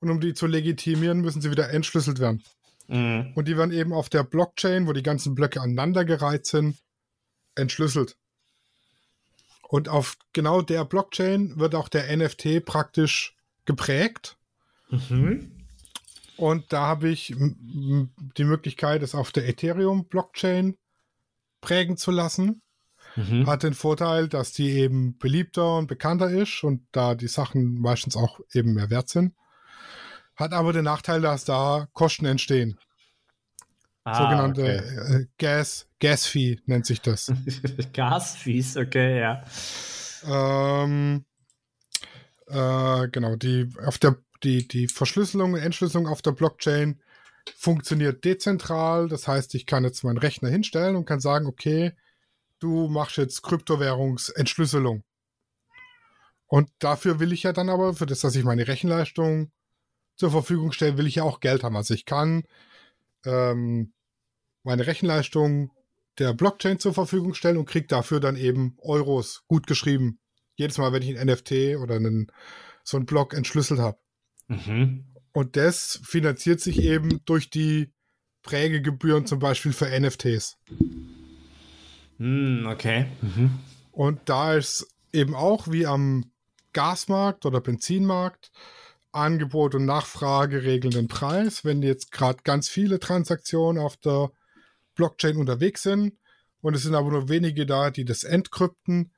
Und 0.00 0.10
um 0.10 0.20
die 0.20 0.34
zu 0.34 0.46
legitimieren, 0.46 1.20
müssen 1.20 1.40
sie 1.40 1.50
wieder 1.50 1.70
entschlüsselt 1.70 2.20
werden. 2.20 2.44
mhm. 2.86 3.32
Und 3.34 3.48
die 3.48 3.56
werden 3.56 3.72
eben 3.72 3.94
auf 3.94 4.10
der 4.10 4.24
Blockchain, 4.24 4.86
wo 4.86 4.92
die 4.92 5.02
ganzen 5.02 5.34
Blöcke 5.34 5.60
aneinandergereiht 5.60 6.44
sind, 6.44 6.76
entschlüsselt. 7.54 8.16
Und 9.68 9.88
auf 9.88 10.16
genau 10.32 10.62
der 10.62 10.84
Blockchain 10.84 11.58
wird 11.58 11.74
auch 11.74 11.88
der 11.88 12.14
NFT 12.14 12.64
praktisch 12.64 13.34
geprägt. 13.68 14.38
Mhm. 14.88 15.52
Und 16.38 16.72
da 16.72 16.86
habe 16.86 17.10
ich 17.10 17.34
die 17.36 18.44
Möglichkeit, 18.44 19.02
es 19.02 19.14
auf 19.14 19.30
der 19.30 19.46
Ethereum-Blockchain 19.46 20.76
prägen 21.60 21.96
zu 21.98 22.10
lassen. 22.10 22.62
Mhm. 23.14 23.46
Hat 23.46 23.62
den 23.62 23.74
Vorteil, 23.74 24.28
dass 24.28 24.52
die 24.52 24.70
eben 24.70 25.18
beliebter 25.18 25.76
und 25.76 25.86
bekannter 25.86 26.30
ist 26.30 26.64
und 26.64 26.86
da 26.92 27.14
die 27.14 27.28
Sachen 27.28 27.80
meistens 27.80 28.16
auch 28.16 28.40
eben 28.52 28.72
mehr 28.72 28.88
wert 28.88 29.10
sind. 29.10 29.34
Hat 30.34 30.52
aber 30.52 30.72
den 30.72 30.84
Nachteil, 30.84 31.20
dass 31.20 31.44
da 31.44 31.88
Kosten 31.92 32.24
entstehen. 32.24 32.78
Ah, 34.04 34.14
Sogenannte 34.14 34.62
okay. 34.62 35.22
äh, 35.22 35.26
Gas, 35.36 35.86
Gas-Fee 36.00 36.60
nennt 36.64 36.86
sich 36.86 37.02
das. 37.02 37.30
Gasfies, 37.92 38.76
okay, 38.78 39.20
ja. 39.20 39.42
ähm, 40.24 41.26
äh, 42.48 43.08
genau, 43.08 43.36
die 43.36 43.68
auf 43.84 43.98
der 43.98 44.16
die, 44.42 44.68
die 44.68 44.88
Verschlüsselung 44.88 45.54
und 45.54 45.60
Entschlüsselung 45.60 46.06
auf 46.06 46.22
der 46.22 46.32
Blockchain 46.32 47.00
funktioniert 47.56 48.24
dezentral. 48.24 49.08
Das 49.08 49.26
heißt, 49.26 49.54
ich 49.54 49.66
kann 49.66 49.84
jetzt 49.84 50.04
meinen 50.04 50.18
Rechner 50.18 50.48
hinstellen 50.48 50.96
und 50.96 51.06
kann 51.06 51.20
sagen, 51.20 51.46
okay, 51.46 51.92
du 52.58 52.88
machst 52.88 53.16
jetzt 53.16 53.42
Kryptowährungsentschlüsselung. 53.42 55.02
Und 56.46 56.70
dafür 56.78 57.20
will 57.20 57.32
ich 57.32 57.42
ja 57.42 57.52
dann 57.52 57.68
aber, 57.68 57.94
für 57.94 58.06
das, 58.06 58.20
dass 58.20 58.34
ich 58.34 58.44
meine 58.44 58.68
Rechenleistung 58.68 59.50
zur 60.16 60.30
Verfügung 60.30 60.72
stelle, 60.72 60.96
will 60.96 61.06
ich 61.06 61.16
ja 61.16 61.22
auch 61.22 61.40
Geld 61.40 61.62
haben. 61.62 61.76
Also 61.76 61.94
ich 61.94 62.06
kann 62.06 62.44
ähm, 63.24 63.92
meine 64.62 64.86
Rechenleistung 64.86 65.70
der 66.18 66.32
Blockchain 66.32 66.78
zur 66.78 66.94
Verfügung 66.94 67.34
stellen 67.34 67.58
und 67.58 67.66
kriege 67.66 67.86
dafür 67.86 68.18
dann 68.18 68.36
eben 68.36 68.76
Euros 68.78 69.44
gut 69.46 69.66
geschrieben. 69.66 70.18
Jedes 70.58 70.76
Mal, 70.76 70.92
wenn 70.92 71.02
ich 71.02 71.18
ein 71.18 71.26
NFT 71.26 71.76
oder 71.80 71.94
einen, 71.94 72.30
so 72.84 72.98
einen 72.98 73.06
Block 73.06 73.32
entschlüsselt 73.32 73.80
habe. 73.80 73.98
Mhm. 74.48 75.04
Und 75.32 75.56
das 75.56 76.00
finanziert 76.02 76.60
sich 76.60 76.82
eben 76.82 77.20
durch 77.24 77.48
die 77.48 77.92
Prägegebühren 78.42 79.24
zum 79.24 79.38
Beispiel 79.38 79.72
für 79.72 79.88
NFTs. 79.88 80.58
Hm, 82.18 82.66
okay. 82.68 83.06
Mhm. 83.22 83.58
Und 83.92 84.20
da 84.26 84.54
ist 84.54 84.86
eben 85.12 85.34
auch 85.34 85.68
wie 85.68 85.86
am 85.86 86.30
Gasmarkt 86.72 87.46
oder 87.46 87.60
Benzinmarkt 87.60 88.50
Angebot 89.12 89.74
und 89.74 89.84
Nachfrage 89.84 90.62
regeln 90.62 90.92
den 90.92 91.08
Preis. 91.08 91.64
Wenn 91.64 91.82
jetzt 91.82 92.12
gerade 92.12 92.42
ganz 92.44 92.68
viele 92.68 93.00
Transaktionen 93.00 93.82
auf 93.82 93.96
der 93.96 94.30
Blockchain 94.94 95.36
unterwegs 95.36 95.82
sind 95.82 96.18
und 96.60 96.74
es 96.74 96.82
sind 96.82 96.94
aber 96.94 97.10
nur 97.10 97.28
wenige 97.28 97.66
da, 97.66 97.90
die 97.90 98.04
das 98.04 98.24
entkrypten, 98.24 99.12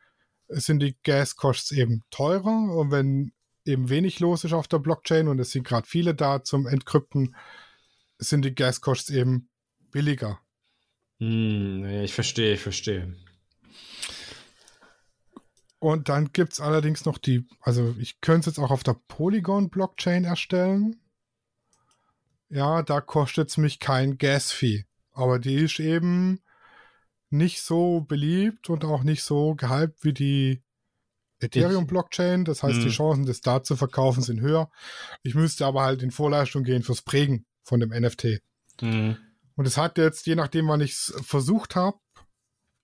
sind 0.50 0.80
die 0.80 0.96
Gas-Costs 1.02 1.72
eben 1.72 2.02
teurer. 2.10 2.74
Und 2.76 2.90
wenn 2.90 3.32
eben 3.64 3.88
wenig 3.88 4.20
los 4.20 4.44
ist 4.44 4.52
auf 4.52 4.68
der 4.68 4.78
Blockchain 4.78 5.28
und 5.28 5.38
es 5.38 5.52
sind 5.52 5.66
gerade 5.66 5.86
viele 5.86 6.14
da 6.14 6.42
zum 6.42 6.66
Entkrypten, 6.66 7.34
sind 8.18 8.44
die 8.44 8.54
Gas-Costs 8.54 9.10
eben 9.10 9.48
billiger. 9.90 10.40
Hm, 11.18 11.84
ich 12.02 12.14
verstehe, 12.14 12.54
ich 12.54 12.60
verstehe. 12.60 13.14
Und 15.78 16.10
dann 16.10 16.32
gibt 16.32 16.52
es 16.52 16.60
allerdings 16.60 17.06
noch 17.06 17.16
die, 17.16 17.46
also 17.60 17.94
ich 17.98 18.20
könnte 18.20 18.40
es 18.50 18.56
jetzt 18.56 18.58
auch 18.62 18.70
auf 18.70 18.82
der 18.82 19.00
Polygon-Blockchain 19.08 20.24
erstellen. 20.24 21.00
Ja, 22.50 22.82
da 22.82 23.00
kostet 23.00 23.48
es 23.48 23.56
mich 23.56 23.78
kein 23.78 24.18
Gas-Fee. 24.18 24.84
Aber 25.12 25.38
die 25.38 25.54
ist 25.54 25.80
eben 25.80 26.40
nicht 27.30 27.62
so 27.62 28.00
beliebt 28.02 28.68
und 28.70 28.84
auch 28.84 29.02
nicht 29.02 29.22
so 29.22 29.54
gehypt 29.54 30.04
wie 30.04 30.12
die 30.12 30.62
Ethereum-Blockchain. 31.40 32.44
Das 32.44 32.62
heißt, 32.62 32.80
die 32.82 32.86
Mhm. 32.86 32.90
Chancen, 32.92 33.26
das 33.26 33.40
da 33.40 33.62
zu 33.62 33.76
verkaufen, 33.76 34.22
sind 34.22 34.40
höher. 34.40 34.70
Ich 35.22 35.34
müsste 35.34 35.66
aber 35.66 35.82
halt 35.82 36.02
in 36.02 36.10
Vorleistung 36.10 36.64
gehen 36.64 36.82
fürs 36.82 37.02
Prägen 37.02 37.46
von 37.62 37.80
dem 37.80 37.90
NFT. 37.90 38.40
Hm. 38.80 39.16
Und 39.56 39.66
es 39.66 39.76
hat 39.76 39.98
jetzt, 39.98 40.26
je 40.26 40.34
nachdem, 40.34 40.68
wann 40.68 40.80
ich 40.80 40.92
es 40.92 41.14
versucht 41.22 41.76
habe, 41.76 41.98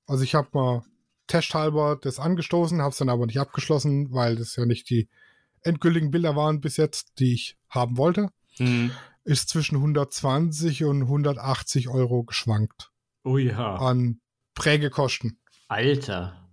also 0.06 0.22
ich 0.22 0.34
habe 0.34 0.48
mal 0.52 0.82
testhalber 1.26 1.98
das 2.00 2.18
angestoßen, 2.18 2.80
habe 2.80 2.90
es 2.92 2.98
dann 2.98 3.08
aber 3.08 3.26
nicht 3.26 3.40
abgeschlossen, 3.40 4.12
weil 4.12 4.36
das 4.36 4.56
ja 4.56 4.64
nicht 4.64 4.88
die 4.90 5.08
endgültigen 5.62 6.10
Bilder 6.10 6.36
waren 6.36 6.60
bis 6.60 6.76
jetzt, 6.76 7.18
die 7.18 7.34
ich 7.34 7.56
haben 7.68 7.96
wollte, 7.96 8.30
Hm. 8.58 8.92
ist 9.24 9.48
zwischen 9.48 9.76
120 9.76 10.84
und 10.84 11.02
180 11.02 11.88
Euro 11.88 12.22
geschwankt 12.22 12.90
Oh 13.24 13.36
ja. 13.38 13.74
an 13.76 14.20
Prägekosten. 14.56 15.38
Alter. 15.68 16.48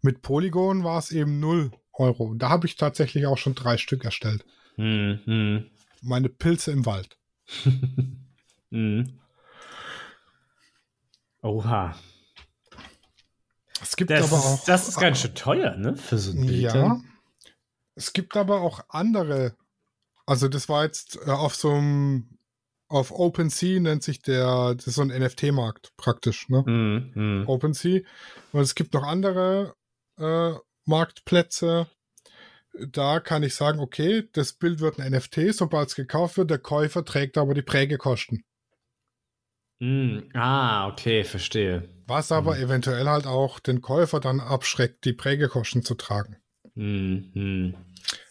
Mit 0.00 0.22
Polygon 0.22 0.82
war 0.82 0.98
es 0.98 1.12
eben 1.12 1.38
0 1.38 1.70
Euro. 1.92 2.34
Da 2.34 2.48
habe 2.48 2.66
ich 2.66 2.74
tatsächlich 2.76 3.26
auch 3.26 3.38
schon 3.38 3.54
drei 3.54 3.76
Stück 3.76 4.04
erstellt. 4.04 4.44
Hm, 4.74 5.20
hm. 5.24 5.70
Meine 6.00 6.28
Pilze 6.28 6.72
im 6.72 6.84
Wald. 6.86 7.16
hm. 8.70 9.20
Oha. 11.42 11.94
Es 13.80 13.96
gibt 13.96 14.10
Das, 14.10 14.32
aber 14.32 14.38
ist, 14.38 14.46
auch. 14.46 14.64
das 14.64 14.88
ist 14.88 14.98
ganz 14.98 15.20
schön 15.20 15.34
teuer, 15.34 15.76
ne? 15.76 15.96
Für 15.96 16.18
so 16.18 16.32
ein 16.32 16.46
Bild. 16.46 16.60
Ja. 16.60 17.00
Es 17.94 18.12
gibt 18.12 18.36
aber 18.36 18.60
auch 18.60 18.80
andere. 18.88 19.56
Also, 20.24 20.48
das 20.48 20.68
war 20.68 20.84
jetzt 20.84 21.18
äh, 21.26 21.30
auf 21.30 21.54
so 21.54 21.72
einem. 21.72 22.38
Auf 22.92 23.10
OpenSea 23.10 23.80
nennt 23.80 24.02
sich 24.02 24.20
der. 24.20 24.74
Das 24.74 24.86
ist 24.86 24.96
so 24.96 25.02
ein 25.02 25.08
NFT-Markt 25.08 25.96
praktisch, 25.96 26.50
ne? 26.50 26.62
Hm, 26.66 27.10
hm. 27.14 27.44
OpenSea. 27.48 28.02
Und 28.52 28.60
es 28.60 28.74
gibt 28.74 28.92
noch 28.92 29.04
andere 29.04 29.74
äh, 30.18 30.52
Marktplätze. 30.84 31.86
Da 32.74 33.20
kann 33.20 33.44
ich 33.44 33.54
sagen, 33.54 33.80
okay, 33.80 34.28
das 34.34 34.52
Bild 34.52 34.80
wird 34.80 35.00
ein 35.00 35.10
NFT, 35.10 35.54
sobald 35.54 35.88
es 35.88 35.94
gekauft 35.94 36.36
wird, 36.36 36.50
der 36.50 36.58
Käufer 36.58 37.02
trägt 37.02 37.38
aber 37.38 37.54
die 37.54 37.62
Prägekosten. 37.62 38.44
Hm. 39.80 40.28
Ah, 40.34 40.88
okay, 40.88 41.24
verstehe. 41.24 41.88
Was 42.06 42.30
aber 42.30 42.58
eventuell 42.58 43.06
halt 43.08 43.26
auch 43.26 43.58
den 43.58 43.80
Käufer 43.80 44.20
dann 44.20 44.38
abschreckt, 44.38 45.06
die 45.06 45.14
Prägekosten 45.14 45.82
zu 45.82 45.94
tragen. 45.94 46.36
Hm, 46.74 47.30
hm. 47.32 47.74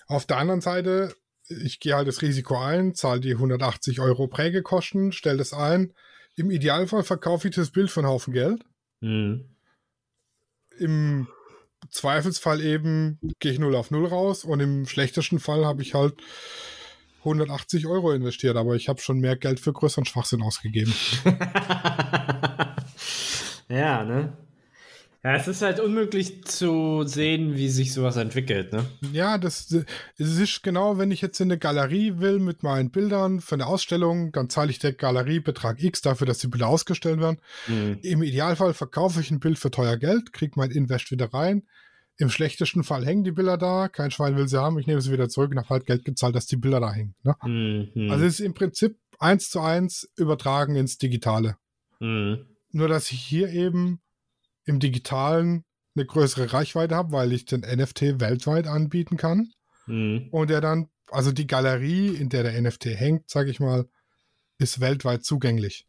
Auf 0.05 0.28
der 0.28 0.38
anderen 0.38 0.62
Seite, 0.62 1.16
ich 1.64 1.80
gehe 1.80 1.95
halt 1.95 2.08
das 2.08 2.22
Risiko 2.22 2.58
ein, 2.58 2.95
zahle 2.95 3.20
die 3.20 3.34
180 3.34 3.99
Euro 3.99 4.28
Prägekosten, 4.28 5.12
stelle 5.12 5.38
das 5.38 5.54
ein. 5.54 5.93
Im 6.36 6.52
Idealfall 6.52 7.04
verkaufe 7.04 7.47
ich 7.47 7.56
das 7.56 7.72
Bild 7.72 7.89
für 7.89 7.99
einen 8.02 8.10
Haufen 8.10 8.34
Geld. 8.34 8.64
Hm. 9.02 9.45
Im 10.78 11.28
Zweifelsfall 11.89 12.62
eben 12.62 13.20
gehe 13.39 13.52
ich 13.52 13.60
0 13.60 13.76
auf 13.76 13.91
0 13.91 14.06
raus 14.08 14.45
und 14.45 14.60
im 14.60 14.86
schlechtesten 14.86 15.39
Fall 15.39 15.66
habe 15.66 15.82
ich 15.82 15.93
halt 15.93 16.22
180 17.20 17.88
Euro 17.88 18.12
investiert, 18.12 18.58
aber 18.58 18.76
ich 18.76 18.89
habe 18.89 19.02
schon 19.02 19.20
mehr 19.20 19.36
Geld 19.36 19.60
für 19.60 19.74
größeren 19.74 20.06
Schwachsinn 20.06 20.41
ausgegeben. 20.41 20.93
ja, 23.70 24.04
ne? 24.04 24.38
Ja, 25.24 25.36
es 25.36 25.47
ist 25.47 25.61
halt 25.61 25.80
unmöglich 25.80 26.43
zu 26.45 27.03
sehen, 27.05 27.55
wie 27.55 27.69
sich 27.69 27.93
sowas 27.93 28.15
entwickelt, 28.15 28.74
ne? 28.74 28.86
Ja, 29.11 29.38
das, 29.38 29.72
es 29.72 30.39
ist 30.39 30.63
genau, 30.63 30.97
wenn 30.97 31.11
ich 31.11 31.22
jetzt 31.22 31.39
in 31.39 31.51
eine 31.51 31.59
Galerie 31.59 32.17
will 32.17 32.39
mit 32.39 32.63
meinen 32.63 32.89
Bildern 32.89 33.39
für 33.39 33.53
eine 33.53 33.67
Ausstellung, 33.67 34.32
dann 34.32 34.49
zahle 34.49 34.72
ich 34.72 34.80
der 34.80 34.93
Galerie 34.93 35.39
Betrag 35.39 35.82
X 35.82 36.01
dafür, 36.01 36.26
dass 36.26 36.39
die 36.39 36.47
Bilder 36.47 36.67
ausgestellt 36.67 37.19
werden. 37.19 37.38
Hm. 37.65 37.99
Im 38.01 38.24
Idealfall 38.24 38.74
verkaufe 38.74 39.22
ich 39.22 39.30
ein 39.30 39.39
Bild 39.39 39.59
für 39.59 39.69
teuer 39.69 39.97
Geld, 39.97 40.34
kriege 40.34 40.53
mein 40.55 40.72
Invest 40.72 41.11
wieder 41.11 41.32
rein. 41.32 41.67
Im 42.17 42.32
schlechtesten 42.32 42.84
Fall 42.84 43.05
hängen 43.05 43.24
die 43.24 43.32
Bilder 43.32 43.57
da, 43.59 43.89
kein 43.89 44.09
Schwein 44.09 44.36
will 44.36 44.47
sie 44.47 44.59
haben, 44.59 44.80
ich 44.80 44.88
nehme 44.88 45.01
sie 45.01 45.11
wieder 45.11 45.30
zurück 45.30 45.51
und 45.51 45.57
habe 45.57 45.69
halt 45.69 45.86
Geld 45.86 46.03
gezahlt, 46.03 46.36
dass 46.36 46.47
die 46.47 46.57
Bilder 46.57 46.80
da 46.80 46.93
hängen. 46.93 47.13
Ne? 47.24 47.36
Hm, 47.41 47.89
hm. 47.93 48.11
Also 48.11 48.26
es 48.26 48.39
ist 48.39 48.45
im 48.45 48.55
Prinzip 48.55 48.97
eins 49.19 49.51
zu 49.51 49.59
eins 49.59 50.09
übertragen 50.15 50.76
ins 50.76 50.97
Digitale. 50.97 51.57
hm. 51.99 52.47
Nur 52.74 52.88
dass 52.88 53.11
ich 53.11 53.19
hier 53.19 53.49
eben 53.49 53.99
im 54.72 54.80
Digitalen 54.80 55.63
eine 55.95 56.05
größere 56.05 56.53
Reichweite 56.53 56.95
habe, 56.95 57.11
weil 57.11 57.34
ich 57.34 57.45
den 57.45 57.61
NFT 57.61 58.19
weltweit 58.19 58.65
anbieten 58.65 59.17
kann. 59.17 59.51
Hm. 59.86 60.30
Und 60.32 60.49
der 60.49 60.61
dann, 60.61 60.88
also 61.11 61.32
die 61.32 61.47
Galerie, 61.47 62.07
in 62.09 62.30
der 62.30 62.43
der 62.43 62.59
NFT 62.59 62.86
hängt, 62.86 63.30
sage 63.30 63.51
ich 63.51 63.59
mal, 63.59 63.86
ist 64.57 64.80
weltweit 64.80 65.24
zugänglich. 65.24 65.86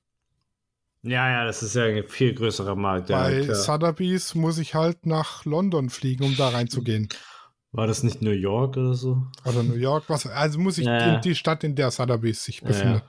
Ja, 1.03 1.29
ja, 1.31 1.45
das 1.45 1.63
ist 1.63 1.75
ja 1.75 1.85
ein 1.85 2.07
viel 2.09 2.35
größerer 2.35 2.77
Markt. 2.77 3.11
Ja, 3.11 3.23
Bei 3.23 3.41
klar. 3.43 3.57
Sotheby's 3.57 4.35
muss 4.35 4.59
ich 4.59 4.75
halt 4.75 5.07
nach 5.07 5.45
London 5.45 5.91
fliegen, 5.91 6.25
um 6.25 6.37
da 6.37 6.49
reinzugehen. 6.51 7.09
War 7.73 7.87
das 7.87 8.03
nicht 8.03 8.23
New 8.23 8.31
York 8.31 8.77
oder 8.77 8.95
so? 8.95 9.27
Oder 9.45 9.63
New 9.63 9.75
York, 9.77 10.05
was, 10.09 10.27
also 10.27 10.59
muss 10.61 10.79
ich 10.79 10.87
Ja, 10.87 10.99
ja. 10.99 11.15
in 11.15 11.21
die 11.23 11.35
Stadt, 11.35 11.65
in 11.65 11.75
der 11.75 11.91
Sotheby's 11.91 12.45
sich 12.45 12.61
Ja, 12.61 12.69
befindet. 12.69 13.05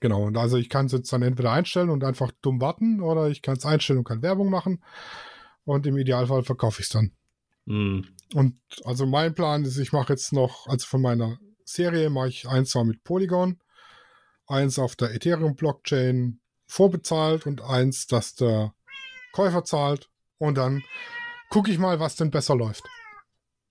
Genau, 0.00 0.24
und 0.24 0.36
also 0.36 0.56
ich 0.56 0.68
kann 0.68 0.86
es 0.86 0.92
jetzt 0.92 1.12
dann 1.12 1.22
entweder 1.22 1.52
einstellen 1.52 1.90
und 1.90 2.04
einfach 2.04 2.32
dumm 2.42 2.60
warten 2.60 3.00
oder 3.00 3.28
ich 3.28 3.42
kann 3.42 3.56
es 3.56 3.66
einstellen 3.66 3.98
und 4.00 4.04
kann 4.04 4.22
Werbung 4.22 4.50
machen. 4.50 4.82
Und 5.64 5.86
im 5.86 5.96
Idealfall 5.96 6.44
verkaufe 6.44 6.80
ich 6.80 6.86
es 6.86 6.92
dann. 6.92 7.12
Hm. 7.66 8.06
Und 8.34 8.60
also 8.84 9.06
mein 9.06 9.34
Plan 9.34 9.64
ist, 9.64 9.78
ich 9.78 9.92
mache 9.92 10.12
jetzt 10.12 10.32
noch, 10.32 10.66
also 10.68 10.86
von 10.86 11.02
meiner 11.02 11.38
Serie 11.64 12.10
mache 12.10 12.28
ich 12.28 12.48
eins 12.48 12.70
zwar 12.70 12.84
mit 12.84 13.02
Polygon, 13.04 13.60
eins 14.46 14.78
auf 14.78 14.96
der 14.96 15.12
Ethereum-Blockchain 15.14 16.40
vorbezahlt 16.66 17.46
und 17.46 17.62
eins, 17.62 18.06
das 18.06 18.34
der 18.34 18.74
Käufer 19.32 19.64
zahlt. 19.64 20.08
Und 20.38 20.56
dann 20.56 20.82
gucke 21.50 21.70
ich 21.70 21.78
mal, 21.78 22.00
was 22.00 22.16
denn 22.16 22.30
besser 22.30 22.56
läuft. 22.56 22.84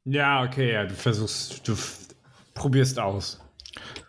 Ja, 0.05 0.43
okay, 0.43 0.73
ja, 0.73 0.85
du 0.85 0.93
versuchst, 0.93 1.67
du 1.67 1.75
probierst 2.53 2.99
aus. 2.99 3.39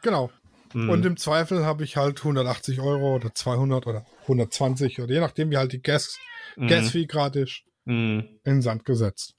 Genau. 0.03 0.31
Hm. 0.77 0.91
Und 0.91 1.07
im 1.07 1.17
Zweifel 1.17 1.65
habe 1.65 1.85
ich 1.85 1.97
halt 1.97 2.19
180 2.19 2.81
Euro 2.81 3.15
oder 3.15 3.35
200 3.35 3.87
oder 3.87 4.05
120 4.23 5.01
oder 5.01 5.15
je 5.15 5.21
nachdem, 5.21 5.51
wie 5.51 5.57
halt 5.57 5.73
die 5.73 5.81
Gas, 5.81 6.19
Mhm. 6.57 6.67
Gas-Fee 6.69 7.07
gerade 7.07 7.41
ist, 7.41 7.63
Hm. 7.87 8.21
in 8.45 8.53
den 8.57 8.63
Sand 8.63 8.85
gesetzt. 8.85 9.35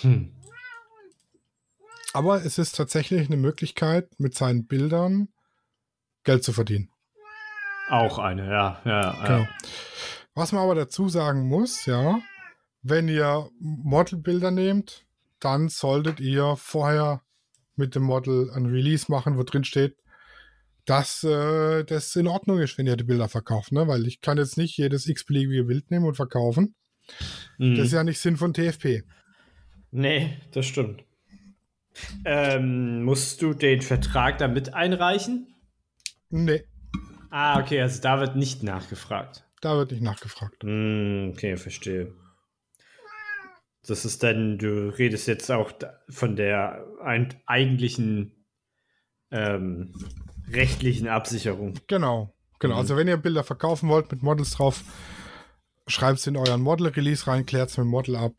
Hm. 0.00 0.32
Aber 2.14 2.42
es 2.46 2.56
ist 2.56 2.76
tatsächlich 2.76 3.26
eine 3.26 3.36
Möglichkeit, 3.36 4.08
mit 4.18 4.34
seinen 4.34 4.66
Bildern 4.66 5.28
Geld 6.22 6.44
zu 6.44 6.54
verdienen. 6.54 6.88
Auch 7.90 8.18
eine, 8.18 8.50
ja, 8.50 8.80
ja. 8.86 9.12
Genau. 9.26 9.38
ja. 9.40 9.48
Was 10.34 10.52
man 10.52 10.62
aber 10.62 10.74
dazu 10.74 11.10
sagen 11.10 11.46
muss, 11.46 11.84
ja, 11.84 12.20
wenn 12.80 13.08
ihr 13.08 13.50
Modelbilder 13.60 14.50
nehmt, 14.50 15.04
dann 15.40 15.68
solltet 15.68 16.20
ihr 16.20 16.56
vorher 16.56 17.20
mit 17.76 17.94
dem 17.94 18.04
Model 18.04 18.50
ein 18.54 18.64
Release 18.64 19.10
machen, 19.10 19.36
wo 19.36 19.42
drin 19.42 19.64
steht, 19.64 19.96
dass 20.86 21.24
äh, 21.24 21.84
das 21.84 22.14
in 22.16 22.26
Ordnung 22.26 22.58
ist, 22.60 22.76
wenn 22.78 22.86
ihr 22.86 22.96
die 22.96 23.04
Bilder 23.04 23.28
verkauft, 23.28 23.72
ne? 23.72 23.86
Weil 23.88 24.06
ich 24.06 24.20
kann 24.20 24.38
jetzt 24.38 24.56
nicht 24.58 24.76
jedes 24.76 25.06
x-beliebige 25.06 25.64
Bild 25.64 25.90
nehmen 25.90 26.06
und 26.06 26.14
verkaufen. 26.16 26.74
Mhm. 27.58 27.76
Das 27.76 27.86
ist 27.86 27.92
ja 27.92 28.04
nicht 28.04 28.18
Sinn 28.18 28.36
von 28.36 28.52
TFP. 28.54 29.02
Nee, 29.90 30.36
das 30.52 30.66
stimmt. 30.66 31.04
Ähm, 32.24 33.04
musst 33.04 33.40
du 33.42 33.54
den 33.54 33.80
Vertrag 33.82 34.38
damit 34.38 34.74
einreichen? 34.74 35.54
Nee, 36.30 36.64
Ah, 37.30 37.60
okay, 37.60 37.80
also 37.80 38.00
da 38.00 38.20
wird 38.20 38.36
nicht 38.36 38.62
nachgefragt. 38.62 39.44
da 39.60 39.76
wird 39.76 39.90
nicht 39.90 40.02
nachgefragt. 40.02 40.62
Hm, 40.62 41.30
okay, 41.32 41.56
verstehe. 41.56 42.14
Das 43.86 44.04
ist 44.04 44.22
dann, 44.22 44.56
du 44.56 44.88
redest 44.96 45.26
jetzt 45.26 45.50
auch 45.50 45.72
von 46.08 46.36
der 46.36 46.84
eigentlichen 47.46 48.46
ähm, 49.32 49.92
rechtlichen 50.50 51.08
Absicherung. 51.08 51.74
Genau, 51.86 52.34
genau. 52.58 52.74
Mhm. 52.74 52.80
Also 52.80 52.96
wenn 52.96 53.08
ihr 53.08 53.16
Bilder 53.16 53.44
verkaufen 53.44 53.88
wollt 53.88 54.10
mit 54.10 54.22
Models 54.22 54.50
drauf, 54.52 54.82
schreibt 55.86 56.18
es 56.18 56.26
in 56.26 56.36
euren 56.36 56.60
Model-Release 56.62 57.26
rein, 57.26 57.46
klärt 57.46 57.70
es 57.70 57.76
mit 57.76 57.84
dem 57.84 57.90
Model 57.90 58.16
ab. 58.16 58.32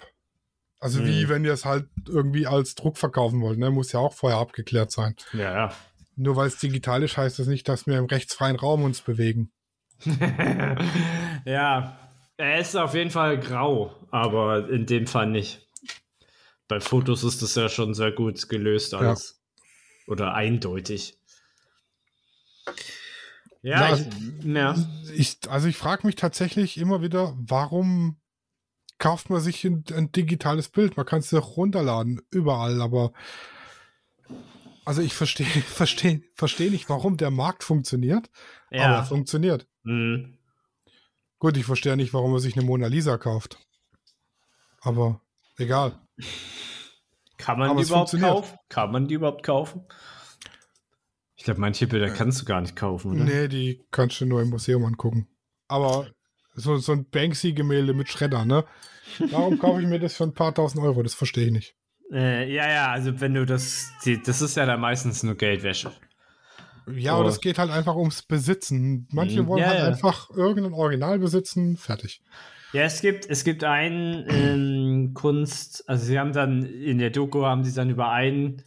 Also 0.79 1.05
wie 1.05 1.25
Mhm. 1.25 1.29
wenn 1.29 1.45
ihr 1.45 1.53
es 1.53 1.65
halt 1.65 1.87
irgendwie 2.07 2.47
als 2.47 2.75
Druck 2.75 2.97
verkaufen 2.97 3.41
wollt, 3.41 3.57
ne? 3.57 3.71
Muss 3.71 3.91
ja 3.91 3.99
auch 3.99 4.13
vorher 4.13 4.39
abgeklärt 4.39 4.91
sein. 4.91 5.15
Ja, 5.33 5.53
ja. 5.53 5.73
Nur 6.15 6.35
weil 6.35 6.47
es 6.47 6.57
digital 6.59 7.03
ist, 7.03 7.17
heißt 7.17 7.39
das 7.39 7.47
nicht, 7.47 7.67
dass 7.67 7.87
wir 7.87 7.97
im 7.97 8.05
rechtsfreien 8.05 8.55
Raum 8.55 8.83
uns 8.83 9.01
bewegen. 9.01 9.51
ja, 11.45 11.97
er 12.37 12.59
ist 12.59 12.75
auf 12.75 12.93
jeden 12.93 13.11
Fall 13.11 13.39
grau, 13.39 13.95
aber 14.11 14.69
in 14.69 14.85
dem 14.85 15.07
Fall 15.07 15.27
nicht. 15.27 15.67
Bei 16.67 16.79
Fotos 16.79 17.23
ist 17.23 17.41
das 17.41 17.55
ja 17.55 17.69
schon 17.69 17.93
sehr 17.93 18.11
gut 18.11 18.49
gelöst 18.49 18.93
alles. 18.93 19.41
Oder 20.07 20.33
eindeutig. 20.33 21.17
Ja, 23.61 23.89
Ja, 23.89 23.95
ich, 23.95 24.45
ja. 24.45 24.75
Ich, 25.15 25.39
also 25.49 25.67
ich 25.67 25.77
frage 25.77 26.05
mich 26.05 26.15
tatsächlich 26.15 26.77
immer 26.77 27.01
wieder, 27.01 27.35
warum 27.37 28.17
kauft 28.99 29.29
man 29.29 29.41
sich 29.41 29.63
ein, 29.65 29.83
ein 29.93 30.11
digitales 30.11 30.69
Bild? 30.69 30.97
Man 30.97 31.05
kann 31.05 31.19
es 31.19 31.31
ja 31.31 31.39
runterladen, 31.39 32.21
überall, 32.29 32.81
aber 32.81 33.11
also 34.85 35.01
ich 35.01 35.13
verstehe 35.13 35.45
verstehe 35.65 36.21
verstehe 36.35 36.69
nicht, 36.71 36.89
warum 36.89 37.17
der 37.17 37.31
Markt 37.31 37.63
funktioniert, 37.63 38.29
aber 38.69 38.77
er 38.77 38.91
ja. 38.91 39.03
funktioniert. 39.03 39.67
Mhm. 39.83 40.37
Gut, 41.39 41.57
ich 41.57 41.65
verstehe 41.65 41.97
nicht, 41.97 42.13
warum 42.13 42.31
man 42.31 42.39
sich 42.39 42.55
eine 42.55 42.65
Mona 42.65 42.87
Lisa 42.87 43.17
kauft. 43.17 43.57
Aber 44.81 45.21
egal. 45.57 45.99
Kann 47.37 47.59
man 47.59 47.69
Aber 47.69 47.81
die 47.81 47.87
überhaupt 47.87 48.19
kaufen? 48.19 48.57
Kann 48.69 48.91
man 48.91 49.07
die 49.07 49.15
überhaupt 49.15 49.43
kaufen? 49.43 49.85
Ich 51.35 51.43
glaube, 51.43 51.59
manche 51.59 51.87
Bilder 51.87 52.09
kannst 52.09 52.41
du 52.41 52.45
gar 52.45 52.61
nicht 52.61 52.75
kaufen, 52.75 53.11
oder? 53.13 53.23
Nee, 53.23 53.47
die 53.47 53.83
kannst 53.91 54.19
du 54.21 54.25
nur 54.25 54.41
im 54.41 54.49
Museum 54.49 54.85
angucken. 54.85 55.27
Aber 55.67 56.07
so, 56.53 56.77
so 56.77 56.93
ein 56.93 57.09
Banksy-Gemälde 57.09 57.93
mit 57.93 58.09
Schredder, 58.09 58.45
ne? 58.45 58.63
Warum 59.31 59.57
kaufe 59.59 59.81
ich 59.81 59.87
mir 59.87 59.99
das 59.99 60.15
für 60.15 60.23
ein 60.23 60.33
paar 60.33 60.53
tausend 60.53 60.83
Euro? 60.83 61.03
Das 61.03 61.13
verstehe 61.13 61.47
ich 61.47 61.51
nicht. 61.51 61.75
Äh, 62.11 62.53
ja, 62.53 62.69
ja, 62.69 62.91
also 62.91 63.19
wenn 63.19 63.33
du 63.33 63.45
das, 63.45 63.91
die, 64.05 64.21
das 64.21 64.41
ist 64.41 64.55
ja 64.55 64.65
dann 64.65 64.79
meistens 64.79 65.23
nur 65.23 65.35
Geldwäsche. 65.35 65.91
Ja, 66.87 67.13
aber 67.13 67.21
Oh. 67.23 67.25
das 67.25 67.41
geht 67.41 67.57
halt 67.57 67.71
einfach 67.71 67.95
ums 67.95 68.21
Besitzen. 68.21 69.07
Manche 69.11 69.41
Mhm. 69.41 69.47
wollen 69.47 69.61
Ja, 69.61 69.67
halt 69.69 69.79
ja. 69.79 69.85
einfach 69.87 70.29
irgendein 70.29 70.73
Original 70.73 71.17
besitzen, 71.19 71.77
fertig. 71.77 72.21
Ja, 72.73 72.83
es 72.83 73.01
gibt, 73.01 73.25
es 73.29 73.43
gibt 73.43 73.63
einen 73.63 74.25
ähm, 74.29 75.13
Kunst, 75.13 75.87
also 75.89 76.05
sie 76.05 76.19
haben 76.19 76.31
dann 76.33 76.63
in 76.63 76.99
der 76.99 77.09
Doku 77.09 77.43
haben 77.43 77.63
sie 77.63 77.73
dann 77.73 77.89
über 77.89 78.11
einen 78.11 78.61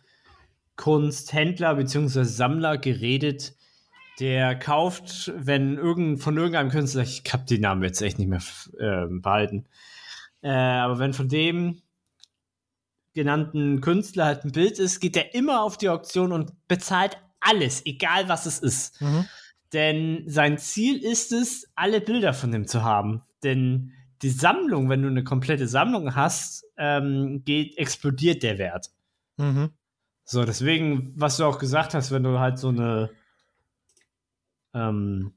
Kunsthändler 0.79 1.75
bzw. 1.75 2.23
Sammler 2.23 2.79
geredet, 2.79 3.55
der 4.21 4.59
kauft, 4.59 5.33
wenn 5.37 5.77
irgend, 5.77 6.23
von 6.23 6.37
irgendeinem 6.37 6.71
Künstler, 6.71 7.03
ich 7.03 7.23
habe 7.31 7.45
die 7.45 7.59
Namen 7.59 7.83
jetzt 7.83 8.01
echt 8.01 8.19
nicht 8.19 8.29
mehr 8.29 8.41
ähm, 8.81 9.21
behalten, 9.21 9.67
äh, 10.41 10.49
aber 10.49 10.99
wenn 10.99 11.13
von 11.13 11.29
dem 11.29 11.83
genannten 13.13 13.81
Künstler 13.81 14.27
halt 14.27 14.45
ein 14.45 14.53
Bild 14.53 14.79
ist, 14.79 15.01
geht 15.01 15.17
er 15.17 15.35
immer 15.35 15.63
auf 15.63 15.77
die 15.77 15.89
Auktion 15.89 16.33
und 16.33 16.53
bezahlt 16.69 17.19
alles, 17.41 17.85
egal 17.85 18.29
was 18.29 18.47
es 18.47 18.61
ist. 18.61 19.03
Denn 19.73 20.23
sein 20.27 20.59
Ziel 20.59 21.03
ist 21.03 21.33
es, 21.33 21.69
alle 21.75 22.01
Bilder 22.01 22.33
von 22.33 22.53
dem 22.53 22.67
zu 22.67 22.85
haben. 22.85 23.23
Denn 23.43 23.93
die 24.23 24.31
Sammlung, 24.31 24.89
wenn 24.89 25.03
du 25.03 25.09
eine 25.09 25.25
komplette 25.25 25.69
Sammlung 25.69 26.15
hast, 26.15 26.65
ähm, 26.77 27.43
geht, 27.45 27.77
explodiert 27.77 28.43
der 28.43 28.59
Wert. 28.59 28.91
Mhm. 29.37 29.71
So, 30.31 30.45
deswegen, 30.45 31.15
was 31.17 31.39
du 31.39 31.45
auch 31.45 31.59
gesagt 31.59 31.95
hast, 31.95 32.11
wenn 32.11 32.23
du 32.23 32.39
halt 32.39 32.59
so 32.59 32.69
eine, 32.69 33.09
ähm, 34.75 35.33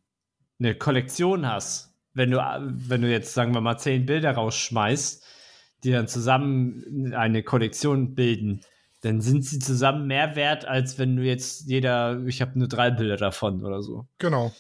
eine 0.59 0.75
Kollektion 0.75 1.47
hast, 1.47 1.93
wenn 2.13 2.29
du, 2.29 2.39
wenn 2.39 3.01
du 3.01 3.09
jetzt, 3.09 3.33
sagen 3.33 3.53
wir 3.53 3.61
mal, 3.61 3.77
zehn 3.77 4.05
Bilder 4.05 4.31
rausschmeißt, 4.31 5.25
die 5.85 5.91
dann 5.91 6.09
zusammen 6.09 7.13
eine 7.15 7.41
Kollektion 7.41 8.15
bilden, 8.15 8.65
dann 8.99 9.21
sind 9.21 9.45
sie 9.45 9.59
zusammen 9.59 10.07
mehr 10.07 10.35
wert, 10.35 10.65
als 10.65 10.99
wenn 10.99 11.15
du 11.15 11.23
jetzt 11.23 11.69
jeder, 11.69 12.21
ich 12.25 12.41
habe 12.41 12.59
nur 12.59 12.67
drei 12.67 12.91
Bilder 12.91 13.15
davon 13.15 13.63
oder 13.63 13.81
so. 13.81 14.07
Genau. 14.17 14.51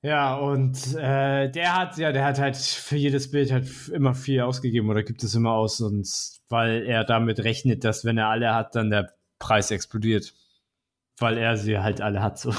Ja, 0.00 0.36
und 0.36 0.94
äh, 0.94 1.50
der 1.50 1.76
hat, 1.76 1.98
ja, 1.98 2.12
der 2.12 2.24
hat 2.24 2.38
halt 2.38 2.56
für 2.56 2.96
jedes 2.96 3.30
Bild 3.32 3.50
halt 3.50 3.66
immer 3.88 4.14
viel 4.14 4.42
ausgegeben 4.42 4.88
oder 4.88 5.02
gibt 5.02 5.24
es 5.24 5.34
immer 5.34 5.52
aus, 5.52 5.80
und 5.80 6.08
weil 6.48 6.86
er 6.86 7.02
damit 7.04 7.40
rechnet, 7.40 7.82
dass 7.82 8.04
wenn 8.04 8.16
er 8.16 8.28
alle 8.28 8.54
hat, 8.54 8.76
dann 8.76 8.90
der 8.90 9.12
Preis 9.40 9.70
explodiert. 9.72 10.34
Weil 11.18 11.38
er 11.38 11.56
sie 11.56 11.78
halt 11.80 12.00
alle 12.00 12.22
hat 12.22 12.38
so. 12.38 12.54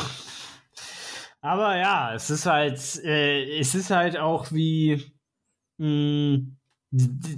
Aber 1.42 1.78
ja, 1.78 2.14
es 2.14 2.30
ist 2.30 2.46
halt, 2.46 2.80
äh, 3.04 3.60
es 3.60 3.76
ist 3.76 3.92
halt 3.92 4.18
auch 4.18 4.52
wie, 4.52 5.14
mh, 5.78 6.40
d- 6.92 7.38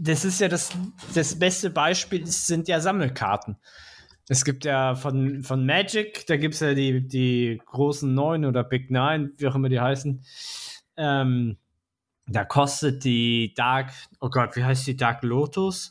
das 0.00 0.24
ist 0.24 0.40
ja 0.40 0.48
das, 0.48 0.70
das 1.14 1.38
beste 1.38 1.70
Beispiel, 1.70 2.26
sind 2.26 2.68
ja 2.68 2.80
Sammelkarten. 2.80 3.56
Es 4.28 4.44
gibt 4.44 4.64
ja 4.64 4.94
von, 4.94 5.42
von 5.42 5.66
Magic, 5.66 6.26
da 6.26 6.36
gibt 6.36 6.54
es 6.54 6.60
ja 6.60 6.74
die, 6.74 7.06
die 7.06 7.60
großen 7.66 8.12
Neun 8.12 8.44
oder 8.44 8.64
Big 8.64 8.90
Nine, 8.90 9.32
wie 9.36 9.46
auch 9.46 9.54
immer 9.54 9.68
die 9.68 9.80
heißen. 9.80 10.24
Ähm, 10.96 11.58
da 12.26 12.44
kostet 12.44 13.04
die 13.04 13.52
Dark, 13.54 13.92
oh 14.20 14.30
Gott, 14.30 14.56
wie 14.56 14.64
heißt 14.64 14.86
die 14.86 14.96
Dark 14.96 15.22
Lotus? 15.22 15.90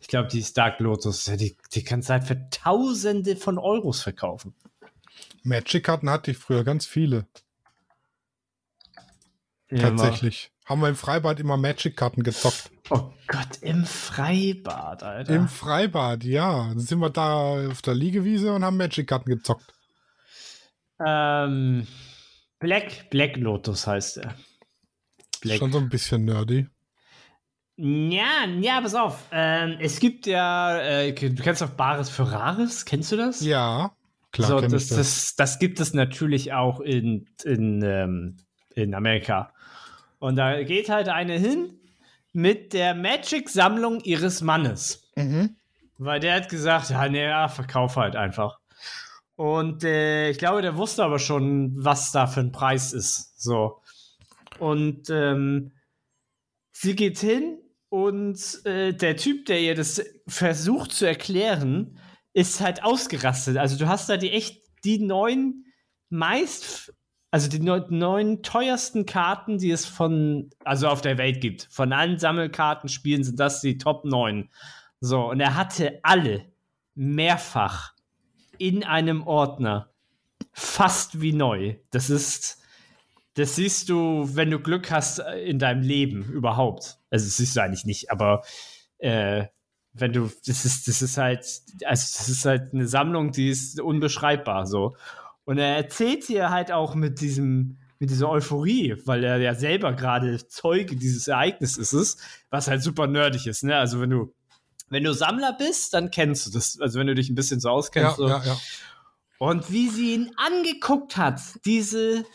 Ich 0.00 0.08
glaube, 0.08 0.28
die 0.28 0.38
ist 0.38 0.56
Dark 0.56 0.80
Lotus. 0.80 1.24
Die, 1.24 1.56
die 1.72 1.84
kannst 1.84 2.08
du 2.08 2.14
halt 2.14 2.24
für 2.24 2.48
Tausende 2.48 3.36
von 3.36 3.58
Euros 3.58 4.00
verkaufen. 4.00 4.54
Magic-Karten 5.42 6.08
hatte 6.08 6.30
ich 6.30 6.38
früher 6.38 6.64
ganz 6.64 6.86
viele. 6.86 7.26
Ja, 9.70 9.90
tatsächlich. 9.90 10.50
Haben 10.68 10.82
wir 10.82 10.88
im 10.90 10.96
Freibad 10.96 11.40
immer 11.40 11.56
Magic-Karten 11.56 12.22
gezockt. 12.22 12.70
Oh 12.90 13.10
Gott, 13.26 13.62
im 13.62 13.86
Freibad, 13.86 15.02
Alter. 15.02 15.34
Im 15.34 15.48
Freibad, 15.48 16.24
ja. 16.24 16.68
Dann 16.68 16.78
sind 16.78 16.98
wir 16.98 17.08
da 17.08 17.68
auf 17.70 17.80
der 17.80 17.94
Liegewiese 17.94 18.52
und 18.52 18.64
haben 18.64 18.76
Magic-Karten 18.76 19.30
gezockt. 19.30 19.72
ähm, 21.04 21.86
Black, 22.58 23.08
Black 23.08 23.38
Lotus 23.38 23.86
heißt 23.86 24.18
er. 24.18 24.34
Black. 25.40 25.58
Schon 25.58 25.72
so 25.72 25.78
ein 25.78 25.88
bisschen 25.88 26.26
nerdy. 26.26 26.66
Ja, 27.76 28.44
ja, 28.60 28.80
pass 28.82 28.94
auf. 28.94 29.28
Ähm, 29.32 29.78
es 29.80 30.00
gibt 30.00 30.26
ja, 30.26 30.80
äh, 30.80 31.12
du 31.12 31.42
kennst 31.42 31.62
doch 31.62 31.70
Bares 31.70 32.10
für 32.10 32.30
Rares, 32.30 32.84
kennst 32.84 33.12
du 33.12 33.16
das? 33.16 33.40
Ja, 33.40 33.92
klar. 34.32 34.48
so, 34.48 34.60
das, 34.60 34.70
das. 34.70 34.88
das. 34.88 35.36
Das, 35.36 35.58
gibt 35.60 35.80
es 35.80 35.94
natürlich 35.94 36.52
auch 36.52 36.80
in, 36.80 37.26
in, 37.44 37.80
ähm, 37.82 38.36
in 38.74 38.94
Amerika. 38.94 39.54
Und 40.18 40.36
da 40.36 40.62
geht 40.62 40.88
halt 40.88 41.08
eine 41.08 41.38
hin 41.38 41.78
mit 42.32 42.72
der 42.72 42.94
Magic-Sammlung 42.94 44.00
ihres 44.00 44.40
Mannes. 44.40 45.10
Mhm. 45.16 45.56
Weil 45.98 46.20
der 46.20 46.36
hat 46.36 46.48
gesagt, 46.48 46.90
ja, 46.90 47.08
nee, 47.08 47.24
ja, 47.24 47.48
verkauf 47.48 47.96
halt 47.96 48.16
einfach. 48.16 48.58
Und 49.36 49.84
äh, 49.84 50.30
ich 50.30 50.38
glaube, 50.38 50.62
der 50.62 50.76
wusste 50.76 51.04
aber 51.04 51.18
schon, 51.18 51.72
was 51.76 52.12
da 52.12 52.26
für 52.26 52.40
ein 52.40 52.52
Preis 52.52 52.92
ist. 52.92 53.40
So. 53.40 53.80
Und 54.58 55.10
ähm, 55.10 55.72
sie 56.72 56.96
geht 56.96 57.18
hin 57.18 57.58
und 57.88 58.64
äh, 58.66 58.92
der 58.92 59.16
Typ, 59.16 59.46
der 59.46 59.60
ihr 59.60 59.74
das 59.74 60.04
versucht 60.26 60.92
zu 60.92 61.06
erklären, 61.06 61.98
ist 62.32 62.60
halt 62.60 62.82
ausgerastet. 62.82 63.56
Also 63.56 63.78
du 63.78 63.88
hast 63.88 64.08
da 64.08 64.16
die 64.16 64.32
echt 64.32 64.62
die 64.84 64.98
neun 64.98 65.64
meist, 66.10 66.92
also 67.30 67.48
die 67.48 67.60
neun, 67.60 68.42
teuersten 68.42 69.04
Karten, 69.04 69.58
die 69.58 69.70
es 69.70 69.84
von, 69.84 70.50
also 70.64 70.88
auf 70.88 71.00
der 71.00 71.18
Welt 71.18 71.40
gibt. 71.40 71.68
Von 71.70 71.92
allen 71.92 72.18
Sammelkartenspielen 72.18 73.24
sind 73.24 73.38
das 73.38 73.60
die 73.60 73.78
Top 73.78 74.04
9. 74.04 74.48
So, 75.00 75.30
und 75.30 75.40
er 75.40 75.54
hatte 75.54 76.00
alle 76.02 76.46
mehrfach 76.94 77.92
in 78.56 78.84
einem 78.84 79.26
Ordner. 79.26 79.90
Fast 80.52 81.20
wie 81.20 81.32
neu. 81.32 81.76
Das 81.90 82.10
ist, 82.10 82.60
das 83.34 83.54
siehst 83.54 83.88
du, 83.88 84.28
wenn 84.34 84.50
du 84.50 84.58
Glück 84.58 84.90
hast 84.90 85.20
äh, 85.20 85.44
in 85.44 85.58
deinem 85.58 85.82
Leben 85.82 86.24
überhaupt. 86.24 86.98
Also, 87.10 87.26
das 87.26 87.36
siehst 87.36 87.56
du 87.56 87.62
eigentlich 87.62 87.84
nicht, 87.84 88.10
aber 88.10 88.42
äh, 88.98 89.46
wenn 89.92 90.12
du, 90.12 90.30
das 90.46 90.64
ist, 90.64 90.88
das 90.88 91.02
ist 91.02 91.18
halt, 91.18 91.44
also 91.84 92.18
das 92.18 92.28
ist 92.28 92.44
halt 92.44 92.72
eine 92.72 92.88
Sammlung, 92.88 93.32
die 93.32 93.50
ist 93.50 93.80
unbeschreibbar 93.80 94.66
so. 94.66 94.96
Und 95.48 95.56
er 95.56 95.76
erzählt 95.76 96.28
dir 96.28 96.50
halt 96.50 96.70
auch 96.72 96.94
mit 96.94 97.22
diesem, 97.22 97.78
mit 97.98 98.10
dieser 98.10 98.28
Euphorie, 98.28 98.96
weil 99.06 99.24
er 99.24 99.38
ja 99.38 99.54
selber 99.54 99.94
gerade 99.94 100.46
Zeuge 100.46 100.94
dieses 100.94 101.26
Ereignisses 101.26 101.94
ist, 101.94 102.20
was 102.50 102.68
halt 102.68 102.82
super 102.82 103.06
nerdig 103.06 103.46
ist, 103.46 103.64
ne? 103.64 103.74
Also 103.76 103.98
wenn 104.02 104.10
du, 104.10 104.34
wenn 104.90 105.04
du 105.04 105.14
Sammler 105.14 105.54
bist, 105.58 105.94
dann 105.94 106.10
kennst 106.10 106.46
du 106.46 106.50
das. 106.50 106.78
Also 106.80 106.98
wenn 106.98 107.06
du 107.06 107.14
dich 107.14 107.30
ein 107.30 107.34
bisschen 107.34 107.60
so 107.60 107.70
auskennst. 107.70 108.10
Ja, 108.10 108.14
so. 108.16 108.28
ja, 108.28 108.44
ja. 108.44 108.58
Und 109.38 109.72
wie 109.72 109.88
sie 109.88 110.14
ihn 110.16 110.30
angeguckt 110.36 111.16
hat, 111.16 111.40
diese 111.64 112.26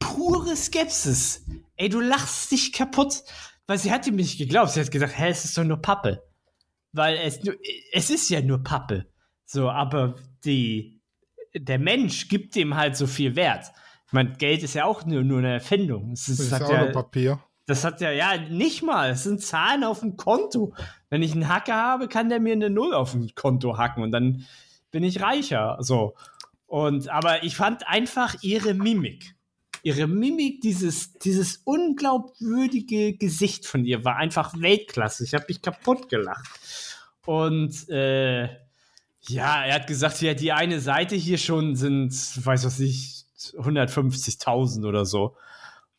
pure 0.00 0.56
Skepsis. 0.56 1.44
Ey, 1.76 1.88
du 1.88 2.00
lachst 2.00 2.50
dich 2.50 2.72
kaputt. 2.72 3.22
Weil 3.66 3.78
sie 3.78 3.92
hat 3.92 4.06
ihm 4.06 4.16
nicht 4.16 4.38
geglaubt. 4.38 4.70
Sie 4.72 4.80
hat 4.80 4.90
gesagt, 4.90 5.16
hä, 5.18 5.28
es 5.30 5.44
ist 5.44 5.56
doch 5.56 5.64
nur 5.64 5.78
Pappe. 5.78 6.22
Weil 6.92 7.16
es, 7.16 7.42
nur- 7.44 7.54
es 7.92 8.10
ist 8.10 8.28
ja 8.28 8.40
nur 8.42 8.62
Pappe. 8.62 9.06
So, 9.44 9.70
aber 9.70 10.16
die, 10.44 10.93
der 11.56 11.78
Mensch 11.78 12.28
gibt 12.28 12.54
dem 12.56 12.74
halt 12.76 12.96
so 12.96 13.06
viel 13.06 13.36
Wert. 13.36 13.66
Ich 14.06 14.12
meine, 14.12 14.32
Geld 14.32 14.62
ist 14.62 14.74
ja 14.74 14.84
auch 14.84 15.04
nur, 15.06 15.22
nur 15.22 15.38
eine 15.38 15.54
Erfindung. 15.54 16.12
Es 16.12 16.28
ist, 16.28 16.38
Das 16.40 16.46
ist 16.46 16.52
hat 16.52 16.62
auch 16.62 16.70
ja, 16.70 16.84
nur 16.84 16.92
Papier. 16.92 17.40
das 17.66 17.84
hat 17.84 18.00
ja, 18.00 18.10
ja, 18.10 18.36
nicht 18.36 18.82
mal. 18.82 19.10
Es 19.10 19.24
sind 19.24 19.42
Zahlen 19.42 19.84
auf 19.84 20.00
dem 20.00 20.16
Konto. 20.16 20.74
Wenn 21.10 21.22
ich 21.22 21.32
einen 21.32 21.48
Hacker 21.48 21.74
habe, 21.74 22.08
kann 22.08 22.28
der 22.28 22.40
mir 22.40 22.52
eine 22.52 22.70
Null 22.70 22.94
auf 22.94 23.12
dem 23.12 23.34
Konto 23.34 23.78
hacken 23.78 24.02
und 24.02 24.12
dann 24.12 24.44
bin 24.90 25.02
ich 25.04 25.20
reicher. 25.22 25.78
So. 25.80 26.14
Und, 26.66 27.08
aber 27.08 27.44
ich 27.44 27.56
fand 27.56 27.86
einfach 27.88 28.36
ihre 28.42 28.74
Mimik. 28.74 29.34
Ihre 29.82 30.06
Mimik, 30.06 30.60
dieses, 30.62 31.12
dieses 31.14 31.58
unglaubwürdige 31.64 33.16
Gesicht 33.16 33.66
von 33.66 33.84
ihr 33.84 34.04
war 34.04 34.16
einfach 34.16 34.54
Weltklasse. 34.58 35.24
Ich 35.24 35.34
habe 35.34 35.44
mich 35.48 35.60
kaputt 35.60 36.08
gelacht. 36.08 36.48
Und 37.26 37.88
äh, 37.90 38.48
ja, 39.28 39.64
er 39.64 39.74
hat 39.74 39.86
gesagt, 39.86 40.20
ja, 40.20 40.34
die 40.34 40.52
eine 40.52 40.80
Seite 40.80 41.14
hier 41.16 41.38
schon 41.38 41.76
sind, 41.76 42.12
weiß 42.12 42.64
was 42.64 42.80
ich, 42.80 43.24
150.000 43.36 44.86
oder 44.86 45.04
so. 45.04 45.36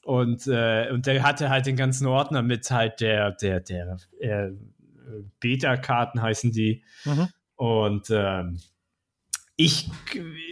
Und, 0.03 0.45
äh, 0.47 0.91
und 0.91 1.07
der 1.07 1.23
hatte 1.23 1.49
halt 1.49 1.65
den 1.65 1.75
ganzen 1.75 2.05
Ordner 2.05 2.41
mit 2.41 2.69
halt 2.69 3.01
der, 3.01 3.31
der, 3.31 3.59
der 3.59 3.97
äh, 4.19 4.51
Beta-Karten 5.39 6.21
heißen 6.21 6.51
die. 6.51 6.83
Mhm. 7.05 7.27
Und 7.55 8.07
ähm, 8.11 8.59
ich, 9.55 9.89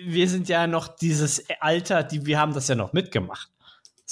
wir 0.05 0.30
sind 0.30 0.49
ja 0.49 0.65
noch 0.65 0.88
dieses 0.88 1.45
Alter, 1.59 2.03
die, 2.03 2.26
wir 2.26 2.39
haben 2.39 2.53
das 2.53 2.67
ja 2.67 2.76
noch 2.76 2.93
mitgemacht. 2.93 3.53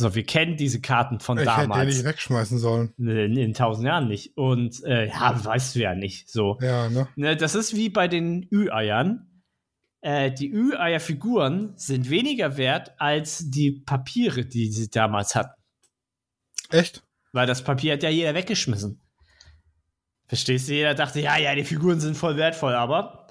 So, 0.01 0.15
wir 0.15 0.23
kennen 0.23 0.57
diese 0.57 0.81
Karten 0.81 1.19
von 1.19 1.37
Ich 1.37 1.45
hätte 1.45 1.55
die 1.55 1.61
damals. 1.61 1.95
nicht 1.95 2.03
wegschmeißen 2.03 2.57
sollen. 2.57 2.93
in, 2.97 3.37
in 3.37 3.53
tausend 3.53 3.85
Jahren 3.85 4.07
nicht. 4.07 4.35
Und 4.35 4.83
äh, 4.83 5.07
ja, 5.07 5.43
weißt 5.45 5.75
du 5.75 5.79
ja 5.79 5.95
nicht. 5.95 6.29
So. 6.29 6.57
Ja, 6.61 6.89
ne? 6.89 7.07
Ne, 7.15 7.35
das 7.37 7.55
ist 7.55 7.75
wie 7.75 7.89
bei 7.89 8.07
den 8.07 8.47
Ü-Eiern. 8.51 9.27
Äh, 10.01 10.31
die 10.31 10.51
Ü-Eier-Figuren 10.51 11.73
sind 11.75 12.09
weniger 12.09 12.57
wert 12.57 12.93
als 12.97 13.49
die 13.51 13.71
Papiere, 13.71 14.45
die 14.45 14.71
sie 14.71 14.89
damals 14.89 15.35
hatten. 15.35 15.53
Echt? 16.71 17.03
Weil 17.31 17.45
das 17.47 17.63
Papier 17.63 17.93
hat 17.93 18.03
ja 18.03 18.09
jeder 18.09 18.33
weggeschmissen. 18.33 18.99
Verstehst 20.27 20.67
du? 20.69 20.73
Jeder 20.73 20.95
dachte, 20.95 21.19
ja, 21.19 21.37
ja, 21.37 21.53
die 21.53 21.63
Figuren 21.63 21.99
sind 21.99 22.17
voll 22.17 22.37
wertvoll, 22.37 22.73
aber 22.73 23.27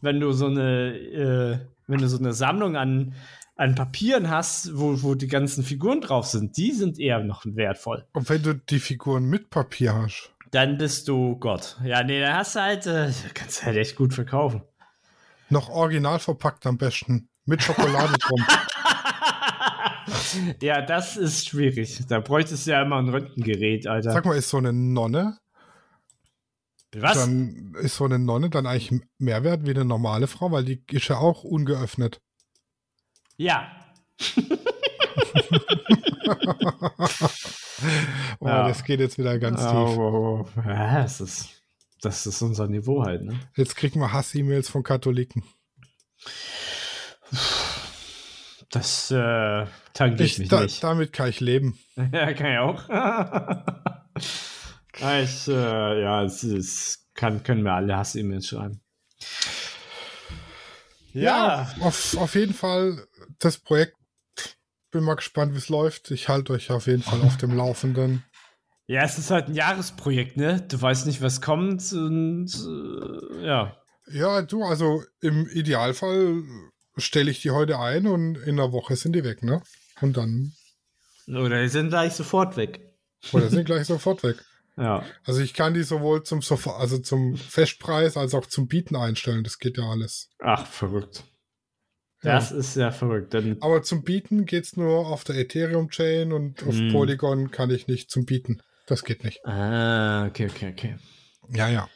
wenn 0.00 0.20
du 0.20 0.32
so 0.32 0.46
eine, 0.46 0.94
äh, 0.96 1.58
wenn 1.86 1.98
du 2.00 2.08
so 2.08 2.18
eine 2.18 2.34
Sammlung 2.34 2.76
an, 2.76 3.14
an 3.56 3.74
Papieren 3.74 4.30
hast, 4.30 4.76
wo, 4.76 5.02
wo 5.02 5.14
die 5.14 5.28
ganzen 5.28 5.62
Figuren 5.62 6.00
drauf 6.00 6.26
sind, 6.26 6.56
die 6.56 6.72
sind 6.72 6.98
eher 6.98 7.20
noch 7.20 7.44
wertvoll. 7.44 8.06
Und 8.12 8.28
wenn 8.28 8.42
du 8.42 8.54
die 8.54 8.80
Figuren 8.80 9.24
mit 9.24 9.50
Papier 9.50 9.94
hast. 9.94 10.32
Dann 10.50 10.78
bist 10.78 11.08
du 11.08 11.38
Gott. 11.38 11.78
Ja, 11.84 12.02
nee, 12.02 12.20
dann 12.20 12.34
hast 12.34 12.56
du 12.56 12.60
halt, 12.60 12.86
äh, 12.86 13.10
kannst 13.34 13.62
du 13.62 13.66
halt 13.66 13.76
echt 13.76 13.96
gut 13.96 14.14
verkaufen. 14.14 14.62
Noch 15.48 15.68
original 15.68 16.18
verpackt 16.18 16.66
am 16.66 16.78
besten. 16.78 17.28
Mit 17.44 17.62
Schokolade 17.62 18.16
drum. 18.18 18.44
ja, 20.62 20.82
das 20.82 21.16
ist 21.16 21.48
schwierig. 21.48 22.02
Da 22.08 22.20
bräuchtest 22.20 22.66
du 22.66 22.70
ja 22.70 22.82
immer 22.82 22.96
ein 22.96 23.08
Röntgengerät, 23.08 23.86
Alter. 23.86 24.12
Sag 24.12 24.24
mal, 24.24 24.36
ist 24.36 24.48
so 24.48 24.58
eine 24.58 24.72
Nonne, 24.72 25.38
Was? 26.94 27.18
dann 27.18 27.74
ist 27.80 27.96
so 27.96 28.04
eine 28.04 28.18
Nonne 28.18 28.50
dann 28.50 28.66
eigentlich 28.66 29.02
mehr 29.18 29.44
wert 29.44 29.66
wie 29.66 29.70
eine 29.70 29.84
normale 29.84 30.26
Frau, 30.26 30.52
weil 30.52 30.64
die 30.64 30.82
ist 30.90 31.08
ja 31.08 31.18
auch 31.18 31.44
ungeöffnet. 31.44 32.20
Ja. 33.42 33.70
Oh, 38.38 38.46
Ja. 38.46 38.68
das 38.68 38.84
geht 38.84 39.00
jetzt 39.00 39.18
wieder 39.18 39.38
ganz 39.38 39.60
tief. 39.60 39.70
Oh, 39.72 40.46
oh. 40.46 40.48
Ja, 40.66 41.02
das 41.02 41.20
ist, 41.20 41.48
das 42.00 42.26
ist 42.26 42.40
unser 42.42 42.68
Niveau 42.68 43.04
halt, 43.04 43.22
ne? 43.24 43.38
Jetzt 43.56 43.76
kriegen 43.76 43.98
wir 44.00 44.12
Hass-E-Mails 44.12 44.68
von 44.68 44.82
Katholiken. 44.84 45.42
Das 48.70 49.10
äh, 49.10 49.66
tangiert 49.94 50.20
Ich, 50.20 50.38
mich 50.38 50.48
da, 50.48 50.62
nicht. 50.62 50.82
damit 50.82 51.12
kann 51.12 51.28
ich 51.28 51.40
leben. 51.40 51.78
ja, 51.96 52.32
kann 52.34 52.52
ich 52.52 52.58
auch. 52.58 52.88
ja, 55.00 55.20
ich, 55.20 55.48
äh, 55.48 56.02
ja, 56.02 56.22
es 56.22 56.44
ist, 56.44 57.08
kann, 57.14 57.42
können 57.42 57.64
wir 57.64 57.72
alle 57.74 57.96
Hass-E-Mails 57.96 58.46
schreiben. 58.46 58.80
Auf, 61.80 62.16
auf 62.16 62.34
jeden 62.34 62.54
Fall 62.54 63.06
das 63.38 63.58
Projekt. 63.58 63.96
Bin 64.90 65.04
mal 65.04 65.14
gespannt, 65.14 65.54
wie 65.54 65.58
es 65.58 65.68
läuft. 65.68 66.10
Ich 66.10 66.28
halte 66.28 66.52
euch 66.52 66.70
auf 66.70 66.86
jeden 66.86 67.02
Fall 67.02 67.22
auf 67.22 67.36
dem 67.38 67.56
Laufenden. 67.56 68.24
Ja, 68.86 69.02
es 69.04 69.18
ist 69.18 69.30
halt 69.30 69.48
ein 69.48 69.54
Jahresprojekt, 69.54 70.36
ne? 70.36 70.60
Du 70.68 70.80
weißt 70.80 71.06
nicht, 71.06 71.22
was 71.22 71.40
kommt 71.40 71.92
und 71.92 72.48
äh, 72.52 73.46
ja. 73.46 73.76
Ja, 74.10 74.42
du, 74.42 74.64
also 74.64 75.02
im 75.20 75.48
Idealfall 75.48 76.42
stelle 76.98 77.30
ich 77.30 77.40
die 77.40 77.52
heute 77.52 77.78
ein 77.78 78.06
und 78.06 78.36
in 78.36 78.58
einer 78.60 78.72
Woche 78.72 78.96
sind 78.96 79.14
die 79.14 79.24
weg, 79.24 79.42
ne? 79.42 79.62
Und 80.00 80.16
dann, 80.16 80.52
Oder 81.28 81.62
die 81.62 81.68
sind 81.68 81.88
gleich 81.88 82.12
sofort 82.12 82.56
weg. 82.56 82.80
oder 83.32 83.48
sind 83.48 83.64
gleich 83.66 83.86
sofort 83.86 84.22
weg. 84.24 84.44
Ja. 84.76 85.04
Also 85.24 85.40
ich 85.40 85.54
kann 85.54 85.74
die 85.74 85.84
sowohl 85.84 86.22
zum 86.24 86.42
Sofa, 86.42 86.76
also 86.76 86.98
zum 86.98 87.36
Festpreis 87.36 88.16
als 88.16 88.34
auch 88.34 88.46
zum 88.46 88.68
Bieten 88.68 88.96
einstellen. 88.96 89.44
Das 89.44 89.58
geht 89.58 89.78
ja 89.78 89.84
alles. 89.84 90.28
Ach, 90.40 90.66
verrückt. 90.66 91.24
Ja. 92.22 92.34
Das 92.34 92.52
ist 92.52 92.76
ja 92.76 92.90
verrückt. 92.92 93.34
Dann, 93.34 93.56
Aber 93.60 93.82
zum 93.82 94.04
Bieten 94.04 94.46
geht's 94.46 94.76
nur 94.76 95.08
auf 95.08 95.24
der 95.24 95.36
Ethereum-Chain 95.36 96.32
und 96.32 96.62
auf 96.62 96.74
Hm. 96.74 96.92
Polygon 96.92 97.50
kann 97.50 97.70
ich 97.70 97.88
nicht 97.88 98.10
zum 98.10 98.24
Bieten. 98.26 98.62
Das 98.86 99.04
geht 99.04 99.24
nicht. 99.24 99.44
ah, 99.46 100.26
okay, 100.26 100.48
okay, 100.50 100.70
okay. 100.72 100.96
Ja, 101.48 101.68
ja. 101.68 101.88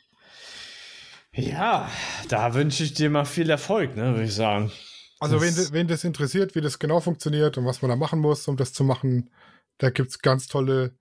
Ja, 1.33 1.91
da 2.29 2.55
wünsche 2.55 2.83
ich 2.83 2.95
dir 2.95 3.11
mal 3.11 3.27
viel 3.27 3.51
Erfolg, 3.51 3.95
ne, 3.95 4.13
würde 4.15 4.25
ich 4.25 4.35
sagen. 4.35 4.73
Also 5.21 5.41
wen, 5.41 5.55
Das- 5.55 5.73
wen 5.73 5.87
das 5.87 6.03
interessiert, 6.05 6.55
wie 6.55 6.61
das 6.61 6.79
genau 6.79 7.01
funktioniert 7.01 7.59
und 7.59 7.67
was 7.67 7.83
man 7.83 7.91
da 7.91 7.97
machen 7.97 8.21
muss, 8.21 8.49
um 8.49 8.57
das 8.57 8.73
zu 8.73 8.85
machen, 8.85 9.31
da 9.79 9.91
gibt's 9.91 10.21
ganz 10.21 10.47
tolle 10.49 10.97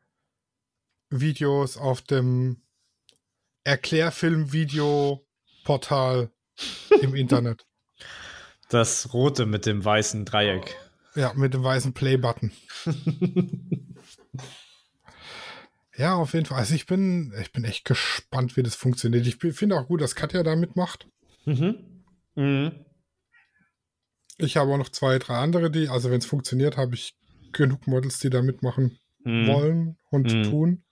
Videos 1.09 1.77
auf 1.77 2.01
dem 2.01 2.61
Erklärfilm-Video-Portal 3.63 6.29
im 7.01 7.09
Internet. 7.15 7.65
Das 8.75 9.13
rote 9.13 9.45
mit 9.45 9.65
dem 9.65 9.85
weißen 9.85 10.25
Dreieck. 10.25 10.75
Ja, 11.15 11.31
mit 11.33 11.53
dem 11.53 11.63
weißen 11.63 11.93
Play-Button. 11.93 12.51
Ja, 15.97 16.15
auf 16.15 16.33
jeden 16.33 16.45
Fall. 16.45 16.57
Also 16.57 16.75
ich 16.75 16.87
bin, 16.87 17.33
ich 17.39 17.53
bin 17.53 17.63
echt 17.63 17.85
gespannt, 17.85 18.57
wie 18.57 18.63
das 18.63 18.75
funktioniert. 18.75 19.25
Ich 19.25 19.37
finde 19.37 19.79
auch 19.79 19.87
gut, 19.87 20.01
dass 20.01 20.13
Katja 20.13 20.43
da 20.43 20.57
mitmacht. 20.57 21.07
Mhm. 21.45 22.03
Mhm. 22.35 22.85
Ich 24.37 24.57
habe 24.57 24.73
auch 24.73 24.77
noch 24.77 24.89
zwei, 24.89 25.17
drei 25.19 25.35
andere, 25.37 25.71
die, 25.71 25.87
also 25.87 26.11
wenn 26.11 26.17
es 26.17 26.25
funktioniert, 26.25 26.75
habe 26.75 26.95
ich 26.95 27.15
genug 27.53 27.87
Models, 27.87 28.19
die 28.19 28.29
da 28.29 28.41
mitmachen 28.41 28.99
Mhm. 29.19 29.47
wollen 29.47 29.97
und 30.09 30.33
Mhm. 30.33 30.43
tun. 30.43 30.83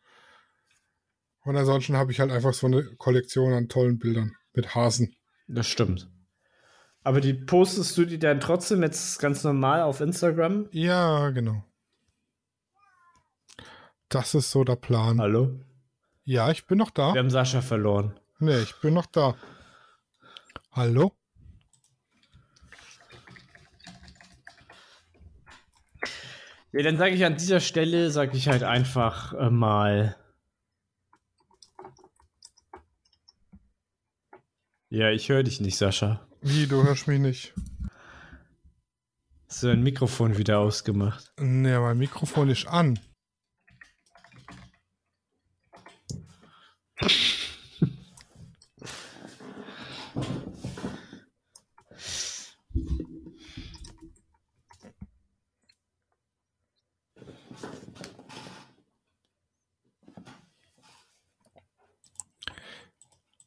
Und 1.43 1.57
ansonsten 1.57 1.97
habe 1.97 2.13
ich 2.13 2.21
halt 2.21 2.31
einfach 2.31 2.53
so 2.53 2.67
eine 2.67 2.85
Kollektion 2.95 3.51
an 3.51 3.67
tollen 3.67 3.99
Bildern 3.99 4.37
mit 4.53 4.73
Hasen. 4.73 5.17
Das 5.49 5.67
stimmt. 5.67 6.09
Aber 7.03 7.19
die 7.19 7.33
postest 7.33 7.97
du 7.97 8.05
die 8.05 8.17
dann 8.17 8.39
trotzdem 8.39 8.81
jetzt 8.81 9.19
ganz 9.19 9.43
normal 9.43 9.81
auf 9.81 9.99
Instagram? 9.99 10.67
Ja, 10.71 11.31
genau. 11.31 11.63
Das 14.07 14.33
ist 14.35 14.51
so 14.51 14.63
der 14.63 14.77
Plan. 14.77 15.19
Hallo? 15.19 15.59
Ja, 16.23 16.49
ich 16.51 16.65
bin 16.65 16.77
noch 16.77 16.91
da. 16.91 17.13
Wir 17.13 17.19
haben 17.19 17.29
Sascha 17.29 17.61
verloren. 17.61 18.17
Nee, 18.39 18.59
ich 18.59 18.79
bin 18.79 18.93
noch 18.93 19.07
da. 19.07 19.35
Hallo? 20.71 21.11
Ja, 26.71 26.83
dann 26.83 26.97
sage 26.97 27.15
ich 27.15 27.25
an 27.25 27.35
dieser 27.35 27.59
Stelle, 27.59 28.09
sage 28.11 28.37
ich 28.37 28.47
halt 28.47 28.63
einfach 28.63 29.33
äh, 29.33 29.49
mal. 29.49 30.15
Ja, 34.89 35.09
ich 35.09 35.29
höre 35.29 35.43
dich 35.43 35.59
nicht, 35.59 35.77
Sascha. 35.77 36.25
Wie, 36.45 36.67
du 36.67 36.83
hörst 36.83 37.07
mich 37.07 37.21
nicht? 37.21 37.53
Hast 39.47 39.63
du 39.63 39.67
dein 39.67 39.81
Mikrofon 39.81 40.37
wieder 40.37 40.59
ausgemacht? 40.59 41.31
Nee, 41.39 41.79
mein 41.79 41.97
Mikrofon 41.97 42.49
ist 42.49 42.67
an. 42.67 42.99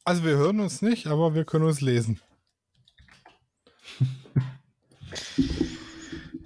Also 0.03 0.23
wir 0.23 0.37
hören 0.37 0.61
uns 0.61 0.81
nicht, 0.81 1.05
aber 1.05 1.35
wir 1.35 1.45
können 1.45 1.65
uns 1.65 1.81
lesen. 1.81 2.19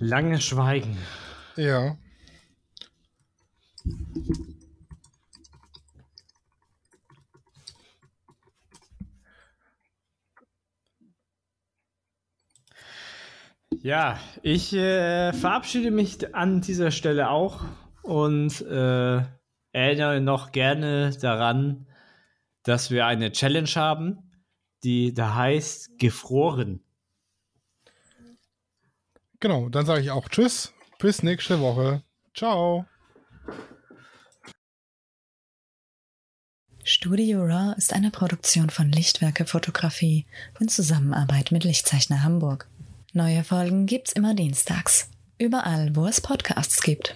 Lange 0.04 0.42
Schweigen. 0.42 0.98
Ja. 1.56 1.96
Ja, 13.84 14.20
ich 14.42 14.74
äh, 14.74 15.34
verabschiede 15.34 15.92
mich 15.92 16.34
an 16.34 16.62
dieser 16.62 16.90
Stelle 16.90 17.30
auch 17.30 17.64
und 18.02 18.60
äh, 18.62 19.22
erinnere 19.72 20.20
noch 20.20 20.52
gerne 20.52 21.12
daran, 21.22 21.86
dass 22.64 22.90
wir 22.90 23.06
eine 23.06 23.32
Challenge 23.32 23.70
haben, 23.76 24.32
die 24.84 25.14
da 25.14 25.36
heißt 25.36 26.00
Gefroren. 26.00 26.84
Genau, 29.42 29.70
dann 29.70 29.86
sage 29.86 30.02
ich 30.02 30.12
auch 30.12 30.30
Tschüss. 30.30 30.72
Bis 31.00 31.24
nächste 31.24 31.60
Woche. 31.60 32.04
Ciao. 32.36 32.86
Studio 36.84 37.44
Raw 37.44 37.74
ist 37.76 37.94
eine 37.94 38.12
Produktion 38.12 38.70
von 38.70 38.92
Lichtwerke 38.92 39.46
Fotografie 39.46 40.26
in 40.60 40.68
Zusammenarbeit 40.68 41.52
mit 41.52 41.64
Lichtzeichner 41.64 42.24
Hamburg. 42.24 42.68
Neue 43.14 43.44
Folgen 43.44 43.88
gibt's 43.88 44.14
immer 44.14 44.36
dienstags. 44.36 45.10
Überall, 45.40 45.96
wo 45.96 46.06
es 46.06 46.22
Podcasts 46.22 46.82
gibt. 46.84 47.16